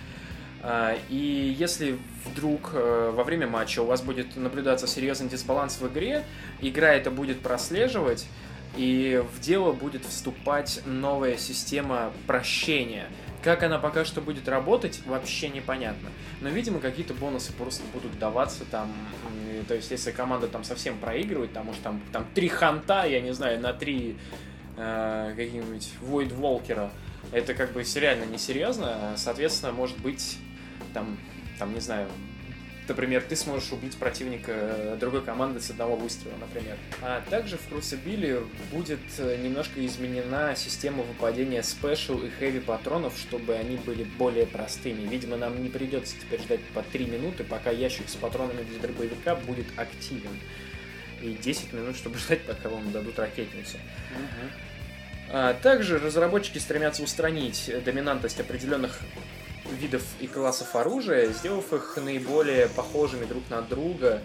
А, 0.64 0.96
И 1.10 1.56
если 1.58 1.98
вдруг 2.26 2.72
э, 2.74 3.12
во 3.16 3.24
время 3.24 3.48
матча 3.48 3.82
у 3.82 3.86
вас 3.86 4.02
будет 4.02 4.36
наблюдаться 4.36 4.86
серьезный 4.86 5.28
дисбаланс 5.28 5.82
в 5.82 5.88
игре, 5.88 6.24
игра 6.62 6.94
это 6.94 7.10
будет 7.10 7.42
прослеживать, 7.42 8.28
и 8.78 9.24
в 9.36 9.40
дело 9.42 9.72
будет 9.72 10.06
вступать 10.06 10.82
новая 10.86 11.38
система 11.38 12.12
прощения. 12.28 13.08
Как 13.44 13.64
она 13.64 13.80
пока 13.80 14.06
что 14.06 14.22
будет 14.22 14.48
работать, 14.48 15.02
вообще 15.06 15.50
непонятно. 15.50 16.10
Но, 16.42 16.50
видимо, 16.50 16.80
какие-то 16.80 17.16
бонусы 17.16 17.52
просто 17.54 17.84
будут 17.92 18.18
даваться 18.20 18.64
там. 18.70 18.94
То 19.68 19.74
есть, 19.74 19.90
если 19.90 20.12
команда 20.12 20.48
там 20.48 20.64
совсем 20.64 20.98
проигрывает, 21.00 21.52
там, 21.52 21.66
может, 21.66 21.82
там, 21.82 22.02
там 22.12 22.26
три 22.36 22.48
ханта, 22.50 23.06
я 23.06 23.20
не 23.20 23.34
знаю, 23.34 23.60
на 23.60 23.74
три 23.74 24.16
э, 24.78 25.34
каких-нибудь 25.36 25.90
Void 26.04 26.34
Волкера, 26.36 26.92
это 27.32 27.56
как 27.56 27.74
бы 27.74 27.84
реально 27.96 28.26
несерьезно. 28.26 29.14
Соответственно, 29.18 29.72
может 29.72 29.98
быть, 30.00 30.38
там, 30.94 31.18
там, 31.58 31.74
не 31.74 31.80
знаю, 31.80 32.08
например, 32.88 33.24
ты 33.28 33.36
сможешь 33.36 33.72
убить 33.72 33.96
противника 33.98 34.52
э, 34.52 34.98
другой 35.00 35.22
команды 35.22 35.62
с 35.62 35.70
одного 35.70 35.96
выстрела, 35.96 36.36
например. 36.40 36.78
А 37.02 37.22
также 37.30 37.58
в 37.58 37.72
Crucible 37.72 38.48
будет 38.72 39.00
э, 39.18 39.38
немножко 39.42 39.86
изменена 39.86 40.56
система 40.56 41.04
выпадения 41.04 41.62
спешл 41.62 42.20
и 42.20 42.30
хэви 42.30 42.60
патронов, 42.60 43.18
чтобы 43.18 43.56
они 43.56 43.78
были 43.78 44.04
более 44.04 44.46
простыми. 44.46 45.08
Видимо, 45.08 45.38
нам 45.38 45.62
не 45.64 45.70
придется 45.70 46.16
теперь 46.20 46.42
ждать 46.42 46.62
по 46.74 46.84
3 46.84 47.06
минуты, 47.06 47.44
пока 47.44 47.72
ящик 47.72 48.10
с 48.10 48.16
патронами 48.16 48.64
для 48.64 48.80
дробовика 48.80 49.36
будет 49.36 49.68
активен. 49.78 50.38
И 51.22 51.34
10 51.34 51.74
минут, 51.74 51.96
чтобы 51.96 52.18
ждать, 52.18 52.42
пока 52.42 52.70
вам 52.70 52.92
дадут 52.92 53.18
ракетницу. 53.20 53.78
А 55.30 55.54
также 55.54 55.98
разработчики 55.98 56.58
стремятся 56.58 57.04
устранить 57.04 57.72
доминантность 57.86 58.40
определенных 58.42 59.00
видов 59.72 60.04
и 60.20 60.28
классов 60.28 60.76
оружия, 60.76 61.32
сделав 61.32 61.72
их 61.74 61.98
наиболее 62.02 62.68
похожими 62.68 63.26
друг 63.26 63.44
на 63.50 63.62
друга, 63.62 64.22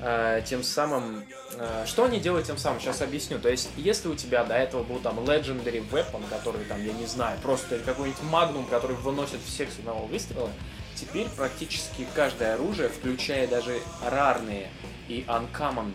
а, 0.00 0.40
тем 0.42 0.62
самым... 0.62 1.24
а, 1.58 1.84
Что 1.86 2.04
они 2.04 2.20
делают 2.20 2.46
тем 2.46 2.58
самым? 2.58 2.80
Сейчас 2.80 3.02
объясню. 3.02 3.38
То 3.38 3.48
есть, 3.48 3.70
если 3.76 4.08
у 4.08 4.14
тебя 4.14 4.44
до 4.44 4.54
этого 4.54 4.82
был 4.82 4.98
там 4.98 5.18
Legendary 5.20 5.82
Weapon, 5.90 6.22
который 6.30 6.64
там, 6.64 6.84
я 6.84 6.92
не 6.92 7.06
знаю, 7.06 7.38
просто 7.42 7.78
какой-нибудь 7.78 8.20
Magnum, 8.30 8.68
который 8.68 8.96
выносит 8.96 9.40
всех 9.46 9.70
с 9.70 9.78
одного 9.78 10.06
выстрела, 10.06 10.50
теперь 10.94 11.28
практически 11.36 12.06
каждое 12.14 12.54
оружие, 12.54 12.88
включая 12.88 13.46
даже 13.46 13.78
рарные 14.04 14.68
и 15.08 15.24
uncommon 15.28 15.92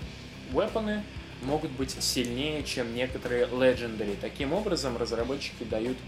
weapons, 0.53 1.01
могут 1.41 1.71
быть 1.71 1.95
сильнее, 2.03 2.63
чем 2.63 2.93
некоторые 2.93 3.45
Legendary. 3.45 4.17
Таким 4.19 4.53
образом, 4.53 4.97
разработчики 4.97 5.63
дают 5.63 5.97
э, 5.97 6.01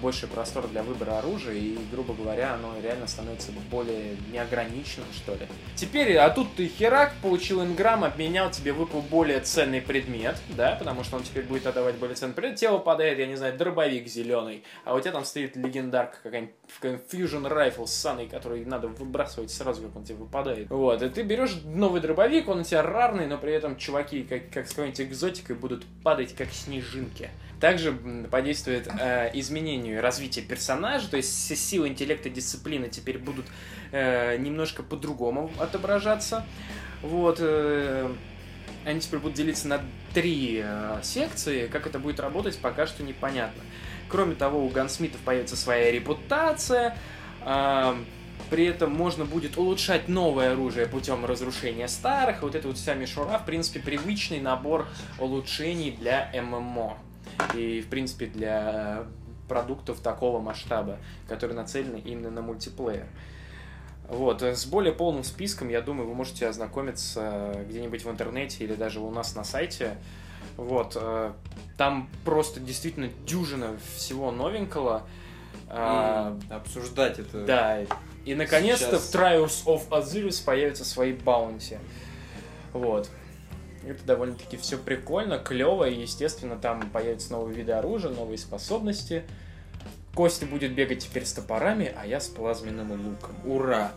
больше 0.00 0.26
простор 0.26 0.68
для 0.68 0.82
выбора 0.82 1.18
оружия, 1.18 1.54
и, 1.54 1.76
грубо 1.90 2.14
говоря, 2.14 2.54
оно 2.54 2.74
реально 2.82 3.06
становится 3.06 3.52
более 3.70 4.16
неограниченным, 4.32 5.08
что 5.12 5.32
ли. 5.34 5.46
Теперь, 5.76 6.16
а 6.16 6.30
тут 6.30 6.54
ты 6.54 6.68
херак, 6.68 7.12
получил 7.22 7.62
инграмм, 7.62 8.04
обменял, 8.04 8.50
тебе 8.50 8.72
выпал 8.72 9.02
более 9.02 9.40
ценный 9.40 9.80
предмет, 9.80 10.36
да, 10.50 10.76
потому 10.76 11.04
что 11.04 11.16
он 11.16 11.22
теперь 11.22 11.44
будет 11.44 11.66
отдавать 11.66 11.96
более 11.96 12.16
ценный 12.16 12.34
предмет, 12.34 12.58
тебе 12.58 12.70
выпадает, 12.70 13.18
я 13.18 13.26
не 13.26 13.36
знаю, 13.36 13.56
дробовик 13.56 14.06
зеленый, 14.06 14.64
а 14.84 14.94
у 14.94 15.00
тебя 15.00 15.12
там 15.12 15.24
стоит 15.24 15.56
легендарка 15.56 16.18
какая-нибудь 16.22 16.54
Fusion 17.10 17.48
Rifle 17.48 17.86
с 17.86 17.92
саной, 17.92 18.28
который 18.28 18.64
надо 18.64 18.88
выбрасывать 18.88 19.50
сразу, 19.50 19.82
как 19.82 19.96
он 19.96 20.04
тебе 20.04 20.18
выпадает. 20.18 20.70
Вот, 20.70 21.02
и 21.02 21.08
ты 21.08 21.22
берешь 21.22 21.60
новый 21.64 22.00
дробовик, 22.00 22.48
он 22.48 22.60
у 22.60 22.64
тебя 22.64 22.82
рарный, 22.82 23.26
но 23.26 23.38
при 23.38 23.52
этом 23.52 23.76
чуваки, 23.76 24.22
как, 24.22 24.50
как 24.50 24.66
с 24.66 24.70
какой-нибудь 24.70 25.00
экзотикой, 25.00 25.56
будут 25.56 25.84
падать 26.02 26.34
как 26.34 26.50
снежинки. 26.50 27.30
Также 27.60 27.92
подействует 28.30 28.88
э, 28.88 29.30
изменению 29.34 29.98
и 29.98 30.00
развитию 30.00 30.46
персонажа, 30.46 31.08
то 31.10 31.18
есть 31.18 31.56
силы 31.58 31.88
интеллекта, 31.88 32.30
дисциплины 32.30 32.88
теперь 32.88 33.18
будут 33.18 33.44
э, 33.92 34.36
немножко 34.38 34.82
по-другому 34.82 35.50
отображаться. 35.58 36.46
Вот. 37.02 37.36
э, 37.40 38.10
они 38.84 39.00
теперь 39.00 39.20
будут 39.20 39.36
делиться 39.36 39.68
на 39.68 39.82
три 40.14 40.62
э, 40.64 41.00
секции. 41.02 41.66
Как 41.66 41.86
это 41.86 41.98
будет 41.98 42.18
работать, 42.18 42.58
пока 42.58 42.86
что 42.86 43.02
непонятно. 43.02 43.62
Кроме 44.08 44.34
того, 44.34 44.64
у 44.64 44.68
гансмитов 44.70 45.20
появится 45.20 45.56
своя 45.56 45.92
репутация. 45.92 46.96
э, 47.44 47.94
при 48.48 48.64
этом 48.64 48.90
можно 48.92 49.24
будет 49.24 49.58
улучшать 49.58 50.08
новое 50.08 50.52
оружие 50.52 50.86
путем 50.86 51.24
разрушения 51.24 51.86
старых. 51.88 52.38
И 52.38 52.44
вот 52.44 52.54
эта 52.54 52.68
вот 52.68 52.78
вся 52.78 52.94
мишура, 52.94 53.38
в 53.38 53.44
принципе, 53.44 53.80
привычный 53.80 54.40
набор 54.40 54.88
улучшений 55.18 55.90
для 55.90 56.30
ММО. 56.34 57.09
И, 57.54 57.80
в 57.80 57.88
принципе, 57.88 58.26
для 58.26 59.04
продуктов 59.48 60.00
такого 60.00 60.40
масштаба, 60.40 60.98
которые 61.28 61.56
нацелены 61.56 61.96
именно 61.96 62.30
на 62.30 62.42
мультиплеер. 62.42 63.06
Вот, 64.08 64.42
с 64.42 64.64
более 64.66 64.92
полным 64.92 65.22
списком, 65.22 65.68
я 65.68 65.80
думаю, 65.80 66.08
вы 66.08 66.14
можете 66.14 66.48
ознакомиться 66.48 67.64
где-нибудь 67.68 68.04
в 68.04 68.10
интернете 68.10 68.64
или 68.64 68.74
даже 68.74 69.00
у 69.00 69.10
нас 69.10 69.34
на 69.36 69.44
сайте. 69.44 69.96
Вот, 70.56 70.96
э, 71.00 71.32
там 71.76 72.08
просто 72.24 72.60
действительно 72.60 73.08
дюжина 73.24 73.76
всего 73.96 74.32
новенького. 74.32 75.02
А, 75.68 76.36
И 76.48 76.52
обсуждать 76.52 77.20
это. 77.20 77.44
да, 77.44 77.78
и 78.24 78.34
наконец-то 78.34 78.98
Сейчас. 78.98 79.10
в 79.10 79.14
Trials 79.14 79.64
of 79.66 79.88
Osiris 79.88 80.44
появятся 80.44 80.84
свои 80.84 81.12
баунти. 81.12 81.78
Вот. 82.72 83.08
Это 83.86 84.04
довольно-таки 84.04 84.56
все 84.56 84.76
прикольно, 84.76 85.38
клево, 85.38 85.88
и, 85.88 86.00
естественно, 86.00 86.56
там 86.56 86.90
появятся 86.90 87.32
новые 87.32 87.56
виды 87.56 87.72
оружия, 87.72 88.10
новые 88.10 88.38
способности. 88.38 89.24
Костя 90.14 90.46
будет 90.46 90.74
бегать 90.74 91.04
теперь 91.04 91.24
с 91.24 91.32
топорами, 91.32 91.92
а 91.96 92.06
я 92.06 92.20
с 92.20 92.28
плазменным 92.28 92.92
луком. 92.92 93.34
Ура! 93.44 93.92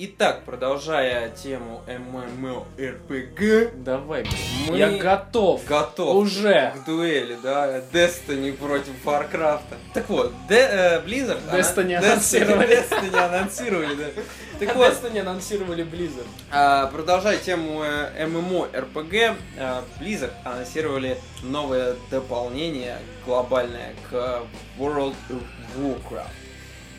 Итак, 0.00 0.44
продолжая 0.44 1.28
тему 1.30 1.82
MMORPG, 1.88 3.82
Давай. 3.82 4.24
Мы 4.68 4.76
Я 4.78 4.90
готов. 4.96 5.64
готов 5.64 6.14
Уже. 6.14 6.72
к 6.76 6.84
дуэли, 6.86 7.36
да, 7.42 7.80
Destiny 7.92 8.52
против 8.52 8.92
Warcraft. 9.04 9.62
Так 9.94 10.08
вот, 10.08 10.32
Де- 10.48 10.68
э, 10.70 11.00
Blizzard... 11.04 11.40
она- 11.48 11.58
Destiny 11.58 11.96
Destiny- 11.96 11.96
анонсировали. 11.96 12.68
Destiny 12.78 13.16
анонсировали, 13.18 13.94
да. 13.96 14.04
Так 14.60 14.68
Так 14.68 14.76
вот, 14.76 15.12
не 15.12 15.18
анонсировали 15.18 15.82
Blizzard. 15.84 16.26
А, 16.52 16.86
продолжая 16.86 17.38
тему 17.38 17.82
э, 17.82 18.24
MMORPG, 18.24 19.34
э, 19.56 19.82
Blizzard 20.00 20.30
анонсировали 20.44 21.18
новое 21.42 21.96
дополнение 22.08 22.98
глобальное 23.26 23.94
к 24.08 24.42
World 24.78 25.16
of 25.28 25.42
Warcraft. 25.76 26.30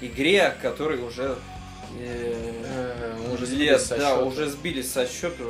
Игре, 0.02 0.54
которой 0.62 1.00
уже 1.00 1.24
э, 1.24 1.36
Уже 3.34 3.46
лет, 3.46 3.80
сбились 3.80 3.82
со 3.82 3.98
да, 3.98 4.10
счета. 4.12 4.24
уже 4.24 4.50
сбились 4.50 4.92
со 4.92 5.08
счета. 5.08 5.44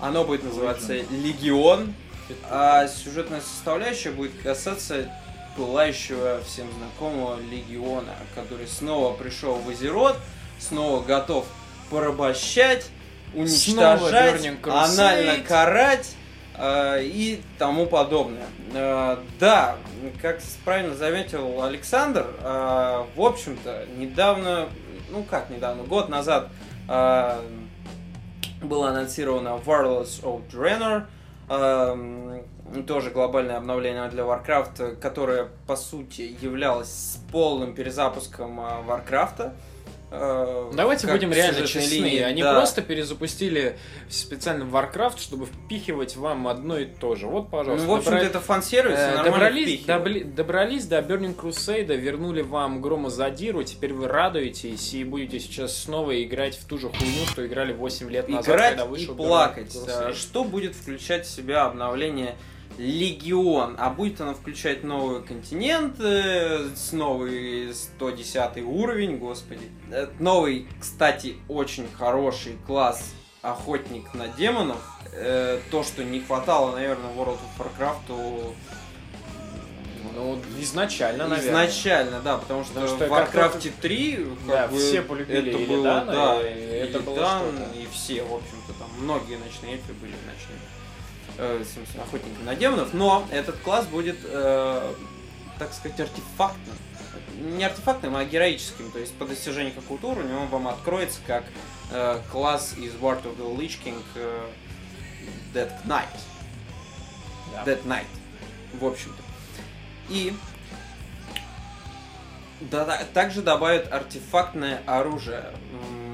Оно 0.00 0.24
будет 0.24 0.44
называться 0.44 0.94
Легион. 0.94 1.94
А 2.48 2.88
сюжетная 2.88 3.40
составляющая 3.40 4.10
будет 4.10 4.32
касаться 4.42 5.08
пылающего 5.56 6.40
всем 6.46 6.66
знакомого 6.72 7.38
Легиона, 7.40 8.14
который 8.34 8.66
снова 8.66 9.14
пришел 9.14 9.56
в 9.56 9.68
Азерот, 9.68 10.16
снова 10.58 11.02
готов 11.02 11.46
порабощать, 11.90 12.86
уничтожать, 13.34 14.46
анально 14.64 15.42
карать 15.46 16.10
э, 16.56 17.02
и 17.04 17.42
тому 17.58 17.86
подобное. 17.86 18.46
Э, 18.72 19.18
да, 19.38 19.76
как 20.20 20.40
правильно 20.64 20.94
заметил 20.94 21.62
Александр, 21.62 22.26
э, 22.40 23.04
в 23.14 23.20
общем-то, 23.20 23.86
недавно, 23.96 24.68
ну 25.12 25.22
как 25.28 25.50
недавно, 25.50 25.84
год 25.84 26.08
назад 26.08 26.48
э, 26.88 27.40
было 28.62 28.88
анонсировано 28.88 29.60
Warlords 29.64 30.22
of 30.22 30.42
Draenor, 30.50 31.04
эм, 31.48 32.84
тоже 32.86 33.10
глобальное 33.10 33.58
обновление 33.58 34.08
для 34.08 34.22
Warcraft, 34.22 34.96
которое 34.96 35.48
по 35.66 35.76
сути 35.76 36.36
являлось 36.40 37.18
полным 37.30 37.74
перезапуском 37.74 38.58
э, 38.58 38.62
Warcraft. 38.88 39.52
Э, 40.14 40.70
Давайте 40.74 41.06
будем 41.06 41.32
реально 41.32 41.66
честны. 41.66 41.94
линии, 41.94 42.20
Они 42.20 42.42
да. 42.42 42.52
просто 42.54 42.82
перезапустили 42.82 43.78
специально 44.10 44.64
Warcraft, 44.64 45.18
чтобы 45.20 45.46
впихивать 45.46 46.16
вам 46.16 46.48
одно 46.48 46.78
и 46.78 46.84
то 46.84 47.14
же. 47.14 47.26
Вот, 47.26 47.50
пожалуйста. 47.50 47.86
Ну, 47.86 47.92
в 47.94 47.96
общем-то, 47.96 48.16
добра- 48.18 48.26
это 48.26 48.40
фан-сервис, 48.40 48.98
и 48.98 49.20
Э, 49.20 49.24
добрались, 49.24 49.80
добли- 49.86 50.24
добрались 50.24 50.84
до 50.86 50.98
Burning 50.98 51.34
Crusade, 51.34 51.96
вернули 51.96 52.42
вам 52.42 52.82
Грома 52.82 53.08
Задиру, 53.08 53.62
теперь 53.62 53.94
вы 53.94 54.06
радуетесь 54.06 54.92
и 54.92 55.02
будете 55.04 55.40
сейчас 55.40 55.76
снова 55.76 56.22
играть 56.22 56.56
в 56.56 56.66
ту 56.66 56.76
же 56.78 56.90
хуйню, 56.90 57.24
что 57.30 57.46
играли 57.46 57.72
8 57.72 58.10
лет 58.10 58.28
назад, 58.28 58.46
играть 58.54 58.70
когда 58.76 58.84
и 58.84 58.88
вышел 58.88 59.14
плакать. 59.14 59.74
Burning 59.74 59.84
А, 59.88 60.08
Crusade. 60.10 60.14
Что 60.14 60.44
будет 60.44 60.74
включать 60.74 61.24
в 61.26 61.30
себя 61.30 61.64
обновление 61.64 62.36
Легион? 62.78 63.76
А 63.78 63.90
будет 63.90 64.20
оно 64.20 64.34
включать 64.34 64.84
новые 64.84 65.22
континенты, 65.22 66.74
с 66.74 66.92
новый 66.92 67.72
110 67.74 68.62
уровень, 68.64 69.18
господи. 69.18 69.68
Э, 69.90 70.08
Новый, 70.18 70.66
кстати, 70.80 71.36
очень 71.48 71.86
хороший 71.96 72.56
класс 72.66 73.12
охотник 73.42 74.12
на 74.14 74.28
демонов. 74.28 74.78
Э, 75.12 75.60
То, 75.70 75.82
что 75.82 76.02
не 76.04 76.20
хватало, 76.20 76.74
наверное, 76.74 77.12
World 77.14 77.38
of 77.58 77.66
Warcraft 77.78 78.54
Ну, 80.14 80.38
изначально, 80.60 81.26
наверное. 81.26 81.66
изначально, 81.66 82.20
да, 82.20 82.36
потому 82.38 82.64
что, 82.64 82.74
Потому 82.74 82.96
что 82.96 83.06
в 83.08 83.12
Warcraft 83.12 83.72
3 83.80 84.16
как 84.16 84.46
Да, 84.46 84.68
бы, 84.68 84.78
все 84.78 85.02
полюбили 85.02 85.48
это 85.50 85.58
было, 85.58 85.76
Илидана, 85.76 86.12
да, 86.12 86.48
и 86.50 86.54
это 86.54 87.00
было 87.00 87.14
Илидан, 87.14 87.40
что-то. 87.56 87.78
и 87.78 87.86
все, 87.92 88.22
в 88.22 88.34
общем-то, 88.34 88.72
там 88.78 88.88
многие 89.00 89.36
ночные 89.38 89.74
эльфы 89.74 89.92
были 89.94 90.12
ночными 90.26 90.60
э, 91.38 91.64
охотниками 92.00 92.44
на 92.44 92.54
демонов, 92.54 92.92
но 92.94 93.26
этот 93.30 93.56
класс 93.58 93.86
будет, 93.86 94.18
э, 94.24 94.94
так 95.58 95.72
сказать, 95.72 96.00
артефактным. 96.00 96.76
Не 97.40 97.64
артефактным, 97.64 98.16
а 98.16 98.24
героическим, 98.24 98.90
то 98.92 98.98
есть 98.98 99.14
по 99.14 99.24
достижению 99.24 99.74
какого-то 99.74 100.10
уровня 100.10 100.36
он 100.36 100.48
вам 100.48 100.68
откроется 100.68 101.20
как 101.26 101.44
э, 101.90 102.20
класс 102.30 102.74
из 102.76 102.94
Wrath 102.94 103.22
of 103.22 103.36
the 103.36 103.56
Lich 103.56 103.78
King 103.84 104.00
э, 104.14 104.48
Death 105.54 105.70
Knight. 105.84 106.06
Да. 107.52 107.64
Death 107.64 107.82
Knight, 107.84 108.06
в 108.74 108.84
общем-то. 108.84 109.22
И 110.08 110.34
да, 112.70 112.84
да, 112.84 113.02
также 113.12 113.42
добавят 113.42 113.92
артефактное 113.92 114.82
оружие. 114.86 115.44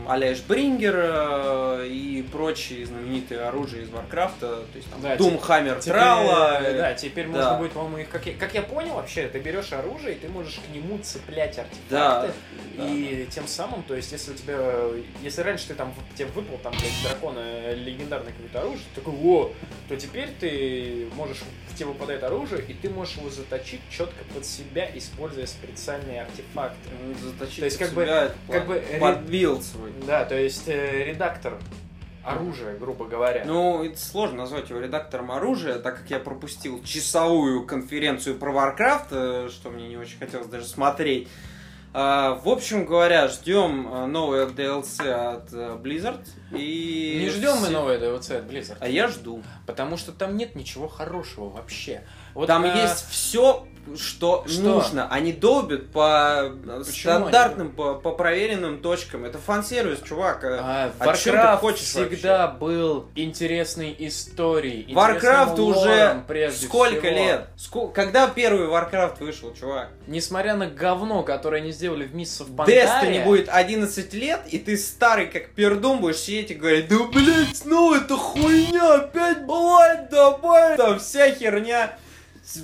М, 0.09 0.11
а-ля 0.11 0.33
Ashbringer 0.33 0.95
э, 0.97 1.87
и 1.89 2.23
прочие 2.33 2.87
знаменитые 2.87 3.41
оружия 3.43 3.83
из 3.83 3.91
Варкрафта. 3.91 4.57
То 4.73 4.77
есть 4.77 4.91
там 4.91 5.01
Да, 5.03 5.17
Doomhammer 5.17 5.77
Трала. 5.83 6.61
э, 6.63 6.77
да, 6.79 6.95
теперь 6.95 7.27
да. 7.27 7.33
можно 7.33 7.59
будет, 7.59 7.73
по-моему, 7.73 7.99
их, 7.99 8.09
как 8.09 8.27
я, 8.27 8.35
как 8.35 8.55
я 8.55 8.63
понял 8.63 8.95
вообще, 8.95 9.29
ты 9.29 9.39
берешь 9.39 9.73
оружие, 9.73 10.15
и 10.15 10.19
ты 10.19 10.29
можешь 10.29 10.55
к 10.67 10.75
нему 10.75 10.99
цеплять 10.99 11.59
артефакты, 11.59 11.85
Да, 11.91 12.31
и 12.79 13.27
тем 13.31 13.47
самым, 13.47 13.83
то 13.83 13.95
есть, 13.95 14.11
если 14.13 14.33
у 14.33 14.35
тебя, 14.35 14.59
если 15.23 15.43
раньше 15.43 15.69
ты 15.69 15.75
там, 15.75 15.93
тебе 16.17 16.29
выпал 16.29 16.59
там, 16.63 16.73
блядь, 16.73 17.03
дракона 17.03 17.41
э, 17.41 17.75
легендарное 17.75 18.33
какое-то 18.33 18.61
оружие, 18.61 18.85
ты 18.95 19.01
такой, 19.01 19.15
о, 19.23 19.53
то 19.89 19.97
теперь 19.97 20.29
ты 20.41 21.09
можешь, 21.17 21.39
тебе 21.77 21.87
выпадает 21.87 22.23
оружие, 22.25 22.63
и 22.67 22.73
ты 22.75 22.89
можешь 22.91 23.17
его 23.17 23.31
заточить 23.31 23.81
четко 23.91 24.25
под 24.35 24.45
себя, 24.47 24.89
используя 24.95 25.47
специальные 25.47 26.23
артефакты. 26.23 26.89
М, 27.03 27.15
Заточить 27.19 27.59
То 27.61 27.65
есть, 27.67 27.79
как 27.79 27.91
бы- 27.93 28.05
себя 28.05 28.31
как 28.51 28.67
бы 28.67 28.75
ре- 28.75 28.99
под 29.01 29.19
build 29.23 29.63
свой. 29.65 29.91
Да, 30.07 30.25
то 30.25 30.39
есть, 30.39 30.69
э, 30.69 31.05
редактор 31.05 31.59
оружия, 32.25 32.77
грубо 32.77 33.07
говоря. 33.07 33.45
Ну, 33.45 33.85
это 33.85 33.99
сложно 33.99 34.39
назвать 34.39 34.71
его 34.71 34.81
редактором 34.81 35.31
оружия, 35.33 35.79
так 35.79 35.99
как 35.99 36.11
я 36.11 36.19
пропустил 36.19 36.83
часовую 36.85 37.65
конференцию 37.67 38.37
про 38.39 38.53
Warcraft, 38.53 39.07
э, 39.11 39.49
что 39.51 39.71
мне 39.71 39.89
не 39.89 39.97
очень 39.97 40.19
хотелось 40.19 40.49
даже 40.49 40.67
смотреть. 40.67 41.29
А, 41.95 42.35
В 42.45 42.49
общем 42.49 42.85
говоря, 42.85 43.29
ждем 43.29 43.89
э, 43.89 44.07
новое 44.07 44.47
DLC 44.47 45.11
от 45.11 45.53
э, 45.53 45.79
Blizzard. 45.83 46.21
И 46.53 47.19
не 47.23 47.31
ждем 47.31 47.57
мы 47.57 47.71
новое 47.71 47.99
DLC 47.99 48.37
от 48.37 48.45
Blizzard. 48.45 48.77
А 48.81 48.89
я 48.89 49.09
жду. 49.09 49.43
Потому 49.67 49.97
что 49.97 50.13
там 50.13 50.37
нет 50.37 50.55
ничего 50.55 50.87
хорошего 50.87 51.49
вообще. 51.49 52.03
Вот, 52.35 52.47
Там 52.47 52.65
а, 52.65 52.69
есть 52.69 53.09
все, 53.09 53.67
что, 53.97 54.45
Что? 54.47 54.61
нужно. 54.61 55.09
Они 55.11 55.33
долбят 55.33 55.91
по 55.91 56.43
э, 56.43 56.51
Почему 56.87 56.93
стандартным, 56.93 57.71
по, 57.73 57.95
по 57.95 58.13
проверенным 58.13 58.81
точкам. 58.81 59.25
Это 59.25 59.39
фан-сервис, 59.39 60.01
чувак. 60.07 60.45
э, 60.45 60.59
а, 60.61 60.93
о 60.99 61.05
Warcraft 61.07 61.57
хочешь 61.59 61.87
всегда 61.87 62.49
был 62.49 63.07
интересной 63.15 63.95
историей. 63.99 64.93
Warcraft 64.93 65.59
уже 65.61 66.23
прежде 66.27 66.67
сколько 66.67 67.01
всего. 67.01 67.15
лет? 67.17 67.49
Ско- 67.57 67.93
Когда 67.93 68.29
первый 68.29 68.67
Warcraft 68.69 69.19
вышел, 69.21 69.55
чувак? 69.55 69.89
Несмотря 70.07 70.55
на 70.57 70.67
говно, 70.67 71.23
которое 71.23 71.63
они 71.63 71.73
сделали 71.73 72.05
в 72.05 72.15
Mists 72.15 72.43
of 72.47 72.55
Destiny 72.67 73.23
Pandaria, 73.23 73.25
будет 73.25 73.49
11 73.49 74.15
лет, 74.15 74.41
и 74.51 74.59
ты 74.59 74.77
старый 74.77 75.27
как 75.27 75.51
пердун 75.51 76.01
будешь 76.01 76.17
сидеть 76.17 76.51
и 76.51 76.55
говорить, 76.55 76.89
да 76.89 76.97
блять, 77.05 77.57
снова 77.57 77.97
эта 77.97 78.17
хуйня, 78.17 78.95
опять 78.95 79.45
блядь, 79.45 80.11
давай, 80.11 80.77
там 80.77 80.99
вся 80.99 81.31
херня. 81.33 81.97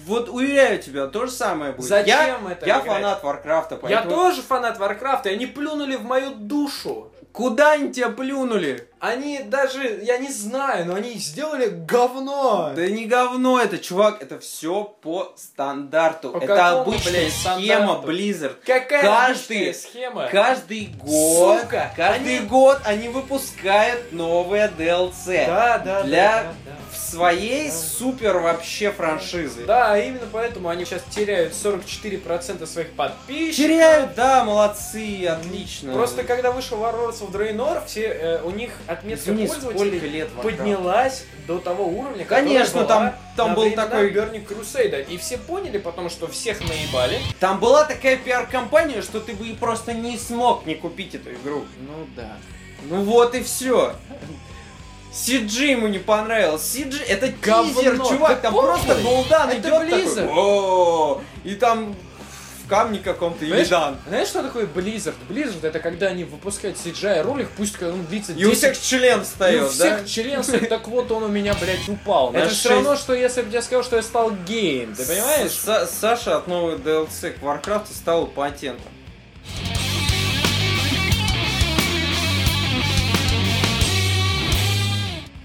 Вот 0.06 0.28
уверяю 0.28 0.80
тебя, 0.80 1.06
то 1.06 1.26
же 1.26 1.32
самое 1.32 1.72
будет. 1.72 1.86
Зачем 1.88 2.16
я, 2.16 2.52
это 2.52 2.66
Я 2.66 2.80
играть? 2.80 2.86
фанат 2.86 3.22
Варкрафта, 3.22 3.74
Я 3.74 3.80
поэтому... 3.80 4.10
тоже 4.14 4.42
фанат 4.42 4.78
Варкрафта, 4.78 5.28
и 5.28 5.34
они 5.34 5.46
плюнули 5.46 5.96
в 5.96 6.04
мою 6.04 6.34
душу. 6.34 7.10
Куда 7.32 7.72
они 7.72 7.92
тебя 7.92 8.10
плюнули? 8.10 8.88
Они 9.06 9.40
даже, 9.40 10.00
я 10.02 10.16
не 10.16 10.30
знаю, 10.32 10.86
но 10.86 10.94
они 10.94 11.12
сделали 11.14 11.66
говно. 11.68 12.72
Да 12.74 12.86
не 12.88 13.04
говно 13.04 13.60
это, 13.60 13.76
чувак, 13.76 14.22
это 14.22 14.38
все 14.38 14.84
по 15.02 15.34
стандарту. 15.36 16.30
По 16.30 16.38
это 16.38 16.46
какому, 16.46 16.80
обычная 16.80 17.12
блядь, 17.12 17.32
схема 17.34 17.58
стандарту? 17.58 18.12
Blizzard. 18.12 18.54
Какая 18.64 19.02
Каждый- 19.02 19.56
обычная 19.68 19.74
схема? 19.74 20.28
Каждый 20.28 20.86
год, 21.02 21.60
Сука, 21.60 21.92
каждый 21.94 22.38
они- 22.38 22.46
год 22.46 22.80
они 22.86 23.08
выпускают 23.10 24.10
новые 24.12 24.68
DLC. 24.68 25.44
Да, 25.48 25.78
да, 25.78 26.02
Для 26.04 26.42
да, 26.44 26.54
да, 26.64 26.72
В 26.90 26.96
своей 26.96 27.70
супер 27.70 28.38
вообще 28.38 28.90
франшизы. 28.90 29.66
да. 29.66 29.88
Да, 29.90 29.98
именно 29.98 30.26
поэтому 30.32 30.70
они 30.70 30.86
сейчас 30.86 31.02
теряют 31.14 31.52
44% 31.52 32.66
своих 32.66 32.92
подписчиков. 32.92 33.56
Теряют, 33.56 34.14
да, 34.14 34.44
молодцы, 34.44 35.26
отлично. 35.26 35.92
Просто 35.92 36.22
когда 36.24 36.52
вышел 36.52 36.78
Warlords 36.78 37.20
of 37.20 37.32
Draenor, 37.32 37.84
все, 37.86 38.06
э, 38.06 38.42
у 38.42 38.50
них 38.50 38.70
отметка 38.94 39.30
Извини, 39.30 39.46
пользователей 39.46 39.98
лет 40.08 40.28
поднялась 40.30 41.24
до 41.46 41.58
того 41.58 41.84
уровня, 41.86 42.24
Конечно, 42.24 42.84
там- 42.84 43.14
там 43.36 43.54
был 43.54 43.70
такой- 43.72 44.10
Burning 44.10 44.46
Crusade. 44.46 45.06
И 45.08 45.18
все 45.18 45.38
поняли, 45.38 45.78
потому 45.78 46.08
что 46.10 46.26
всех 46.26 46.60
наебали. 46.60 47.20
Там 47.38 47.60
была 47.60 47.84
такая 47.84 48.16
пиар-компания, 48.16 49.02
что 49.02 49.20
ты 49.20 49.34
бы 49.34 49.46
и 49.46 49.54
просто 49.54 49.92
не 49.92 50.16
смог 50.18 50.66
не 50.66 50.74
купить 50.74 51.14
эту 51.14 51.32
игру. 51.32 51.64
Ну 51.78 52.06
да. 52.16 52.36
Ну 52.88 53.02
вот 53.04 53.34
и 53.34 53.42
все. 53.42 53.94
CG 55.12 55.70
ему 55.70 55.86
не 55.86 55.98
понравилось. 55.98 56.62
CG 56.62 57.00
это 57.06 57.28
тизер, 57.28 57.98
чувак, 57.98 58.40
там 58.40 58.52
просто 58.52 58.92
Это 58.92 59.58
идет 59.58 59.70
такой. 59.70 59.88
Blizzard. 59.88 60.30
«О, 60.34 61.20
И 61.44 61.54
там 61.54 61.94
в 62.64 62.68
камне 62.68 62.98
каком-то 62.98 63.44
Знаешь, 63.44 63.66
Илидан. 63.66 63.96
Знаешь, 64.08 64.28
что 64.28 64.42
такое 64.42 64.66
Blizzard? 64.66 65.14
Blizzard 65.28 65.66
это 65.66 65.78
когда 65.80 66.06
они 66.08 66.24
выпускают 66.24 66.76
CGI 66.78 67.22
ролик, 67.22 67.48
пусть 67.56 67.80
он 67.82 68.04
длится 68.06 68.32
И 68.32 68.44
у 68.44 68.50
10 68.50 68.56
всех 68.58 68.80
член 68.80 69.18
И 69.18 69.20
у 69.20 69.24
встает, 69.24 69.62
да? 69.62 69.68
всех 69.98 70.06
член 70.08 70.42
стоит, 70.42 70.68
так 70.70 70.88
вот 70.88 71.10
он 71.10 71.24
у 71.24 71.28
меня, 71.28 71.54
блядь, 71.60 71.88
упал. 71.88 72.32
Это 72.32 72.48
все 72.48 72.54
шесть. 72.54 72.70
равно, 72.70 72.96
что 72.96 73.14
если 73.14 73.42
бы 73.42 73.50
я 73.52 73.62
сказал, 73.62 73.84
что 73.84 73.96
я 73.96 74.02
стал 74.02 74.30
геем, 74.46 74.94
ты 74.94 75.04
понимаешь? 75.04 75.50
Са- 75.52 75.86
Саша 75.86 76.36
от 76.38 76.46
новой 76.46 76.76
DLC 76.76 77.30
к 77.32 77.42
Warcraft 77.42 77.86
стал 77.94 78.26
патентом. 78.26 78.90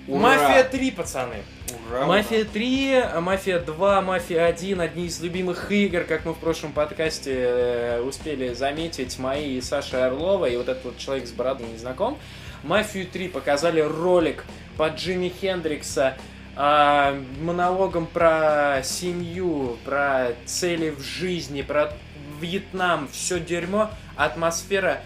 Ура! 0.07 0.19
Мафия 0.21 0.63
3, 0.63 0.91
пацаны. 0.91 1.43
Ура, 1.89 2.05
Мафия 2.05 2.45
3, 2.45 3.03
Мафия 3.19 3.59
2, 3.59 4.01
Мафия 4.01 4.45
1, 4.45 4.79
одни 4.79 5.05
из 5.07 5.19
любимых 5.21 5.71
игр, 5.71 6.03
как 6.03 6.23
мы 6.23 6.33
в 6.33 6.37
прошлом 6.37 6.71
подкасте 6.71 7.33
э, 7.33 8.01
успели 8.01 8.53
заметить, 8.53 9.17
мои 9.17 9.57
и 9.57 9.61
Саша 9.61 10.05
Орлова, 10.05 10.45
и 10.45 10.55
вот 10.55 10.69
этот 10.69 10.85
вот 10.85 10.97
человек 10.97 11.27
с 11.27 11.31
бородой 11.31 11.67
не 11.67 11.77
знаком. 11.77 12.19
Мафию 12.63 13.07
3 13.07 13.29
показали 13.29 13.81
ролик 13.81 14.45
по 14.77 14.89
Джимми 14.89 15.29
Хендрикса, 15.29 16.15
а, 16.55 17.19
монологом 17.41 18.05
про 18.05 18.81
семью, 18.83 19.77
про 19.83 20.33
цели 20.45 20.91
в 20.91 21.01
жизни, 21.01 21.63
про 21.63 21.93
Вьетнам, 22.39 23.07
все 23.11 23.39
дерьмо, 23.39 23.89
атмосфера. 24.15 25.01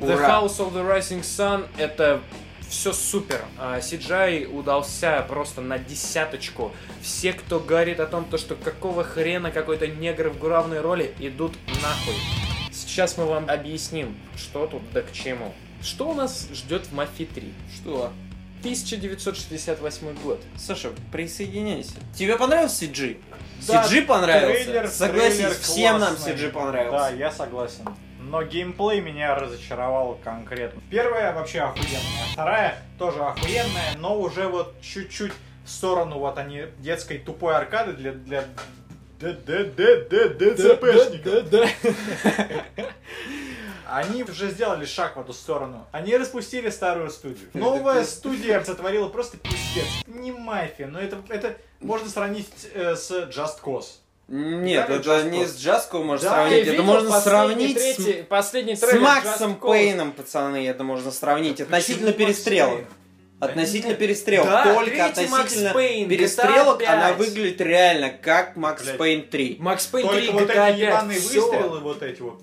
The 0.00 0.16
Ура. 0.16 0.28
House 0.28 0.58
of 0.58 0.72
the 0.72 0.84
Rising 0.84 1.20
Sun 1.20 1.66
это 1.78 2.20
все 2.72 2.94
супер. 2.94 3.44
А, 3.58 3.80
CGI 3.80 4.46
удался 4.46 5.20
просто 5.28 5.60
на 5.60 5.78
десяточку. 5.78 6.72
Все, 7.02 7.34
кто 7.34 7.60
говорит 7.60 8.00
о 8.00 8.06
том, 8.06 8.24
то, 8.24 8.38
что 8.38 8.54
какого 8.54 9.04
хрена 9.04 9.50
какой-то 9.50 9.86
негр 9.86 10.30
в 10.30 10.38
главной 10.38 10.80
роли, 10.80 11.14
идут 11.18 11.52
нахуй. 11.82 12.14
Сейчас 12.72 13.18
мы 13.18 13.26
вам 13.26 13.50
объясним, 13.50 14.16
что 14.36 14.66
тут 14.66 14.82
да 14.92 15.02
к 15.02 15.12
чему. 15.12 15.52
Что 15.82 16.08
у 16.10 16.14
нас 16.14 16.48
ждет 16.54 16.86
в 16.86 16.94
Мафии 16.94 17.24
3? 17.24 17.52
Что? 17.76 18.10
1968 18.60 20.14
год. 20.22 20.40
Саша, 20.56 20.92
присоединяйся. 21.12 21.92
Тебе 22.16 22.36
понравился 22.38 22.86
CG? 22.86 23.18
Да, 23.66 23.84
CG 23.84 24.02
понравился? 24.06 24.64
трейлер- 24.64 24.88
Согласись, 24.88 25.36
трейлер 25.36 25.54
всем 25.58 25.98
нам 26.00 26.16
классный. 26.16 26.32
CG 26.34 26.48
понравился. 26.50 26.96
Да, 26.98 27.10
я 27.10 27.30
согласен. 27.30 27.84
Но 28.32 28.42
геймплей 28.42 29.00
меня 29.02 29.34
разочаровал 29.34 30.18
конкретно. 30.24 30.80
Первая 30.90 31.34
вообще 31.34 31.60
охуенная, 31.60 32.24
вторая 32.32 32.78
тоже 32.98 33.22
охуенная, 33.22 33.94
но 33.98 34.18
уже 34.18 34.48
вот 34.48 34.74
чуть-чуть 34.80 35.34
в 35.66 35.68
сторону 35.68 36.18
вот 36.18 36.38
они 36.38 36.64
детской 36.78 37.18
тупой 37.18 37.54
аркады 37.54 37.92
для 37.92 38.12
для 38.12 38.44
ДЦПшников. 40.32 41.44
Они 43.86 44.22
уже 44.24 44.50
сделали 44.50 44.86
шаг 44.86 45.16
в 45.16 45.20
эту 45.20 45.34
сторону. 45.34 45.86
Они 45.92 46.16
распустили 46.16 46.70
старую 46.70 47.10
студию. 47.10 47.50
Новая 47.52 48.04
студия 48.04 48.64
сотворила 48.64 49.10
просто 49.10 49.36
пиздец. 49.36 49.84
Не 50.06 50.32
мафия, 50.32 50.86
но 50.86 50.98
это, 50.98 51.20
это 51.28 51.58
можно 51.80 52.08
сравнить 52.08 52.48
э, 52.72 52.96
с 52.96 53.10
Just 53.10 53.60
Cause. 53.62 53.98
Нет, 54.34 54.86
Да, 54.88 54.94
это 54.96 55.24
не 55.28 55.44
с 55.44 55.58
Джаско 55.58 55.98
можно 55.98 56.30
Да, 56.30 56.36
сравнить, 56.36 56.66
это 56.66 56.82
можно 56.82 57.20
сравнить 57.20 57.78
с- 57.78 57.96
третий- 57.96 58.22
последний 58.22 58.76
с, 58.76 58.92
Максом? 58.98 59.56
Пейном, 59.56 60.12
пацаны, 60.12 60.66
это 60.66 60.84
можно 60.84 61.10
сравнить. 61.10 61.60
Относительно 61.60 62.12
Почему 62.12 62.26
Макс 62.28 62.36
перестрелок. 62.38 62.74
Пейн? 62.76 62.86
Относительно 63.40 63.94
перестрелок. 63.94 64.46
Да, 64.48 64.74
Только 64.74 65.04
относительно 65.04 65.74
Пейн, 65.74 66.08
перестрелок 66.08 66.80
GTA 66.80 66.86
она 66.86 67.08
5. 67.08 67.18
выглядит 67.18 67.60
реально 67.60 68.08
как 68.08 68.56
Макс 68.56 68.82
Блядь. 68.82 68.96
Пейн 68.96 69.28
3. 69.28 69.56
Макс 69.60 69.84
Пейн 69.86 70.08
3, 70.08 70.26
Только 70.28 70.32
вот 70.32 70.50
GTA 70.50 70.70
эти 70.70 70.80
ебаные 70.80 71.18
5, 71.18 71.28
всё. 71.28 71.42
выстрелы 71.50 71.80
вот 71.80 72.02
эти 72.02 72.20
вот. 72.22 72.40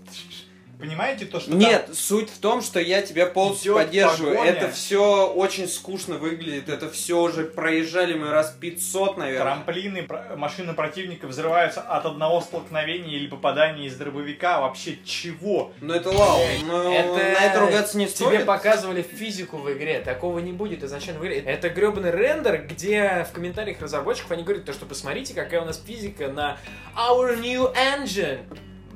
Понимаете 0.79 1.25
то, 1.25 1.41
что 1.41 1.51
Нет, 1.51 1.89
суть 1.93 2.29
в 2.29 2.39
том, 2.39 2.61
что 2.61 2.79
я 2.79 3.01
тебя 3.01 3.25
полностью 3.25 3.73
поддерживаю. 3.75 4.35
погоня. 4.35 4.51
Это 4.51 4.71
все 4.71 5.27
очень 5.27 5.67
скучно 5.67 6.15
выглядит. 6.15 6.69
Это 6.69 6.89
все 6.89 7.19
уже 7.21 7.43
проезжали 7.43 8.13
мы 8.13 8.29
раз 8.29 8.55
500, 8.61 9.09
там 9.09 9.19
наверное. 9.19 9.55
трамплины, 9.55 10.07
машины 10.37 10.73
противника 10.73 11.27
взрываются 11.27 11.81
от 11.81 12.05
одного 12.05 12.39
столкновения 12.39 13.17
или 13.17 13.27
попадания 13.27 13.87
из 13.87 13.97
дробовика. 13.97 14.61
Вообще 14.61 14.97
чего? 15.03 15.73
Ну 15.81 15.93
это 15.93 16.11
лау. 16.11 16.39
Но 16.65 16.93
Это 16.93 17.13
на 17.13 17.19
это 17.45 17.59
ругаться 17.59 17.97
не 17.97 18.05
Тебе 18.07 18.15
стоит. 18.15 18.45
показывали 18.45 19.01
физику 19.01 19.57
в 19.57 19.69
игре, 19.73 19.99
такого 19.99 20.39
не 20.39 20.53
будет 20.53 20.81
изначально 20.83 21.19
в 21.19 21.23
игре. 21.25 21.39
Это 21.39 21.67
гребаный 21.67 22.11
рендер, 22.11 22.65
где 22.65 23.27
в 23.29 23.33
комментариях 23.33 23.81
разработчиков 23.81 24.31
они 24.31 24.43
говорят, 24.43 24.63
то, 24.63 24.71
что 24.71 24.85
посмотрите, 24.85 25.33
какая 25.33 25.61
у 25.61 25.65
нас 25.65 25.81
физика 25.85 26.29
на 26.29 26.57
Our 26.95 27.35
New 27.35 27.69
Engine. 27.73 28.39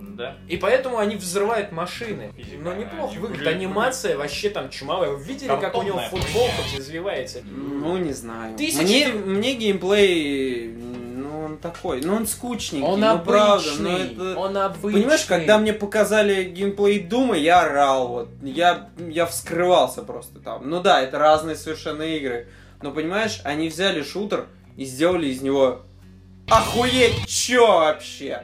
Да. 0.10 0.36
И 0.47 0.58
поэтому 0.58 0.97
они 0.97 1.16
взрывают 1.16 1.72
машины. 1.72 2.32
Физика, 2.36 2.58
Но 2.62 2.74
неплохо 2.74 3.10
они 3.12 3.18
выглядит. 3.18 3.47
Анимация 3.47 4.18
вообще 4.18 4.49
там 4.49 4.70
чумовая. 4.70 5.12
Вы 5.12 5.24
видели, 5.24 5.47
как 5.47 5.76
у 5.76 5.82
него 5.84 5.97
Картонная 5.97 6.10
футболка 6.26 6.62
хуйня. 6.64 6.80
извивается? 6.80 7.39
Ну, 7.43 7.97
не 7.97 8.14
знаю. 8.14 8.56
Тысячи 8.58 8.82
Мне, 8.84 9.08
мне 9.08 9.56
геймплей, 9.56 10.68
ну, 10.68 11.45
он 11.45 11.58
такой, 11.58 12.01
ну, 12.01 12.16
он 12.16 12.28
скучненький, 12.28 12.86
Он 12.86 12.99
ну, 12.99 13.20
правда, 13.20 13.54
обычный. 13.56 14.14
ну, 14.16 14.32
это... 14.32 14.39
Он 14.39 14.58
обычный. 14.58 15.01
Понимаешь, 15.01 15.26
когда 15.26 15.58
мне 15.58 15.74
показали 15.74 16.43
геймплей 16.43 16.99
Дума, 16.99 17.36
я 17.36 17.62
орал, 17.62 18.08
вот, 18.08 18.30
я, 18.43 18.89
я 18.97 19.26
вскрывался 19.26 20.04
просто 20.04 20.39
там. 20.39 20.70
Ну 20.70 20.82
да, 20.82 21.01
это 21.01 21.18
разные 21.18 21.56
совершенно 21.56 22.04
игры, 22.04 22.47
но, 22.82 22.91
понимаешь, 22.91 23.41
они 23.43 23.70
взяли 23.70 24.04
шутер 24.04 24.47
и 24.78 24.86
сделали 24.86 25.28
из 25.28 25.41
него 25.41 25.82
охуеть, 26.49 27.26
чё 27.28 27.66
вообще? 27.80 28.43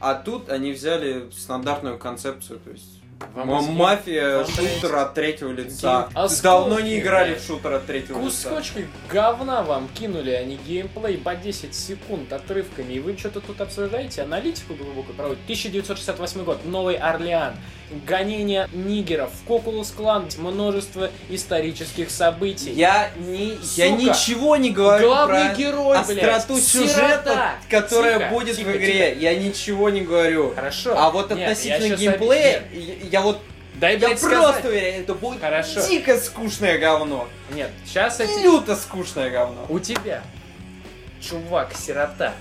А 0.00 0.14
тут 0.14 0.48
они 0.50 0.72
взяли 0.72 1.30
стандартную 1.32 1.98
концепцию, 1.98 2.58
то 2.60 2.70
есть 2.70 3.00
Вам 3.34 3.50
м- 3.50 3.74
мафия, 3.74 4.44
шутер 4.44 4.94
от 4.96 5.14
третьего 5.14 5.50
лица. 5.50 6.08
осколки, 6.14 6.42
Давно 6.42 6.80
не 6.80 6.98
играли 6.98 7.30
блядь. 7.30 7.42
в 7.42 7.46
шутер 7.46 7.72
от 7.72 7.86
третьего 7.86 8.22
лица. 8.22 8.48
Кусочки 8.50 8.86
говна 9.10 9.62
вам 9.62 9.88
кинули, 9.88 10.30
а 10.32 10.44
не 10.44 10.56
геймплей 10.56 11.16
по 11.16 11.34
10 11.34 11.74
секунд 11.74 12.30
отрывками. 12.32 12.92
И 12.92 13.00
вы 13.00 13.16
что-то 13.16 13.40
тут 13.40 13.58
обсуждаете, 13.62 14.20
аналитику 14.22 14.74
глубокую 14.74 15.14
проводите. 15.16 15.42
1968 15.44 16.44
год, 16.44 16.64
Новый 16.66 16.96
Орлеан, 16.96 17.54
гонение 18.06 18.68
нигеров, 18.72 19.30
Кокулус 19.46 19.90
Клан, 19.92 20.28
множество 20.38 21.10
исторических 21.28 22.10
событий. 22.10 22.72
Я, 22.72 23.10
не, 23.16 23.58
я 23.76 23.88
Сука. 23.90 24.02
ничего 24.02 24.56
не 24.56 24.70
говорю 24.70 25.06
Главный 25.08 25.46
про 25.50 25.54
герой, 25.54 25.98
блядь, 26.06 26.24
остроту 26.24 26.60
сюжета, 26.60 26.92
сирота. 26.94 27.54
которая 27.70 28.18
Тихо, 28.18 28.30
будет 28.30 28.56
тихо, 28.56 28.68
в 28.68 28.76
игре. 28.76 29.16
Я 29.18 29.36
ничего 29.36 29.90
не 29.90 30.00
говорю. 30.00 30.52
Хорошо. 30.54 30.94
А 30.98 31.10
вот 31.10 31.30
Нет, 31.30 31.38
я 31.38 31.44
относительно 31.46 31.88
щас 31.88 32.00
геймплея, 32.00 32.62
я, 32.72 32.94
я 33.10 33.20
вот 33.20 33.40
Дай, 33.76 33.92
я 33.92 33.98
блядь, 33.98 34.20
просто 34.20 34.38
сказать. 34.40 34.64
уверен, 34.64 35.00
это 35.02 35.14
будет 35.14 35.40
Хорошо. 35.40 35.86
дико 35.86 36.18
скучное 36.18 36.78
говно. 36.78 37.28
Нет, 37.52 37.70
сейчас 37.84 38.20
эти... 38.20 38.42
Люто 38.42 38.74
скучное 38.74 39.30
говно. 39.30 39.66
У 39.68 39.78
тебя 39.78 40.22
чувак-сирота, 41.20 42.32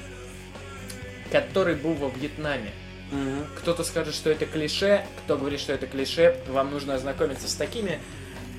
который 1.31 1.75
был 1.75 1.93
во 1.95 2.09
Вьетнаме. 2.09 2.71
Кто-то 3.57 3.83
скажет, 3.83 4.15
что 4.15 4.29
это 4.29 4.45
клише, 4.45 5.05
кто 5.23 5.37
говорит, 5.37 5.59
что 5.59 5.73
это 5.73 5.87
клише. 5.87 6.37
Вам 6.47 6.71
нужно 6.71 6.95
ознакомиться 6.95 7.47
с 7.47 7.55
такими 7.55 7.99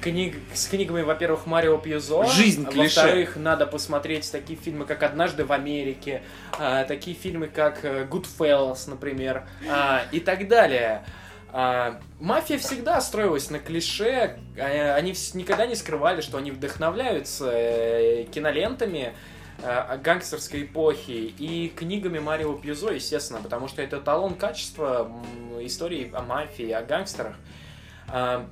книг, 0.00 0.36
с 0.54 0.66
книгами, 0.68 1.02
во-первых, 1.02 1.46
Марио 1.46 1.78
Пьюзо. 1.78 2.26
Жизнь 2.26 2.64
а 2.66 2.70
клише. 2.70 3.00
Во-вторых, 3.00 3.36
надо 3.36 3.66
посмотреть 3.66 4.30
такие 4.30 4.58
фильмы, 4.58 4.84
как 4.84 5.02
«Однажды 5.02 5.44
в 5.44 5.52
Америке», 5.52 6.22
а, 6.58 6.84
такие 6.84 7.16
фильмы, 7.16 7.48
как 7.48 7.84
э, 7.84 8.06
«Goodfellas», 8.08 8.88
например, 8.88 9.48
а, 9.68 10.02
и 10.12 10.20
так 10.20 10.48
далее. 10.48 11.04
А, 11.52 12.00
мафия 12.20 12.58
всегда 12.58 13.00
строилась 13.00 13.50
на 13.50 13.58
клише, 13.58 14.38
а, 14.58 14.94
они 14.94 15.14
никогда 15.34 15.66
не 15.66 15.74
скрывали, 15.74 16.20
что 16.20 16.38
они 16.38 16.50
вдохновляются 16.50 17.50
э, 17.50 18.24
кинолентами 18.24 19.14
э, 19.62 19.98
гангстерской 19.98 20.62
эпохи 20.62 21.34
и 21.38 21.72
книгами 21.74 22.18
Марио 22.18 22.54
Пьюзо, 22.54 22.90
естественно, 22.90 23.40
потому 23.40 23.68
что 23.68 23.82
это 23.82 24.00
талон 24.00 24.34
качества 24.34 25.10
истории 25.60 26.10
о 26.14 26.22
мафии, 26.22 26.70
о 26.70 26.82
гангстерах. 26.82 27.36
А, 28.08 28.48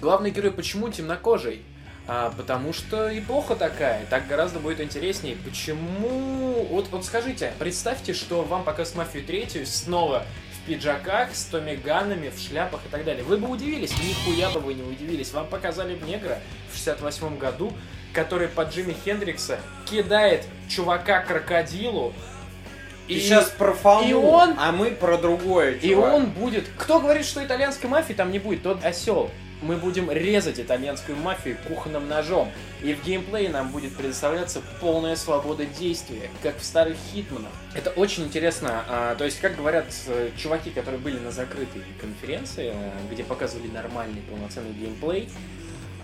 Главный 0.00 0.30
герой 0.30 0.52
почему 0.52 0.90
темнокожий? 0.90 1.62
А, 2.06 2.32
потому 2.36 2.72
что 2.72 3.16
эпоха 3.18 3.56
такая, 3.56 4.06
так 4.06 4.26
гораздо 4.28 4.60
будет 4.60 4.80
интереснее. 4.80 5.36
Почему... 5.44 6.66
Вот, 6.70 6.88
вот 6.90 7.04
скажите, 7.04 7.52
представьте, 7.58 8.14
что 8.14 8.42
вам 8.42 8.64
показывают 8.64 9.08
«Мафию 9.08 9.24
третью» 9.24 9.66
снова 9.66 10.24
в 10.52 10.66
пиджаках, 10.66 11.34
с 11.34 11.44
томиганами, 11.46 12.30
в 12.30 12.38
шляпах 12.38 12.80
и 12.86 12.88
так 12.90 13.04
далее. 13.04 13.24
Вы 13.24 13.38
бы 13.38 13.48
удивились, 13.48 13.92
нихуя 13.98 14.50
бы 14.50 14.60
вы 14.60 14.74
не 14.74 14.82
удивились. 14.82 15.32
Вам 15.32 15.48
показали 15.48 15.96
бы 15.96 16.06
негра 16.06 16.38
в 16.70 16.76
68 16.76 17.38
году, 17.38 17.72
который 18.18 18.48
под 18.48 18.74
Джимми 18.74 18.96
Хендрикса 19.04 19.60
кидает 19.88 20.44
чувака 20.68 21.20
крокодилу, 21.20 22.12
И 23.06 23.20
сейчас 23.20 23.48
про 23.50 23.72
фану, 23.72 24.08
и 24.08 24.12
он- 24.12 24.56
а 24.58 24.72
мы 24.72 24.90
про 24.90 25.16
другое, 25.16 25.74
и 25.74 25.90
чувак. 25.90 26.14
он 26.14 26.26
будет... 26.26 26.68
Кто 26.76 26.98
говорит, 26.98 27.24
что 27.24 27.44
итальянской 27.44 27.88
мафии 27.88 28.14
там 28.14 28.32
не 28.32 28.40
будет? 28.40 28.64
Тот 28.64 28.84
осел. 28.84 29.30
Мы 29.62 29.76
будем 29.76 30.10
резать 30.10 30.58
итальянскую 30.60 31.16
мафию 31.16 31.56
кухонным 31.66 32.08
ножом. 32.08 32.50
И 32.82 32.92
в 32.94 33.04
геймплее 33.04 33.48
нам 33.50 33.70
будет 33.70 33.96
предоставляться 33.96 34.62
полная 34.80 35.16
свобода 35.16 35.64
действия, 35.64 36.28
как 36.42 36.58
в 36.58 36.64
старых 36.64 36.96
Хитманах. 37.12 37.50
Это 37.74 37.90
очень 37.90 38.24
интересно. 38.24 38.84
а, 38.88 39.14
то 39.16 39.24
есть, 39.24 39.40
как 39.40 39.56
говорят 39.56 39.86
э, 40.08 40.30
чуваки, 40.36 40.70
которые 40.70 41.00
были 41.00 41.18
на 41.18 41.30
закрытой 41.32 41.82
конференции, 42.00 42.72
э, 42.74 42.90
где 43.12 43.22
показывали 43.24 43.68
нормальный 43.68 44.22
полноценный 44.22 44.72
геймплей. 44.72 45.28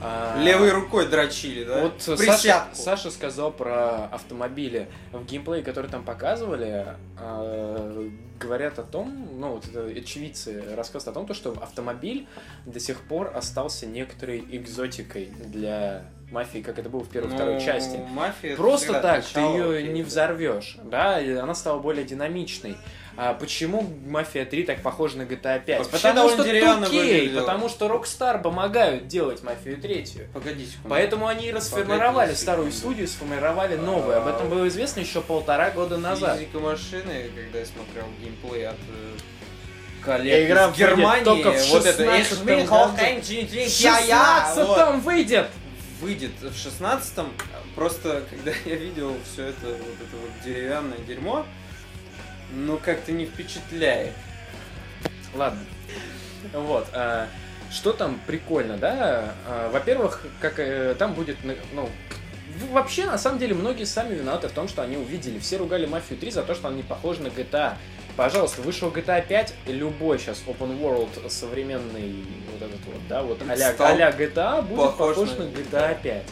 А, 0.06 0.38
Левой 0.42 0.70
рукой 0.70 1.06
дрочили, 1.08 1.64
да? 1.64 1.80
вот 1.82 1.94
Саша, 2.02 2.18
Присядку. 2.18 2.76
Саша 2.76 3.10
сказал 3.10 3.50
про 3.50 4.04
автомобили. 4.06 4.88
В 5.12 5.24
геймплее, 5.24 5.62
который 5.62 5.90
там 5.90 6.04
показывали, 6.04 6.86
э, 7.18 8.10
говорят 8.38 8.78
о 8.78 8.82
том, 8.82 9.28
ну, 9.38 9.52
вот 9.54 9.66
это 9.66 9.86
очевидцы 9.86 10.62
рассказывают 10.76 11.16
о 11.16 11.20
том, 11.20 11.26
то, 11.26 11.32
что 11.32 11.52
автомобиль 11.52 12.26
до 12.66 12.80
сих 12.80 13.00
пор 13.08 13.32
остался 13.34 13.86
некоторой 13.86 14.44
экзотикой 14.50 15.32
для 15.46 16.02
мафии, 16.30 16.58
как 16.58 16.78
это 16.78 16.90
было 16.90 17.02
в 17.02 17.08
первой 17.08 17.30
и 17.30 17.34
второй 17.34 17.54
Ну, 17.54 17.60
части. 17.60 17.98
Мафия 18.10 18.56
Просто 18.56 19.00
так 19.00 19.24
ты 19.24 19.40
ее 19.40 19.78
окей, 19.78 19.92
не 19.92 20.02
да. 20.02 20.08
взорвешь, 20.08 20.76
да, 20.84 21.20
и 21.20 21.32
она 21.32 21.54
стала 21.54 21.78
более 21.78 22.04
динамичной. 22.04 22.76
А 23.16 23.34
почему 23.34 23.86
Мафия 24.06 24.44
3 24.44 24.64
так 24.64 24.82
похожа 24.82 25.18
на 25.18 25.22
GTA 25.22 25.64
5? 25.64 25.78
Вообще 25.78 25.90
потому 25.90 26.28
что 26.28 26.44
деревянно 26.44 26.86
2K, 26.86 26.90
выглядело. 26.90 27.40
потому 27.40 27.68
что 27.68 27.86
Rockstar 27.86 28.42
помогают 28.42 29.06
делать 29.06 29.42
Мафию 29.42 29.80
3. 29.80 30.06
Погоди 30.32 30.66
секунду. 30.66 30.88
Поэтому 30.88 31.26
они 31.28 31.52
расформировали 31.52 32.34
старую 32.34 32.72
студию, 32.72 33.06
сформировали 33.06 33.76
новую. 33.76 34.16
Об 34.16 34.26
этом 34.26 34.48
было 34.48 34.66
известно 34.68 35.00
еще 35.00 35.20
полтора 35.20 35.70
года 35.70 35.96
назад. 35.96 36.38
Физика 36.38 36.58
машины, 36.58 37.30
когда 37.34 37.58
я 37.60 37.66
смотрел 37.66 38.04
геймплей 38.20 38.68
от 38.68 38.76
э, 38.76 40.04
коллег 40.04 40.48
игра 40.48 40.70
из 40.70 40.76
Германии, 40.76 41.24
только 41.24 41.52
в 41.52 41.68
вот 41.68 41.86
это 41.86 42.02
16-м 42.02 42.20
«Ich 42.20 42.44
bin 42.44 42.66
году. 42.66 42.96
Hocheng, 42.96 43.68
В 43.68 43.80
я, 43.80 43.98
я», 44.00 44.52
вот. 44.56 44.78
16-м 44.78 45.00
выйдет! 45.00 45.46
выйдет 46.00 46.32
в 46.40 46.46
16-м. 46.46 47.32
Просто, 47.74 48.22
когда 48.30 48.52
я 48.64 48.76
видел 48.76 49.16
все 49.24 49.46
это, 49.46 49.66
вот 49.66 49.76
это 49.76 50.16
вот 50.20 50.30
деревянное 50.44 50.98
дерьмо, 50.98 51.46
ну 52.54 52.78
как-то 52.78 53.12
не 53.12 53.26
впечатляет. 53.26 54.12
Ладно. 55.34 55.60
Вот. 56.52 56.86
а, 56.92 57.28
что 57.70 57.92
там 57.92 58.20
прикольно, 58.26 58.76
да? 58.76 59.34
А, 59.46 59.70
Во-первых, 59.70 60.22
как 60.40 60.58
э, 60.58 60.94
там 60.98 61.14
будет, 61.14 61.36
ну, 61.72 61.88
вообще, 62.70 63.06
на 63.06 63.18
самом 63.18 63.38
деле, 63.38 63.54
многие 63.54 63.84
сами 63.84 64.14
виноваты 64.14 64.48
в 64.48 64.52
том, 64.52 64.68
что 64.68 64.82
они 64.82 64.96
увидели. 64.96 65.38
Все 65.38 65.56
ругали 65.56 65.86
Мафию 65.86 66.18
3 66.18 66.30
за 66.30 66.42
то, 66.42 66.54
что 66.54 66.68
она 66.68 66.76
не 66.76 66.82
похожа 66.82 67.22
на 67.22 67.28
GTA. 67.28 67.74
Пожалуйста, 68.16 68.62
вышел 68.62 68.90
GTA 68.90 69.26
5, 69.26 69.54
любой 69.66 70.20
сейчас 70.20 70.44
open 70.46 70.80
world 70.80 71.28
современный 71.28 72.24
вот 72.52 72.62
этот 72.62 72.80
вот, 72.86 73.08
да, 73.08 73.22
вот 73.24 73.42
а-ля, 73.48 73.74
а-ля 73.76 74.10
GTA 74.10 74.62
будет 74.62 74.96
похож 74.96 75.16
похож, 75.16 75.30
на 75.36 75.42
GTA 75.42 76.00
5. 76.00 76.22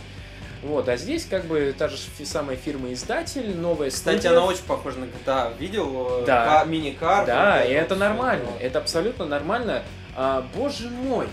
Вот, 0.63 0.89
а 0.89 0.97
здесь 0.97 1.27
как 1.27 1.47
бы 1.47 1.75
та 1.77 1.89
же 1.89 1.97
самая 2.25 2.57
фирма-издатель, 2.57 3.57
новая 3.57 3.91
Кстати, 3.91 4.19
студия. 4.21 4.31
она 4.39 4.47
очень 4.47 4.63
похожа 4.65 4.99
на 4.99 5.05
GTA. 5.07 5.57
Видел 5.59 6.21
э, 6.23 6.25
Да. 6.27 6.61
ка- 6.63 6.69
мини-карту? 6.69 7.27
Да, 7.27 7.65
и 7.65 7.73
это 7.73 7.97
нормально. 7.97 8.49
это. 8.59 8.65
Это 8.67 8.79
абсолютно 8.79 9.25
нормально. 9.27 9.83
А, 10.15 10.47
боже 10.55 10.89
мой. 10.89 11.27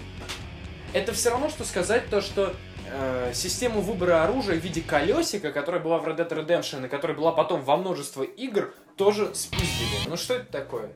Это 0.94 1.14
все 1.14 1.30
равно, 1.30 1.50
что 1.50 1.64
сказать 1.64 2.10
то, 2.10 2.22
что 2.22 2.54
э, 2.92 3.32
систему 3.36 3.82
выбора 3.82 4.24
оружия 4.24 4.60
в 4.60 4.64
виде 4.64 4.82
колесика, 4.82 5.52
которая 5.52 5.80
была 5.82 6.00
в 6.00 6.08
Red 6.08 6.18
Dead 6.18 6.30
Redemption, 6.46 6.86
и 6.86 6.90
которая 6.90 7.16
была 7.16 7.32
потом 7.32 7.62
во 7.62 7.78
множество 7.78 8.24
игр, 8.24 8.74
тоже 8.98 9.36
спиздили. 9.36 10.08
Ну 10.08 10.18
что 10.18 10.34
это 10.36 10.52
такое? 10.52 10.90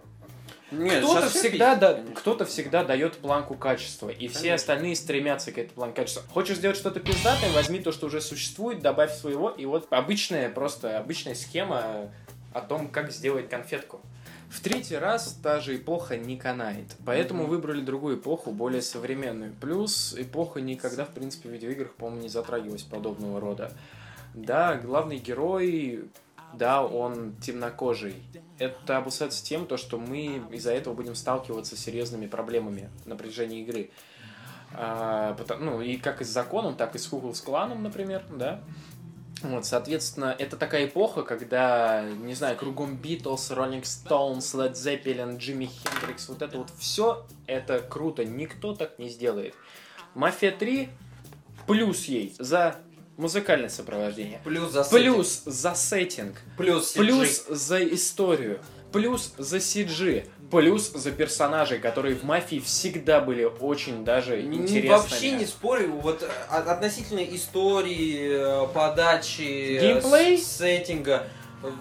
Кто-то 0.99 1.29
всегда, 1.29 1.75
да, 1.75 1.99
кто-то 2.15 2.45
всегда 2.45 2.83
дает 2.83 3.17
планку 3.17 3.55
качества, 3.55 4.09
и 4.09 4.27
все 4.27 4.39
Конечно. 4.39 4.55
остальные 4.55 4.95
стремятся 4.95 5.51
к 5.51 5.57
этой 5.57 5.71
планке 5.73 6.01
качества. 6.01 6.23
Хочешь 6.33 6.57
сделать 6.57 6.77
что-то 6.77 6.99
пиздатое, 6.99 7.51
возьми 7.51 7.79
то, 7.79 7.91
что 7.91 8.07
уже 8.07 8.21
существует, 8.21 8.81
добавь 8.81 9.13
своего, 9.13 9.49
и 9.49 9.65
вот 9.65 9.87
обычная, 9.91 10.49
просто 10.49 10.97
обычная 10.97 11.35
схема 11.35 12.09
о 12.53 12.61
том, 12.61 12.87
как 12.87 13.11
сделать 13.11 13.49
конфетку. 13.49 14.01
В 14.49 14.61
третий 14.61 14.97
раз 14.97 15.35
та 15.41 15.59
же 15.59 15.75
эпоха 15.77 16.15
не 16.15 16.37
канает, 16.37 16.85
поэтому 17.05 17.43
Мгм. 17.43 17.51
выбрали 17.51 17.81
другую 17.81 18.17
эпоху, 18.17 18.51
более 18.51 18.83
современную. 18.83 19.51
Плюс 19.59 20.13
эпоха 20.15 20.61
никогда, 20.61 21.05
в 21.05 21.09
принципе, 21.09 21.49
в 21.49 21.51
видеоиграх, 21.53 21.93
по-моему, 21.93 22.21
не 22.21 22.29
затрагивалась 22.29 22.83
подобного 22.83 23.39
рода. 23.39 23.71
Да, 24.35 24.75
главный 24.75 25.17
герой, 25.17 26.05
да, 26.53 26.83
он 26.85 27.35
темнокожий. 27.41 28.13
Это 28.63 28.97
обусловится 28.97 29.43
тем, 29.43 29.65
то, 29.65 29.77
что 29.77 29.97
мы 29.97 30.43
из-за 30.51 30.71
этого 30.71 30.93
будем 30.93 31.15
сталкиваться 31.15 31.75
с 31.75 31.79
серьезными 31.79 32.27
проблемами 32.27 32.89
на 33.05 33.15
протяжении 33.15 33.61
игры. 33.61 33.91
А, 34.73 35.33
пота- 35.33 35.57
ну, 35.57 35.81
и 35.81 35.97
как 35.97 36.21
и 36.21 36.23
с 36.23 36.29
законом, 36.29 36.75
так 36.75 36.95
и 36.95 36.97
с 36.97 37.07
Куклс 37.07 37.41
кланом, 37.41 37.83
например, 37.83 38.23
да. 38.29 38.61
Вот, 39.41 39.65
соответственно, 39.65 40.33
это 40.39 40.55
такая 40.55 40.85
эпоха, 40.85 41.23
когда, 41.23 42.03
не 42.03 42.33
знаю, 42.33 42.55
кругом 42.55 42.95
Битлз, 42.95 43.51
Роллинг 43.51 43.85
Стоунс, 43.85 44.55
Led 44.55 44.73
Zeppelin, 44.73 45.37
Джимми 45.37 45.65
Хендрикс, 45.65 46.29
вот 46.29 46.41
это 46.41 46.57
вот 46.57 46.69
все, 46.77 47.25
это 47.45 47.79
круто, 47.79 48.23
никто 48.23 48.73
так 48.73 48.97
не 48.97 49.09
сделает. 49.09 49.53
Мафия 50.15 50.51
3 50.51 50.87
плюс 51.67 52.05
ей 52.05 52.33
за 52.39 52.77
музыкальное 53.17 53.69
сопровождение, 53.69 54.39
Плюс 54.43 54.71
за 54.71 54.83
плюс 54.83 55.43
за 55.45 55.75
сеттинг, 55.75 56.35
плюс, 56.57 56.91
Плюс 56.93 57.45
за 57.47 57.83
историю, 57.83 58.59
плюс 58.91 59.33
за 59.37 59.57
CG, 59.57 60.27
плюс 60.51 60.91
за 60.91 61.11
персонажей, 61.11 61.79
которые 61.79 62.15
в 62.15 62.23
мафии 62.23 62.59
всегда 62.59 63.19
были 63.21 63.43
очень 63.43 64.03
даже 64.05 64.41
интересными. 64.41 64.87
Вообще 64.87 65.31
не 65.31 65.45
спорю, 65.45 65.93
вот 65.93 66.21
э, 66.23 66.29
от- 66.49 66.67
относительно 66.67 67.23
истории, 67.23 68.63
э, 68.65 68.67
подачи, 68.73 69.77
э, 69.77 69.79
Геймплей? 69.81 70.37
сеттинга, 70.37 71.27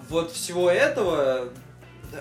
вот 0.09 0.31
всего 0.31 0.69
этого 0.69 1.49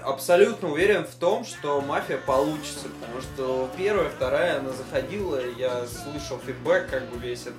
абсолютно 0.05 0.71
уверен 0.73 1.05
в 1.05 1.15
том, 1.17 1.45
что 1.45 1.81
мафия 1.83 2.19
получится, 2.19 2.89
потому 3.01 3.21
что 3.21 3.69
первая, 3.77 4.09
вторая, 4.09 4.59
она 4.61 4.73
заходила, 4.73 5.39
я 5.59 5.85
слышал 5.87 6.39
фидбэк 6.47 6.89
как 6.91 7.09
бы 7.11 7.19
весь 7.19 7.43
этот. 7.43 7.55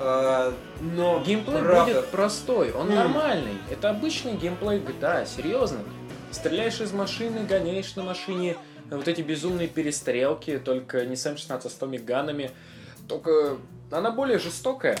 Э, 0.00 0.52
Но 0.80 1.20
Геймплей 1.24 1.62
правда, 1.62 1.94
будет 1.94 2.06
простой, 2.10 2.72
он 2.72 2.88
М. 2.88 2.94
нормальный. 2.94 3.58
Это 3.70 3.90
обычный 3.90 4.34
геймплей 4.36 4.78
GTA, 4.78 5.26
серьезно. 5.26 5.80
Стреляешь 6.30 6.80
из 6.80 6.92
машины, 6.92 7.44
гоняешь 7.46 7.96
на 7.96 8.04
машине, 8.04 8.56
вот 8.90 9.08
эти 9.08 9.22
безумные 9.22 9.66
перестрелки, 9.68 10.58
только 10.58 11.04
не 11.06 11.16
с 11.16 11.26
М16, 11.26 11.62
а 11.64 11.68
с 11.70 11.74
томиганами. 11.74 12.50
Только 13.08 13.56
она 13.90 14.10
более 14.10 14.38
жестокая. 14.38 14.98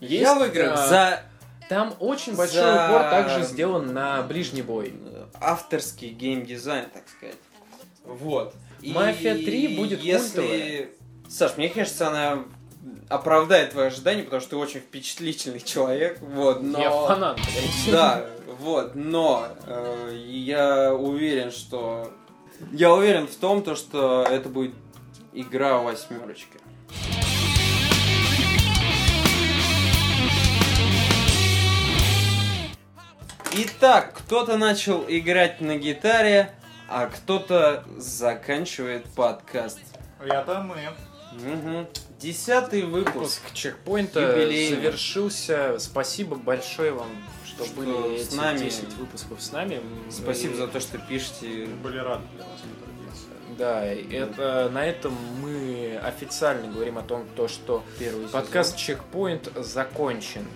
я 0.00 0.20
Есть, 0.32 0.34
в 0.40 0.44
играх 0.44 0.78
а, 0.78 0.86
за 0.88 1.22
Там 1.68 1.94
очень 2.00 2.36
большой 2.36 2.60
за- 2.62 2.86
упор 2.88 3.02
также 3.10 3.42
сделан 3.44 3.92
на 3.94 4.22
ближний 4.22 4.62
бой. 4.62 4.94
авторский 5.40 6.10
геймдизайн, 6.10 6.86
так 6.90 7.04
сказать. 7.08 7.36
Вот. 8.04 8.54
И 8.80 8.92
Мафия 8.92 9.34
3 9.34 9.76
будет 9.76 10.00
если... 10.02 10.40
культовая. 10.40 10.88
Саш, 11.30 11.56
мне 11.56 11.68
кажется, 11.70 12.08
она 12.08 12.44
оправдает 13.08 13.70
твои 13.70 13.86
ожидания, 13.86 14.22
потому 14.22 14.40
что 14.40 14.50
ты 14.50 14.56
очень 14.56 14.80
впечатлительный 14.80 15.60
человек, 15.60 16.18
вот, 16.20 16.62
но... 16.62 16.80
Я 16.80 16.90
фанат, 16.90 17.36
блядь. 17.36 17.92
Да, 17.92 18.26
вот, 18.58 18.94
но 18.94 19.48
э, 19.66 20.16
я 20.26 20.94
уверен, 20.94 21.50
что... 21.50 22.12
Я 22.72 22.92
уверен 22.92 23.26
в 23.26 23.36
том, 23.36 23.62
то, 23.62 23.74
что 23.74 24.24
это 24.28 24.48
будет 24.48 24.74
игра 25.32 25.78
восьмерочки. 25.78 26.58
Итак, 33.54 34.14
кто-то 34.14 34.56
начал 34.56 35.04
играть 35.06 35.60
на 35.60 35.76
гитаре, 35.76 36.54
а 36.88 37.06
кто-то 37.06 37.84
заканчивает 37.98 39.04
подкаст. 39.14 39.78
Я 40.24 40.42
там 40.42 40.72
и. 40.72 40.88
Угу. 41.36 41.86
Десятый 42.22 42.82
выпуск. 42.84 43.14
Выпуск 43.16 43.42
чекпоинта 43.52 44.20
Юбилейный. 44.20 44.76
завершился. 44.76 45.76
Спасибо 45.80 46.36
большое 46.36 46.92
вам, 46.92 47.08
что, 47.44 47.64
Что 47.64 47.74
были 47.74 48.22
с 48.22 48.28
эти 48.28 48.34
нами. 48.36 48.58
10 48.58 48.92
выпусков 48.94 49.42
с 49.42 49.50
нами. 49.50 49.80
Спасибо 50.08 50.54
И- 50.54 50.56
за 50.56 50.68
то, 50.68 50.78
что 50.78 50.98
пишете. 50.98 51.66
Были 51.82 51.98
рады 51.98 52.22
для 52.34 52.44
вас. 52.44 52.60
Да, 53.58 53.84
это 53.84 54.70
на 54.72 54.86
этом 54.86 55.14
мы 55.42 56.00
официально 56.02 56.72
говорим 56.72 56.96
о 56.96 57.02
том, 57.02 57.26
то, 57.36 57.48
что 57.48 57.82
Первый 57.98 58.28
подкаст 58.28 58.76
Чекпоинт 58.76 59.50
закончен. 59.56 60.46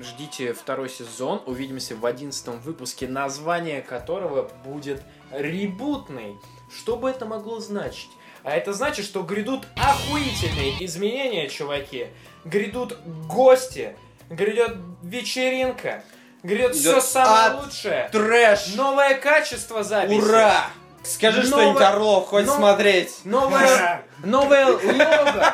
Ждите 0.00 0.52
второй 0.52 0.88
сезон. 0.88 1.42
Увидимся 1.46 1.96
в 1.96 2.06
одиннадцатом 2.06 2.60
выпуске, 2.60 3.08
название 3.08 3.82
которого 3.82 4.48
будет 4.64 5.02
ребутный. 5.32 6.36
Что 6.74 6.96
бы 6.96 7.10
это 7.10 7.26
могло 7.26 7.58
значить? 7.58 8.08
А 8.44 8.54
это 8.54 8.74
значит, 8.74 9.06
что 9.06 9.22
грядут 9.22 9.66
охуительные 9.76 10.84
изменения, 10.84 11.48
чуваки. 11.48 12.08
Грядут 12.44 12.98
гости. 13.26 13.96
Грядет 14.28 14.76
вечеринка. 15.02 16.04
Грядет 16.42 16.74
все 16.76 17.00
самое 17.00 17.46
ад. 17.46 17.64
лучшее. 17.64 18.08
Трэш! 18.12 18.74
Новое 18.74 19.14
качество 19.14 19.82
записи. 19.82 20.20
Ура! 20.20 20.66
Скажи 21.02 21.42
что-нибудь, 21.46 21.80
Орлов, 21.82 22.28
хоть 22.28 22.46
но- 22.46 22.54
смотреть. 22.56 23.12
Новое, 23.24 24.02
новое 24.22 24.66
лого. 24.66 25.52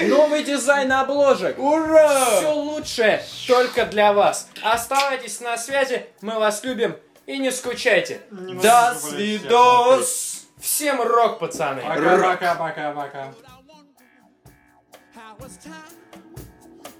Новый 0.00 0.42
дизайн 0.42 0.90
обложек. 0.92 1.58
Ура! 1.58 2.38
Все 2.38 2.50
лучшее 2.52 3.22
только 3.46 3.84
для 3.86 4.12
вас. 4.12 4.48
Оставайтесь 4.62 5.40
на 5.40 5.56
связи, 5.58 6.06
мы 6.22 6.38
вас 6.38 6.64
любим 6.64 6.96
и 7.26 7.38
не 7.38 7.50
скучайте. 7.50 8.20
До 8.30 8.94
свидос! 8.98 10.33
Всем 10.58 11.00
рок, 11.02 11.38
пацаны. 11.38 11.82
Пока-пока-пока-пока. 11.82 13.32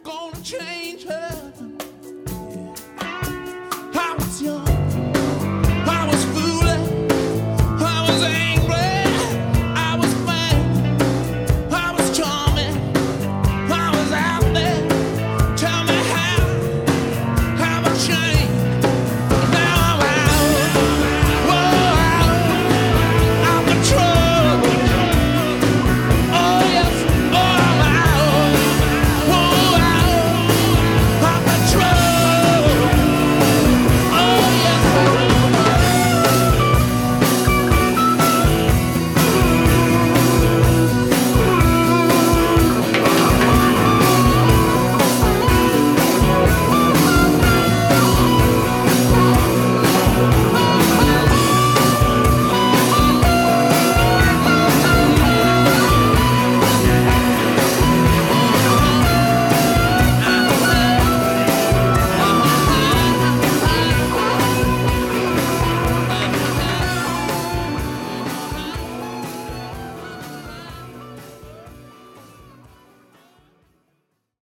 Gonna 0.05 0.43
change 0.43 1.05
her. 1.05 1.75
Young 4.45 4.74